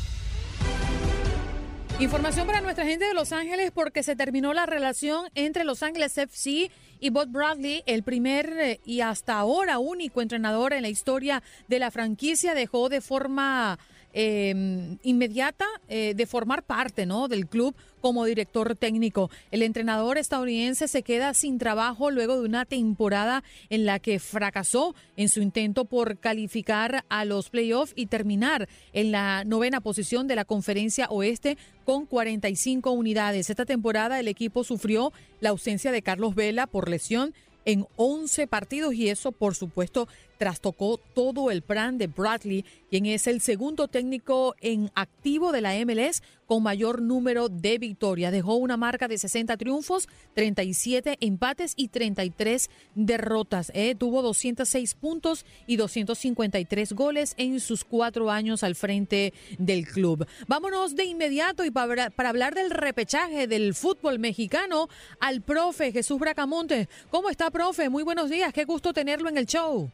Información 2.01 2.47
para 2.47 2.61
nuestra 2.61 2.85
gente 2.85 3.07
de 3.07 3.15
Los 3.15 3.33
Ángeles 3.33 3.73
porque 3.73 4.05
se 4.05 4.15
terminó 4.15 4.55
la 4.55 4.67
relación 4.67 5.29
entre 5.35 5.65
Los 5.65 5.83
Ángeles 5.83 6.17
FC 6.17 6.71
y 7.01 7.11
Bob 7.11 7.29
Bradley, 7.29 7.83
el 7.87 8.05
primer 8.05 8.53
eh, 8.57 8.81
y 8.85 9.01
hasta 9.01 9.37
ahora 9.37 9.81
único 9.81 10.23
entrenador 10.23 10.73
en 10.73 10.83
la 10.83 10.89
historia 10.89 11.43
de 11.67 11.81
la 11.81 11.91
franquicia, 11.91 12.55
dejó 12.55 12.89
de 12.89 13.01
forma 13.01 13.81
eh, 14.21 14.99
inmediata 15.05 15.65
eh, 15.89 16.13
de 16.17 16.27
formar 16.27 16.65
parte 16.65 17.07
¿no? 17.07 17.29
del 17.29 17.47
club 17.47 17.77
como 18.01 18.25
director 18.25 18.75
técnico. 18.75 19.31
El 19.53 19.63
entrenador 19.63 20.19
estadounidense 20.19 20.89
se 20.89 21.05
queda 21.05 21.35
sin 21.35 21.59
trabajo 21.59 22.11
luego 22.11 22.41
de 22.41 22.45
una 22.45 22.65
temporada 22.65 23.45
en 23.71 23.87
la 23.87 24.01
que 24.01 24.19
fracasó 24.19 24.97
en 25.17 25.29
su 25.29 25.41
intento 25.41 25.85
por 25.85 26.19
calificar 26.19 27.05
a 27.09 27.25
los 27.25 27.49
playoffs 27.49 27.93
y 27.95 28.07
terminar 28.07 28.69
en 28.93 29.13
la 29.13 29.45
novena 29.45 29.81
posición 29.81 30.27
de 30.27 30.35
la 30.35 30.45
conferencia 30.45 31.07
oeste 31.11 31.57
con 31.85 32.05
45 32.05 32.91
unidades. 32.91 33.51
Esta 33.51 33.67
temporada 33.67 34.19
el 34.19 34.27
equipo 34.27 34.65
sufrió 34.65 35.13
la 35.39 35.51
ausencia 35.51 35.93
de 35.93 36.03
Carlos 36.03 36.35
Vela 36.35 36.67
por 36.67 36.89
lesión 36.89 37.35
en 37.69 37.87
11 37.97 38.47
partidos 38.47 38.95
y 38.95 39.11
eso, 39.11 39.31
por 39.31 39.55
supuesto, 39.55 40.09
trastocó 40.39 40.99
todo 41.15 41.51
el 41.51 41.63
plan 41.63 41.99
de 41.99 42.07
Bradley, 42.07 42.65
quien 42.89 43.07
es 43.07 43.27
el 43.27 43.41
segundo 43.41 43.89
técnico 43.89 44.55
en 44.61 44.91
activo 44.95 45.53
de 45.53 45.61
la 45.61 45.75
MLS 45.85 46.23
con 46.47 46.63
mayor 46.63 47.03
número 47.03 47.51
de 47.51 47.77
victorias. 47.77 48.33
Dejó 48.33 48.57
una 48.57 48.79
marca 48.79 49.07
de 49.07 49.19
60 49.19 49.57
triunfos, 49.59 50.09
37 50.35 51.19
empates 51.21 51.75
y 51.77 51.89
33 51.89 52.71
derrotas. 52.95 53.71
¿eh? 53.75 53.95
Tuvo 53.95 54.23
206 54.23 54.95
puntos 54.95 55.45
y 55.67 55.77
253 55.77 56.93
goles 56.95 57.35
en 57.37 57.61
sus 57.61 57.85
cuatro 57.85 58.31
años 58.31 58.63
al 58.63 58.77
frente 58.77 59.35
del 59.59 59.87
club. 59.87 60.27
Vámonos 60.47 60.97
de 60.97 61.05
inmediato 61.05 61.65
y 61.65 61.71
para, 61.71 62.09
para 62.09 62.31
hablar 62.31 62.55
del 62.55 62.71
repechaje 62.71 63.47
del 63.47 63.75
fútbol 63.75 64.19
mexicano 64.19 64.89
al 65.21 65.43
profe 65.43 65.93
Jesús 65.93 66.19
Bracamonte. 66.19 66.89
¿Cómo 67.11 67.29
está, 67.29 67.51
profe? 67.51 67.91
Muy 67.91 68.05
buenos 68.05 68.31
días. 68.31 68.55
Qué 68.55 68.65
gusto 68.65 68.95
tenerlo 68.95 69.29
en 69.29 69.37
el 69.37 69.45
show. 69.45 69.91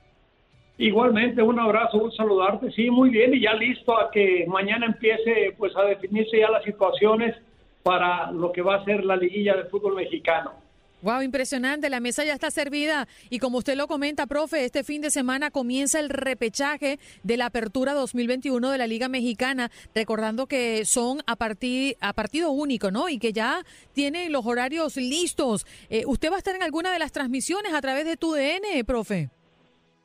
Igualmente, 0.79 1.41
un 1.41 1.59
abrazo, 1.61 1.99
un 1.99 2.13
saludarte. 2.13 2.73
Sí, 2.73 2.91
muy 2.91 3.11
bien, 3.11 3.33
y 3.35 3.41
ya 3.41 3.55
listo 3.55 3.97
a 3.97 4.11
que 4.11 4.45
mañana 4.49 4.87
empiece 4.87 5.55
pues 5.57 5.75
a 5.77 5.83
definirse 5.85 6.39
ya 6.39 6.51
las 6.51 6.65
situaciones 6.65 7.37
para 7.85 8.33
lo 8.33 8.51
que 8.51 8.63
va 8.63 8.77
a 8.77 8.85
ser 8.85 9.05
la 9.05 9.17
liguilla 9.17 9.55
de 9.55 9.65
fútbol 9.65 9.95
mexicano. 9.95 10.65
Wow, 11.05 11.21
impresionante. 11.21 11.91
La 11.91 12.01
mesa 12.01 12.25
ya 12.25 12.33
está 12.33 12.51
servida 12.51 13.07
y 13.29 13.39
como 13.39 13.59
usted 13.59 13.77
lo 13.77 13.87
comenta, 13.87 14.27
profe, 14.27 14.65
este 14.65 14.83
fin 14.85 15.03
de 15.03 15.11
semana 15.11 15.51
comienza 15.51 16.01
el 16.01 16.09
repechaje 16.09 16.99
de 17.23 17.37
la 17.37 17.47
Apertura 17.47 17.93
2021 17.93 18.71
de 18.71 18.79
la 18.79 18.87
Liga 18.87 19.09
Mexicana, 19.09 19.71
recordando 19.95 20.47
que 20.47 20.87
son 20.87 21.21
a 21.27 21.37
partir 21.37 21.99
a 22.01 22.15
partido 22.15 22.53
único, 22.53 22.91
¿no? 22.91 23.11
Y 23.11 23.19
que 23.19 23.35
ya 23.35 23.67
tienen 23.93 24.33
los 24.33 24.47
horarios 24.47 24.97
listos. 24.97 25.67
Eh, 25.91 26.05
¿Usted 26.07 26.31
va 26.31 26.37
a 26.37 26.39
estar 26.39 26.57
en 26.57 26.63
alguna 26.63 26.91
de 26.91 26.99
las 26.99 27.13
transmisiones 27.13 27.75
a 27.75 27.83
través 27.83 28.07
de 28.07 28.17
tu 28.17 28.33
DN, 28.33 28.83
profe? 28.85 29.29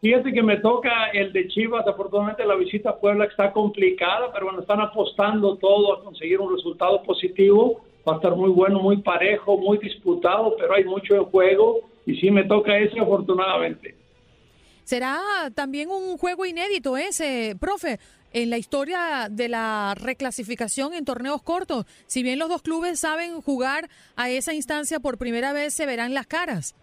Fíjate 0.01 0.31
que 0.31 0.41
me 0.41 0.57
toca 0.57 1.09
el 1.13 1.33
de 1.33 1.49
Chivas, 1.49 1.85
afortunadamente 1.85 2.45
la 2.45 2.55
visita 2.55 2.91
a 2.91 2.99
Puebla 2.99 3.25
está 3.25 3.51
complicada, 3.51 4.31
pero 4.31 4.45
bueno, 4.45 4.61
están 4.61 4.79
apostando 4.79 5.57
todo 5.57 5.93
a 5.93 6.03
conseguir 6.03 6.39
un 6.39 6.55
resultado 6.55 7.03
positivo. 7.03 7.81
Va 8.07 8.13
a 8.13 8.15
estar 8.15 8.33
muy 8.33 8.49
bueno, 8.49 8.79
muy 8.79 9.01
parejo, 9.01 9.57
muy 9.57 9.77
disputado, 9.77 10.55
pero 10.57 10.73
hay 10.73 10.85
mucho 10.85 11.15
en 11.15 11.25
juego 11.25 11.81
y 12.05 12.15
sí 12.15 12.31
me 12.31 12.45
toca 12.45 12.77
ese 12.77 12.97
afortunadamente. 12.97 13.95
Será 14.85 15.19
también 15.53 15.89
un 15.89 16.17
juego 16.17 16.45
inédito 16.45 16.95
ese, 16.95 17.57
profe, 17.59 17.99
en 18.31 18.49
la 18.49 18.57
historia 18.57 19.27
de 19.29 19.49
la 19.49 19.95
reclasificación 19.95 20.93
en 20.93 21.03
torneos 21.03 21.41
cortos. 21.41 21.85
Si 22.07 22.23
bien 22.23 22.39
los 22.39 22.47
dos 22.47 22.61
clubes 22.61 23.01
saben 23.01 23.41
jugar 23.41 23.89
a 24.15 24.29
esa 24.29 24.53
instancia 24.53 24.99
por 24.99 25.17
primera 25.17 25.51
vez, 25.51 25.73
se 25.73 25.85
verán 25.85 26.13
las 26.13 26.25
caras. 26.25 26.73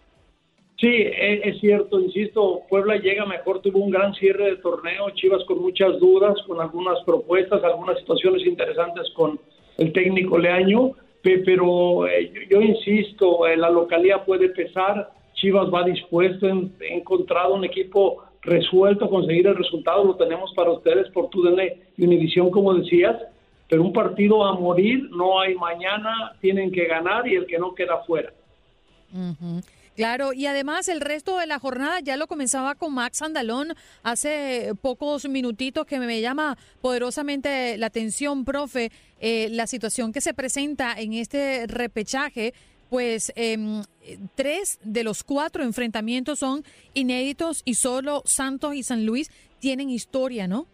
Sí, 0.79 0.87
e- 0.87 1.41
es, 1.43 1.59
cierto, 1.59 1.99
insisto, 1.99 2.61
Puebla 2.69 2.97
llega 2.97 3.25
mejor, 3.25 3.61
tuvo 3.61 3.79
un 3.79 3.89
gran 3.89 4.13
cierre 4.13 4.51
de 4.51 4.55
torneo, 4.57 5.09
Chivas 5.15 5.43
con 5.45 5.59
muchas 5.59 5.99
dudas, 5.99 6.35
con 6.45 6.61
algunas 6.61 7.03
propuestas, 7.03 7.63
algunas 7.63 7.97
situaciones 7.99 8.45
interesantes 8.45 9.09
con 9.15 9.39
el 9.79 9.91
técnico 9.91 10.37
Leaño, 10.37 10.91
pe- 11.23 11.39
pero 11.39 12.07
eh, 12.07 12.31
yo, 12.49 12.61
insisto, 12.61 13.47
eh, 13.47 13.57
la 13.57 13.71
localidad 13.71 14.23
puede 14.23 14.49
pesar, 14.49 15.09
Chivas 15.33 15.67
va 15.73 15.83
dispuesto, 15.83 16.47
en- 16.47 16.71
he 16.79 16.95
encontrado 16.97 17.55
un 17.55 17.65
equipo 17.65 18.23
resuelto 18.43 19.05
a 19.05 19.09
conseguir 19.09 19.47
el 19.47 19.55
resultado, 19.55 20.03
lo 20.03 20.15
tenemos 20.15 20.53
para 20.55 20.69
ustedes 20.71 21.09
por 21.09 21.29
tu 21.29 21.43
y 21.97 22.03
Univisión, 22.03 22.51
como 22.51 22.75
decías, 22.75 23.15
pero 23.67 23.81
un 23.81 23.93
partido 23.93 24.45
a 24.45 24.53
morir, 24.53 25.09
no 25.09 25.39
hay 25.39 25.55
mañana, 25.55 26.33
tienen 26.39 26.71
que 26.71 26.85
ganar 26.85 27.27
y 27.27 27.35
el 27.35 27.47
que 27.47 27.57
no 27.57 27.73
queda 27.73 27.97
fuera. 28.03 28.31
Ujú. 29.11 29.61
Claro, 29.97 30.31
y 30.31 30.45
además 30.45 30.87
el 30.89 31.01
resto 31.01 31.39
de 31.39 31.47
la 31.47 31.57
jornada 31.57 31.99
ya 32.01 32.17
lo 32.17 32.27
comenzaba 32.27 32.75
con 32.75 32.93
Max 32.93 33.23
Andalón 33.23 33.73
hace 34.03 34.73
pocos 34.79 35.27
minutitos 35.27 35.87
que 35.87 35.97
me 35.97 36.21
llama 36.21 36.55
poderosamente 36.81 37.79
la 37.79 37.87
atención, 37.87 38.45
profe, 38.45 38.91
eh, 39.19 39.47
la 39.49 39.65
situación 39.65 40.13
que 40.13 40.21
se 40.21 40.35
presenta 40.35 40.93
en 40.93 41.13
este 41.13 41.65
repechaje, 41.65 42.53
pues 42.91 43.33
em, 43.35 43.81
tres 44.35 44.77
de 44.83 45.03
los 45.03 45.23
cuatro 45.23 45.63
enfrentamientos 45.63 46.37
son 46.37 46.63
inéditos 46.93 47.63
y 47.65 47.73
solo 47.73 48.21
Santos 48.25 48.75
y 48.75 48.83
San 48.83 49.03
Luis 49.03 49.31
tienen 49.59 49.89
historia, 49.89 50.47
¿no? 50.47 50.67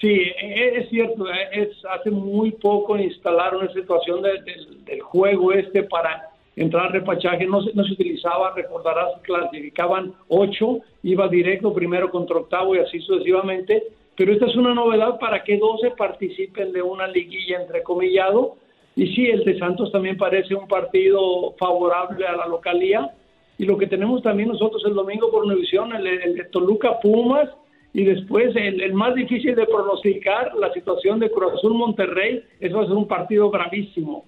Sí, 0.00 0.08
e- 0.08 0.78
es 0.80 0.88
cierto, 0.88 1.28
eh, 1.30 1.48
es 1.52 1.68
hace 1.84 2.10
muy 2.10 2.52
poco 2.52 2.96
instalaron 2.96 3.66
esa 3.66 3.74
situación 3.74 4.22
de- 4.22 4.40
del- 4.42 4.84
del 4.86 5.00
juego 5.02 5.52
este 5.52 5.82
para 5.82 6.30
entrar 6.56 6.86
al 6.86 6.92
repachaje, 6.92 7.46
no 7.46 7.62
se, 7.62 7.72
no 7.74 7.84
se 7.84 7.92
utilizaba, 7.92 8.52
recordarás, 8.54 9.20
clasificaban 9.22 10.14
ocho, 10.28 10.80
iba 11.02 11.28
directo 11.28 11.72
primero 11.72 12.10
contra 12.10 12.38
octavo 12.38 12.74
y 12.74 12.78
así 12.78 13.00
sucesivamente, 13.00 13.82
pero 14.16 14.32
esta 14.32 14.46
es 14.46 14.56
una 14.56 14.74
novedad 14.74 15.18
para 15.18 15.42
que 15.42 15.56
12 15.56 15.92
participen 15.92 16.72
de 16.72 16.82
una 16.82 17.06
liguilla 17.06 17.60
entrecomillado, 17.62 18.56
y 18.94 19.06
sí, 19.14 19.26
el 19.26 19.42
de 19.44 19.58
Santos 19.58 19.90
también 19.90 20.18
parece 20.18 20.54
un 20.54 20.68
partido 20.68 21.54
favorable 21.58 22.26
a 22.26 22.36
la 22.36 22.46
localía, 22.46 23.10
y 23.56 23.64
lo 23.64 23.78
que 23.78 23.86
tenemos 23.86 24.22
también 24.22 24.48
nosotros 24.48 24.82
el 24.86 24.94
domingo 24.94 25.30
por 25.30 25.44
Univisión, 25.44 25.94
el, 25.94 26.06
el 26.06 26.34
de 26.34 26.44
Toluca 26.44 27.00
Pumas, 27.00 27.48
y 27.94 28.04
después 28.04 28.54
el, 28.56 28.80
el 28.80 28.94
más 28.94 29.14
difícil 29.14 29.54
de 29.54 29.66
pronosticar, 29.66 30.54
la 30.56 30.72
situación 30.72 31.18
de 31.18 31.30
Cruz 31.30 31.54
Azul 31.54 31.74
Monterrey, 31.74 32.42
eso 32.60 32.76
va 32.76 32.84
a 32.84 32.86
ser 32.86 32.96
un 32.96 33.08
partido 33.08 33.50
bravísimo. 33.50 34.24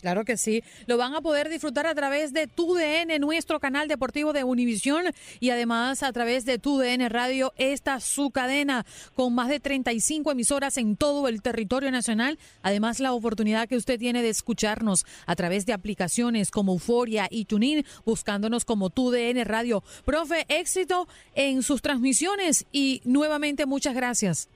Claro 0.00 0.24
que 0.24 0.36
sí. 0.36 0.62
Lo 0.86 0.96
van 0.96 1.14
a 1.14 1.20
poder 1.20 1.48
disfrutar 1.48 1.86
a 1.86 1.94
través 1.94 2.32
de 2.32 2.46
TUDN, 2.46 3.20
nuestro 3.20 3.60
canal 3.60 3.88
deportivo 3.88 4.32
de 4.32 4.44
Univisión, 4.44 5.04
y 5.40 5.50
además 5.50 6.02
a 6.02 6.12
través 6.12 6.44
de 6.44 6.58
TUDN 6.58 7.08
Radio, 7.10 7.52
esta 7.56 8.00
su 8.00 8.30
cadena 8.30 8.86
con 9.14 9.34
más 9.34 9.48
de 9.48 9.60
35 9.60 10.32
emisoras 10.32 10.76
en 10.78 10.96
todo 10.96 11.28
el 11.28 11.42
territorio 11.42 11.90
nacional. 11.90 12.38
Además, 12.62 13.00
la 13.00 13.12
oportunidad 13.12 13.68
que 13.68 13.76
usted 13.76 13.98
tiene 13.98 14.22
de 14.22 14.30
escucharnos 14.30 15.04
a 15.26 15.36
través 15.36 15.66
de 15.66 15.72
aplicaciones 15.72 16.50
como 16.50 16.72
Euforia 16.72 17.28
y 17.30 17.44
TuneIn, 17.44 17.84
buscándonos 18.04 18.64
como 18.64 18.90
TUDN 18.90 19.44
Radio. 19.44 19.82
Profe, 20.04 20.46
éxito 20.48 21.06
en 21.34 21.62
sus 21.62 21.82
transmisiones 21.82 22.66
y 22.72 23.02
nuevamente 23.04 23.66
muchas 23.66 23.94
gracias. 23.94 24.48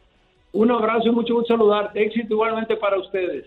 Un 0.53 0.71
abrazo 0.71 1.09
y 1.09 1.11
mucho 1.11 1.35
gusto 1.35 1.55
saludarte. 1.55 2.03
Éxito 2.03 2.35
igualmente 2.35 2.77
para 2.77 2.99
ustedes. 2.99 3.45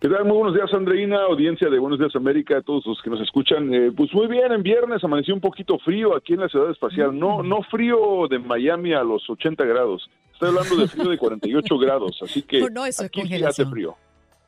¿Qué 0.00 0.08
tal? 0.08 0.24
Muy 0.26 0.36
buenos 0.36 0.54
días, 0.54 0.72
Andreina, 0.72 1.24
audiencia 1.24 1.68
de 1.68 1.76
Buenos 1.80 1.98
Días 1.98 2.14
América, 2.14 2.58
a 2.58 2.62
todos 2.62 2.86
los 2.86 3.02
que 3.02 3.10
nos 3.10 3.20
escuchan. 3.20 3.74
Eh, 3.74 3.90
pues 3.90 4.14
muy 4.14 4.28
bien, 4.28 4.52
en 4.52 4.62
viernes 4.62 5.02
amaneció 5.02 5.34
un 5.34 5.40
poquito 5.40 5.76
frío 5.80 6.16
aquí 6.16 6.34
en 6.34 6.40
la 6.40 6.48
ciudad 6.48 6.70
espacial. 6.70 7.18
No, 7.18 7.42
no 7.42 7.64
frío 7.64 8.28
de 8.30 8.38
Miami 8.38 8.92
a 8.92 9.02
los 9.02 9.28
80 9.28 9.64
grados. 9.64 10.08
Estoy 10.32 10.50
hablando 10.50 10.76
de 10.76 10.86
frío 10.86 11.08
de 11.08 11.18
48 11.18 11.78
grados, 11.80 12.16
así 12.22 12.42
que 12.42 12.62
Oh, 12.62 12.70
no, 12.70 12.86
eso 12.86 13.02
es 13.02 13.08
aquí 13.08 13.26
sí 13.26 13.42
hace 13.42 13.66
frío. 13.66 13.96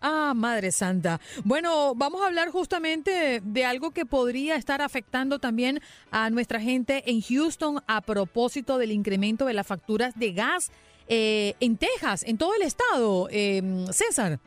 Ah, 0.01 0.35
Madre 0.37 0.71
Santa. 0.71 1.21
Bueno, 1.43 1.97
vamos 1.97 2.23
a 2.23 2.29
hablar 2.29 2.51
justamente 2.51 3.41
de 3.43 3.65
algo 3.65 3.91
que 3.91 4.07
podría 4.07 4.55
estar 4.55 4.81
afectando 4.81 5.41
también 5.41 5.81
a 6.13 6.31
nuestra 6.31 6.61
gente 6.61 7.11
en 7.11 7.23
Houston 7.23 7.81
a 7.89 8.03
propósito 8.03 8.79
del 8.79 8.93
incremento 8.93 9.47
de 9.47 9.55
las 9.55 9.67
facturas 9.67 10.17
de 10.17 10.33
gas 10.33 10.71
eh, 11.09 11.55
en 11.59 11.77
Texas, 11.77 12.23
en 12.25 12.39
todo 12.39 12.55
el 12.55 12.63
estado. 12.63 13.27
Eh, 13.33 13.85
César. 13.91 14.39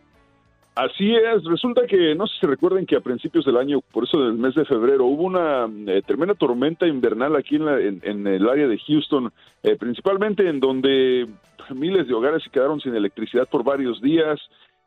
Así 0.76 1.13
es, 1.15 1.43
resulta 1.43 1.86
que 1.86 2.15
no 2.15 2.26
sé 2.26 2.34
si 2.41 2.47
recuerden 2.47 2.88
que 2.88 2.95
a 2.95 3.01
principios 3.01 3.45
del 3.45 3.57
año, 3.57 3.82
por 3.91 4.05
eso 4.05 4.19
del 4.24 4.34
mes 4.34 4.55
de 4.55 4.65
febrero, 4.65 5.05
hubo 5.05 5.24
una 5.24 5.67
eh, 5.88 6.01
tremenda 6.03 6.34
tormenta 6.34 6.88
invernal 6.88 7.36
aquí 7.36 7.57
en, 7.57 7.65
la- 7.65 7.80
en- 7.80 8.26
el 8.26 8.49
área 8.49 8.67
de 8.67 8.80
Houston, 8.80 9.32
eh, 9.61 9.76
principalmente 9.76 10.49
en 10.49 10.59
donde 10.59 11.28
miles 11.76 12.07
de 12.07 12.13
hogares 12.15 12.41
se 12.43 12.49
quedaron 12.49 12.80
sin 12.82 12.95
electricidad 12.95 13.47
por 13.47 13.63
varios 13.63 14.01
días, 14.01 14.39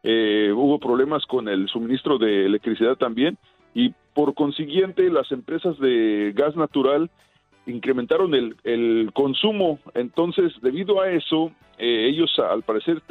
eh, 0.03 0.53
hubo 0.53 0.80
problemas 0.80 1.24
con 1.24 1.49
el 1.49 1.68
suministro 1.68 2.18
de 2.18 2.47
electricidad 2.47 2.97
también 2.97 3.39
y 3.72 3.95
por 4.12 4.34
consiguiente 4.34 5.09
las 5.09 5.30
empresas 5.30 5.78
de 5.78 6.32
gas 6.34 6.57
natural 6.57 7.11
incrementaron 7.66 8.34
el, 8.34 9.11
consumo. 9.12 9.78
Entonces, 9.95 10.53
debido 10.62 11.01
a 11.01 11.11
eso, 11.11 11.53
eh, 11.78 12.07
ellos 12.09 12.37
al 12.39 12.62
parecer 12.62 13.03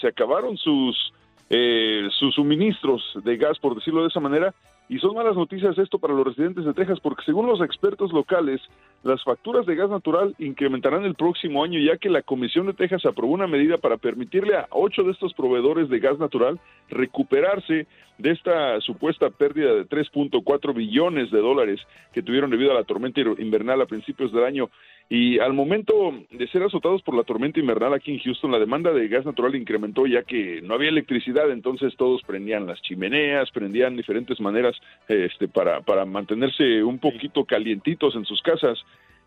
se 0.00 0.06
acabaron 0.08 0.56
sus, 0.56 1.12
eh, 1.50 2.08
sus 2.18 2.34
suministros 2.34 3.02
de 3.24 3.36
gas, 3.36 3.58
por 3.58 3.74
decirlo 3.74 4.02
de 4.02 4.08
esa 4.08 4.20
manera. 4.20 4.54
Y 4.90 4.98
son 4.98 5.14
malas 5.14 5.36
noticias 5.36 5.76
esto 5.76 5.98
para 5.98 6.14
los 6.14 6.26
residentes 6.26 6.64
de 6.64 6.72
Texas, 6.72 6.98
porque 7.00 7.22
según 7.24 7.46
los 7.46 7.60
expertos 7.60 8.10
locales, 8.10 8.60
las 9.02 9.22
facturas 9.22 9.66
de 9.66 9.76
gas 9.76 9.90
natural 9.90 10.34
incrementarán 10.38 11.04
el 11.04 11.14
próximo 11.14 11.62
año, 11.62 11.78
ya 11.78 11.98
que 11.98 12.08
la 12.08 12.22
Comisión 12.22 12.66
de 12.66 12.72
Texas 12.72 13.04
aprobó 13.04 13.34
una 13.34 13.46
medida 13.46 13.76
para 13.76 13.98
permitirle 13.98 14.56
a 14.56 14.66
ocho 14.70 15.02
de 15.02 15.12
estos 15.12 15.34
proveedores 15.34 15.90
de 15.90 15.98
gas 16.00 16.18
natural 16.18 16.58
recuperarse 16.88 17.86
de 18.16 18.30
esta 18.30 18.80
supuesta 18.80 19.30
pérdida 19.30 19.74
de 19.74 19.86
3.4 19.86 20.74
billones 20.74 21.30
de 21.30 21.38
dólares 21.38 21.80
que 22.12 22.22
tuvieron 22.22 22.50
debido 22.50 22.72
a 22.72 22.74
la 22.74 22.84
tormenta 22.84 23.20
invernal 23.20 23.80
a 23.82 23.86
principios 23.86 24.32
del 24.32 24.44
año. 24.44 24.70
Y 25.10 25.38
al 25.38 25.54
momento 25.54 26.12
de 26.30 26.48
ser 26.48 26.62
azotados 26.62 27.00
por 27.02 27.14
la 27.14 27.22
tormenta 27.22 27.58
invernal 27.58 27.94
aquí 27.94 28.12
en 28.12 28.18
Houston, 28.18 28.52
la 28.52 28.58
demanda 28.58 28.92
de 28.92 29.08
gas 29.08 29.24
natural 29.24 29.54
incrementó 29.54 30.06
ya 30.06 30.22
que 30.22 30.60
no 30.62 30.74
había 30.74 30.90
electricidad, 30.90 31.50
entonces 31.50 31.96
todos 31.96 32.22
prendían 32.22 32.66
las 32.66 32.82
chimeneas, 32.82 33.50
prendían 33.50 33.96
diferentes 33.96 34.38
maneras 34.38 34.76
este, 35.08 35.48
para, 35.48 35.80
para 35.80 36.04
mantenerse 36.04 36.84
un 36.84 36.98
poquito 36.98 37.46
calientitos 37.46 38.16
en 38.16 38.26
sus 38.26 38.42
casas. 38.42 38.78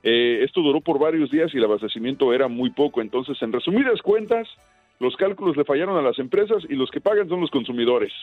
Eh, 0.04 0.42
esto 0.44 0.62
duró 0.62 0.82
por 0.82 1.00
varios 1.00 1.32
días 1.32 1.52
y 1.54 1.58
el 1.58 1.64
abastecimiento 1.64 2.32
era 2.32 2.48
muy 2.48 2.70
poco. 2.70 3.02
Entonces, 3.02 3.42
en 3.42 3.52
resumidas 3.52 4.04
cuentas, 4.04 4.48
los 5.00 5.16
cálculos 5.16 5.58
le 5.58 5.66
fallaron 5.66 5.98
a 5.98 6.04
las 6.04 6.20
empresas 6.20 6.64
y 6.70 6.76
los 6.76 6.92
que 6.92 7.02
pagan 7.02 7.28
son 7.28 7.42
los 7.42 7.50
consumidores. 7.50 8.14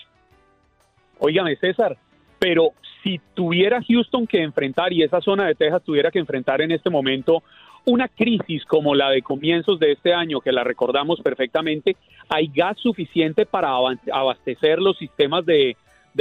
Óigame, 1.18 1.56
César, 1.56 1.96
pero 2.38 2.72
si 3.02 3.20
tuviera 3.34 3.80
Houston 3.86 4.26
que 4.26 4.42
enfrentar 4.42 4.92
y 4.92 5.02
esa 5.02 5.20
zona 5.20 5.46
de 5.46 5.54
Texas 5.54 5.82
tuviera 5.84 6.10
que 6.10 6.18
enfrentar 6.18 6.60
en 6.60 6.72
este 6.72 6.90
momento 6.90 7.42
una 7.84 8.08
crisis 8.08 8.64
como 8.66 8.94
la 8.94 9.10
de 9.10 9.22
comienzos 9.22 9.78
de 9.78 9.92
este 9.92 10.12
año, 10.12 10.40
que 10.40 10.52
la 10.52 10.62
recordamos 10.62 11.20
perfectamente, 11.20 11.96
¿hay 12.28 12.48
gas 12.48 12.76
suficiente 12.78 13.46
para 13.46 13.70
abastecer 14.12 14.78
los 14.78 14.98
sistemas 14.98 15.46
de, 15.46 15.76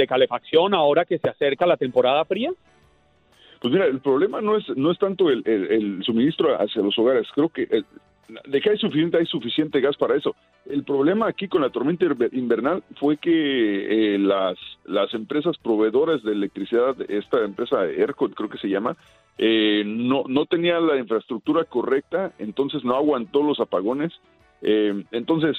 calefacción 0.06 0.74
ahora 0.74 1.04
que 1.04 1.18
se 1.18 1.28
acerca 1.28 1.66
la 1.66 1.76
temporada 1.76 2.24
fría? 2.24 2.52
Pues 3.60 3.74
mira, 3.74 3.86
el 3.86 3.98
problema 3.98 4.40
no 4.40 4.56
es 4.56 4.64
no 4.76 4.92
es 4.92 4.98
tanto 4.98 5.28
el, 5.28 5.42
el- 5.44 6.02
suministro 6.04 6.54
hacia 6.54 6.80
los 6.80 6.96
hogares. 6.96 7.26
Creo 7.34 7.48
que 7.48 7.66
de 8.46 8.60
que 8.60 8.70
hay 8.70 8.78
suficiente 8.78 9.16
hay 9.16 9.26
suficiente 9.26 9.80
gas 9.80 9.96
para 9.96 10.16
eso. 10.16 10.34
El 10.66 10.84
problema 10.84 11.28
aquí 11.28 11.48
con 11.48 11.62
la 11.62 11.70
tormenta 11.70 12.04
inver- 12.04 12.32
invernal 12.32 12.82
fue 12.96 13.16
que 13.16 14.14
eh, 14.14 14.18
las 14.18 14.56
las 14.84 15.12
empresas 15.14 15.56
proveedoras 15.58 16.22
de 16.22 16.32
electricidad, 16.32 16.94
esta 17.10 17.42
empresa 17.44 17.84
ERCOT 17.86 18.34
creo 18.34 18.48
que 18.50 18.58
se 18.58 18.68
llama, 18.68 18.96
eh, 19.38 19.82
no 19.86 20.24
no 20.28 20.46
tenía 20.46 20.78
la 20.80 20.98
infraestructura 20.98 21.64
correcta, 21.64 22.32
entonces 22.38 22.84
no 22.84 22.94
aguantó 22.94 23.42
los 23.42 23.60
apagones. 23.60 24.12
Eh, 24.60 25.04
entonces, 25.12 25.56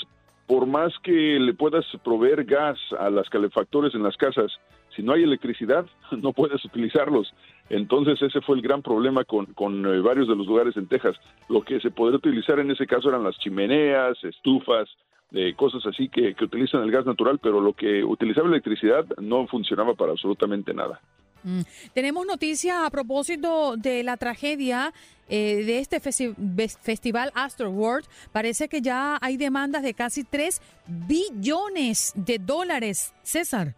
por 0.50 0.66
más 0.66 0.92
que 1.04 1.12
le 1.12 1.54
puedas 1.54 1.86
proveer 2.04 2.44
gas 2.44 2.80
a 3.00 3.12
las 3.12 3.30
calefactores 3.30 3.94
en 3.94 4.02
las 4.02 4.18
casas, 4.18 4.52
si 4.96 5.04
no 5.04 5.14
hay 5.14 5.22
electricidad, 5.22 5.86
no 6.24 6.34
puedes 6.34 6.66
utilizarlos. 6.66 7.32
Entonces 7.70 8.20
ese 8.20 8.42
fue 8.42 8.56
el 8.56 8.64
gran 8.64 8.82
problema 8.82 9.24
con, 9.26 9.46
con 9.54 9.86
eh, 9.86 10.02
varios 10.02 10.28
de 10.28 10.36
los 10.36 10.48
lugares 10.48 10.76
en 10.76 10.88
Texas. 10.88 11.16
Lo 11.50 11.62
que 11.62 11.80
se 11.80 11.92
podría 11.92 12.18
utilizar 12.18 12.58
en 12.58 12.72
ese 12.72 12.88
caso 12.88 13.10
eran 13.10 13.24
las 13.24 13.38
chimeneas, 13.38 14.18
estufas, 14.24 14.90
eh, 15.34 15.54
cosas 15.56 15.86
así 15.86 16.10
que, 16.10 16.34
que 16.34 16.46
utilizan 16.46 16.82
el 16.82 16.90
gas 16.90 17.06
natural, 17.06 17.38
pero 17.38 17.62
lo 17.62 17.74
que 17.74 18.04
utilizaba 18.04 18.48
electricidad 18.48 19.06
no 19.20 19.46
funcionaba 19.46 19.94
para 19.94 20.14
absolutamente 20.14 20.74
nada. 20.74 21.00
Mm. 21.44 21.62
Tenemos 21.94 22.26
noticias 22.26 22.78
a 22.78 22.90
propósito 22.90 23.76
de 23.78 24.04
la 24.04 24.18
tragedia 24.18 24.94
eh, 25.30 25.64
de 25.64 25.80
este 25.80 26.00
festival 26.00 27.32
Astroworld. 27.36 28.06
Parece 28.32 28.68
que 28.68 28.82
ya 28.82 29.18
hay 29.22 29.38
demandas 29.38 29.84
de 29.84 29.94
casi 29.94 30.24
3 30.24 30.62
billones 31.08 32.14
de 32.16 32.40
dólares. 32.40 33.14
César. 33.22 33.76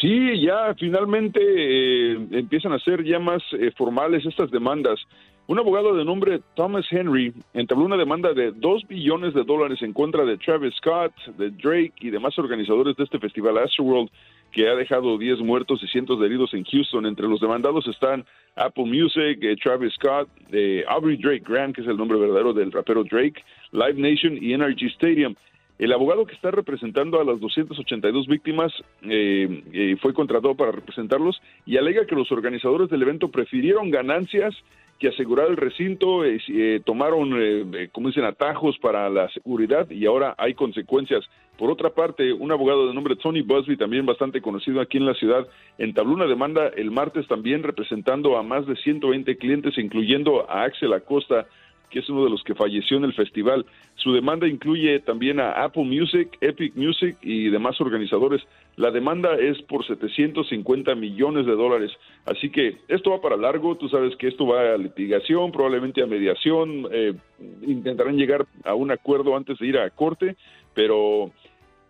Sí, 0.00 0.42
ya 0.44 0.74
finalmente 0.78 1.40
eh, 1.42 2.12
empiezan 2.32 2.72
a 2.74 2.78
ser 2.78 3.02
ya 3.04 3.18
más 3.18 3.42
eh, 3.52 3.72
formales 3.76 4.24
estas 4.26 4.50
demandas. 4.50 5.00
Un 5.48 5.58
abogado 5.58 5.94
de 5.94 6.04
nombre 6.04 6.40
Thomas 6.54 6.86
Henry 6.90 7.32
entabló 7.52 7.86
una 7.86 7.96
demanda 7.96 8.32
de 8.32 8.52
2 8.52 8.86
billones 8.86 9.34
de 9.34 9.42
dólares 9.42 9.82
en 9.82 9.92
contra 9.92 10.24
de 10.24 10.36
Travis 10.36 10.74
Scott, 10.76 11.12
de 11.36 11.50
Drake 11.50 11.94
y 12.00 12.10
demás 12.10 12.38
organizadores 12.38 12.96
de 12.96 13.04
este 13.04 13.18
festival 13.18 13.58
Astroworld, 13.58 14.10
que 14.52 14.68
ha 14.68 14.74
dejado 14.74 15.18
10 15.18 15.40
muertos 15.40 15.82
y 15.82 15.88
cientos 15.88 16.20
de 16.20 16.26
heridos 16.26 16.54
en 16.54 16.64
Houston. 16.64 17.06
Entre 17.06 17.26
los 17.26 17.40
demandados 17.40 17.86
están 17.88 18.24
Apple 18.54 18.84
Music, 18.84 19.38
eh, 19.42 19.56
Travis 19.56 19.94
Scott, 19.94 20.28
eh, 20.52 20.84
Aubrey 20.86 21.16
Drake 21.16 21.44
Graham, 21.46 21.72
que 21.72 21.80
es 21.80 21.88
el 21.88 21.96
nombre 21.96 22.18
verdadero 22.18 22.52
del 22.52 22.70
rapero 22.70 23.02
Drake, 23.02 23.42
Live 23.72 23.94
Nation 23.94 24.36
y 24.40 24.54
NRG 24.54 24.86
Stadium. 24.94 25.34
El 25.82 25.92
abogado 25.92 26.26
que 26.26 26.34
está 26.34 26.52
representando 26.52 27.20
a 27.20 27.24
las 27.24 27.40
282 27.40 28.28
víctimas 28.28 28.72
eh, 29.02 29.64
eh, 29.72 29.96
fue 30.00 30.14
contratado 30.14 30.54
para 30.54 30.70
representarlos 30.70 31.42
y 31.66 31.76
alega 31.76 32.06
que 32.06 32.14
los 32.14 32.30
organizadores 32.30 32.88
del 32.88 33.02
evento 33.02 33.32
prefirieron 33.32 33.90
ganancias 33.90 34.54
que 35.02 35.08
asegurar 35.08 35.48
el 35.48 35.56
recinto, 35.56 36.24
eh, 36.24 36.40
eh, 36.48 36.80
tomaron, 36.84 37.32
eh, 37.34 37.88
como 37.90 38.06
dicen, 38.06 38.22
atajos 38.22 38.78
para 38.78 39.10
la 39.10 39.28
seguridad 39.30 39.90
y 39.90 40.06
ahora 40.06 40.36
hay 40.38 40.54
consecuencias. 40.54 41.28
Por 41.58 41.72
otra 41.72 41.90
parte, 41.90 42.32
un 42.32 42.52
abogado 42.52 42.86
de 42.86 42.94
nombre 42.94 43.16
Tony 43.16 43.42
Busby, 43.42 43.76
también 43.76 44.06
bastante 44.06 44.40
conocido 44.40 44.80
aquí 44.80 44.98
en 44.98 45.06
la 45.06 45.14
ciudad, 45.14 45.48
entabló 45.76 46.14
una 46.14 46.28
demanda 46.28 46.68
el 46.68 46.92
martes 46.92 47.26
también 47.26 47.64
representando 47.64 48.36
a 48.38 48.44
más 48.44 48.64
de 48.64 48.76
120 48.76 49.36
clientes, 49.38 49.76
incluyendo 49.76 50.48
a 50.48 50.62
Axel 50.62 50.92
Acosta, 50.92 51.46
que 51.92 52.00
es 52.00 52.08
uno 52.08 52.24
de 52.24 52.30
los 52.30 52.42
que 52.42 52.54
falleció 52.54 52.96
en 52.96 53.04
el 53.04 53.12
festival. 53.12 53.66
Su 53.96 54.12
demanda 54.12 54.48
incluye 54.48 54.98
también 55.00 55.38
a 55.38 55.62
Apple 55.62 55.84
Music, 55.84 56.38
Epic 56.40 56.74
Music 56.74 57.16
y 57.22 57.50
demás 57.50 57.80
organizadores. 57.80 58.42
La 58.76 58.90
demanda 58.90 59.34
es 59.34 59.60
por 59.62 59.86
750 59.86 60.94
millones 60.94 61.44
de 61.44 61.52
dólares. 61.52 61.92
Así 62.24 62.50
que 62.50 62.78
esto 62.88 63.10
va 63.10 63.20
para 63.20 63.36
largo. 63.36 63.76
Tú 63.76 63.88
sabes 63.90 64.16
que 64.16 64.28
esto 64.28 64.46
va 64.46 64.72
a 64.74 64.78
litigación, 64.78 65.52
probablemente 65.52 66.02
a 66.02 66.06
mediación. 66.06 66.88
eh, 66.90 67.14
intentarán 67.60 68.16
llegar 68.16 68.46
a 68.64 68.74
un 68.74 68.90
acuerdo 68.90 69.36
antes 69.36 69.58
de 69.58 69.66
ir 69.66 69.78
a 69.78 69.90
corte, 69.90 70.36
pero 70.74 71.30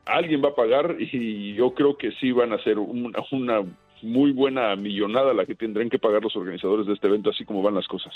alguien 0.04 0.42
va 0.44 0.48
a 0.48 0.54
pagar 0.54 0.96
y 0.98 1.54
yo 1.54 1.72
creo 1.74 1.96
que 1.96 2.10
sí 2.12 2.32
van 2.32 2.52
a 2.52 2.62
ser 2.64 2.78
una, 2.78 3.18
una 3.30 3.62
muy 4.02 4.32
buena 4.32 4.74
millonada 4.74 5.32
la 5.32 5.46
que 5.46 5.54
tendrán 5.54 5.88
que 5.88 5.98
pagar 5.98 6.22
los 6.22 6.34
organizadores 6.34 6.86
de 6.86 6.94
este 6.94 7.06
evento, 7.06 7.30
así 7.30 7.44
como 7.44 7.62
van 7.62 7.74
las 7.74 7.86
cosas. 7.86 8.12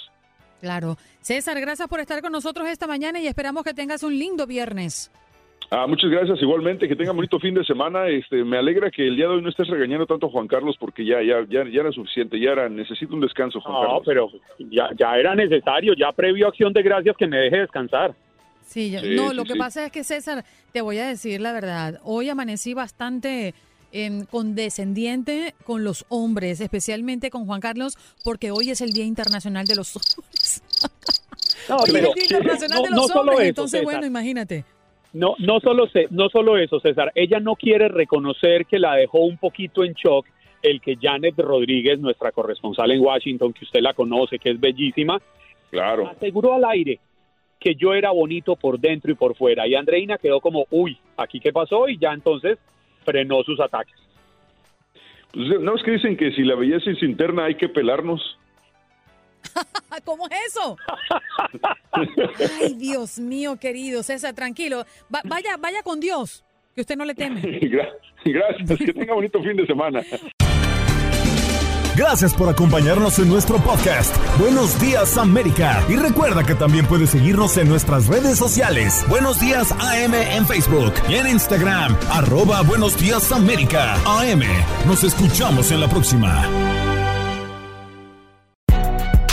Claro. 0.61 0.97
César, 1.21 1.61
gracias 1.61 1.89
por 1.89 2.01
estar 2.01 2.21
con 2.23 2.33
nosotros 2.33 2.69
esta 2.69 2.87
mañana 2.87 3.21
y 3.21 3.27
esperamos 3.27 3.63
que 3.65 3.75
tengas 3.75 4.03
un 4.03 4.19
lindo 4.19 4.47
viernes. 4.47 5.11
Ah, 5.71 5.87
muchas 5.89 6.09
gracias, 6.11 6.41
igualmente, 6.41 6.87
que 6.87 6.95
tengan 6.95 7.17
bonito 7.17 7.41
fin 7.41 7.53
de 7.55 7.65
semana. 7.65 8.07
Este, 8.09 8.45
me 8.45 8.57
alegra 8.57 8.89
que 8.91 9.05
el 9.07 9.17
día 9.17 9.27
de 9.27 9.35
hoy 9.35 9.43
no 9.43 9.49
estés 9.49 9.67
regañando 9.67 10.07
tanto 10.07 10.27
a 10.27 10.31
Juan 10.31 10.47
Carlos 10.47 10.77
porque 10.79 11.05
ya, 11.05 11.21
ya, 11.23 11.45
ya, 11.49 11.65
ya 11.69 11.81
era 11.81 11.91
suficiente, 11.91 12.39
ya 12.39 12.53
era, 12.53 12.69
necesito 12.69 13.15
un 13.15 13.21
descanso, 13.21 13.61
Juan 13.61 13.75
No, 13.75 13.81
Carlos. 13.81 14.03
pero 14.07 14.29
ya, 14.71 14.91
ya 14.97 15.17
era 15.17 15.35
necesario, 15.35 15.95
ya 15.95 16.13
previo 16.13 16.47
a 16.47 16.51
acción 16.51 16.73
de 16.73 16.83
gracias 16.83 17.17
que 17.17 17.27
me 17.27 17.37
deje 17.39 17.59
descansar. 17.59 18.15
Sí, 18.65 18.93
yo- 18.93 19.01
Sí, 19.01 19.15
no, 19.17 19.31
sí, 19.31 19.37
lo 19.37 19.45
que 19.45 19.55
sí. 19.55 19.59
pasa 19.59 19.85
es 19.87 19.91
que 19.93 20.05
César, 20.05 20.45
te 20.73 20.81
voy 20.83 20.99
a 20.99 21.07
decir 21.09 21.41
la 21.41 21.53
verdad, 21.53 22.01
hoy 22.05 22.29
amanecí 22.29 22.73
bastante 22.73 23.53
em, 24.05 24.25
condescendiente 24.27 25.55
con 25.65 25.85
los 25.85 26.05
hombres, 26.09 26.61
especialmente 26.61 27.31
con 27.31 27.47
Juan 27.47 27.61
Carlos, 27.61 27.97
porque 28.25 28.51
hoy 28.51 28.71
es 28.71 28.81
el 28.81 28.91
Día 28.93 29.05
Internacional 29.05 29.67
de 29.67 29.77
los 29.77 29.97
Hombres. 30.19 30.63
No, 31.69 31.77
Hoy 31.77 31.91
pero- 31.93 31.99
es 31.99 32.05
el 32.09 32.15
Día 32.15 32.25
Internacional 32.39 32.79
no- 32.79 32.85
de 32.85 32.91
no 32.91 32.97
los 32.97 33.07
solo 33.07 33.21
Hombres, 33.21 33.39
eso, 33.41 33.49
entonces 33.49 33.81
César. 33.81 33.85
bueno, 33.95 34.07
imagínate. 34.07 34.65
No, 35.13 35.35
no 35.39 35.61
solo 35.61 35.87
no 36.11 36.29
solo 36.29 36.59
eso, 36.59 36.79
César. 36.81 37.11
Ella 37.15 37.41
no 37.41 37.55
quiere 37.57 37.89
reconocer 37.89 38.67
que 38.67 38.79
la 38.79 38.95
dejó 38.97 39.21
un 39.21 39.39
poquito 39.39 39.83
en 39.83 39.95
shock 39.95 40.27
el 40.63 40.81
que 40.81 40.97
Janet 41.01 41.35
Rodríguez, 41.39 41.99
nuestra 41.99 42.33
corresponsal 42.33 42.91
en 42.91 43.01
Washington, 43.01 43.53
que 43.53 43.65
usted 43.65 43.81
la 43.81 43.95
conoce, 43.95 44.39
que 44.39 44.51
es 44.51 44.61
bellísima, 44.61 45.21
claro. 45.71 46.09
aseguró 46.09 46.55
al 46.55 46.65
aire 46.67 46.99
que 47.59 47.75
yo 47.75 47.95
era 47.95 48.11
bonito 48.11 48.57
por 48.57 48.79
dentro 48.79 49.11
y 49.11 49.15
por 49.15 49.35
fuera. 49.37 49.67
Y 49.67 49.75
Andreina 49.75 50.19
quedó 50.19 50.41
como, 50.41 50.67
uy, 50.71 50.99
aquí 51.17 51.41
qué 51.41 51.53
pasó 51.53 51.89
y 51.89 51.99
ya 51.99 52.13
entonces 52.13 52.59
frenó 53.07 53.43
sus 53.45 53.59
ataques. 53.61 53.95
Pues, 55.33 55.49
¿No 55.61 55.75
es 55.75 55.83
que 55.83 55.93
dicen 55.93 56.17
que 56.19 56.33
si 56.33 56.43
la 56.43 56.55
belleza 56.57 56.91
es 56.91 57.03
interna 57.03 57.47
hay 57.47 57.55
que 57.55 57.69
pelarnos? 57.71 58.21
¿Cómo 60.05 60.27
es 60.27 60.37
eso? 60.49 60.77
Ay, 62.61 62.75
Dios 62.75 63.19
mío, 63.19 63.57
querido 63.59 64.03
César, 64.03 64.35
tranquilo. 64.35 64.85
Va- 65.15 65.23
vaya, 65.25 65.57
vaya 65.59 65.83
con 65.83 66.01
Dios, 66.01 66.45
que 66.75 66.83
usted 66.83 66.97
no 66.97 67.05
le 67.07 67.15
teme. 67.15 67.41
Gra- 67.61 67.93
Gracias, 68.25 68.79
que 68.79 68.93
tenga 68.93 69.15
bonito 69.15 69.43
fin 69.43 69.57
de 69.57 69.67
semana. 69.67 70.03
Gracias 71.97 72.35
por 72.35 72.51
acompañarnos 72.51 73.19
en 73.21 73.29
nuestro 73.31 73.57
podcast. 73.57 74.15
Buenos 74.39 74.79
días 74.79 75.17
América. 75.17 75.83
Y 75.89 75.97
recuerda 75.97 76.45
que 76.45 76.55
también 76.55 76.85
puedes 76.85 77.09
seguirnos 77.09 77.57
en 77.57 77.71
nuestras 77.71 78.07
redes 78.07 78.37
sociales. 78.37 79.03
Buenos 79.09 79.41
días 79.41 79.73
AM 79.73 80.13
en 80.13 80.47
Facebook 80.47 80.93
y 81.09 81.15
en 81.15 81.27
Instagram. 81.27 81.97
Arroba 82.11 82.61
Buenos 82.61 82.99
días 82.99 83.33
América. 83.33 83.95
AM. 84.05 84.43
Nos 84.87 85.05
escuchamos 85.05 85.71
en 85.71 85.81
la 85.81 85.89
próxima. 85.89 86.45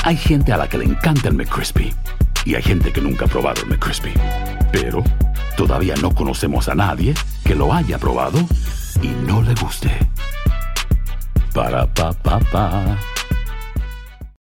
Hay 0.05 0.15
gente 0.15 0.53
a 0.53 0.57
la 0.57 0.69
que 0.69 0.77
le 0.77 0.85
encanta 0.85 1.27
el 1.27 1.33
McCrispy 1.33 1.93
y 2.45 2.55
hay 2.55 2.63
gente 2.63 2.93
que 2.93 3.01
nunca 3.01 3.25
ha 3.25 3.27
probado 3.27 3.61
el 3.63 3.67
McCrispy. 3.67 4.13
Pero 4.71 5.03
todavía 5.57 5.95
no 6.01 6.15
conocemos 6.15 6.69
a 6.69 6.75
nadie 6.75 7.13
que 7.43 7.55
lo 7.55 7.73
haya 7.73 7.97
probado 7.97 8.39
y 9.01 9.09
no 9.27 9.41
le 9.41 9.53
guste. 9.55 9.91
Ba-da-ba-ba-ba. 11.53 12.97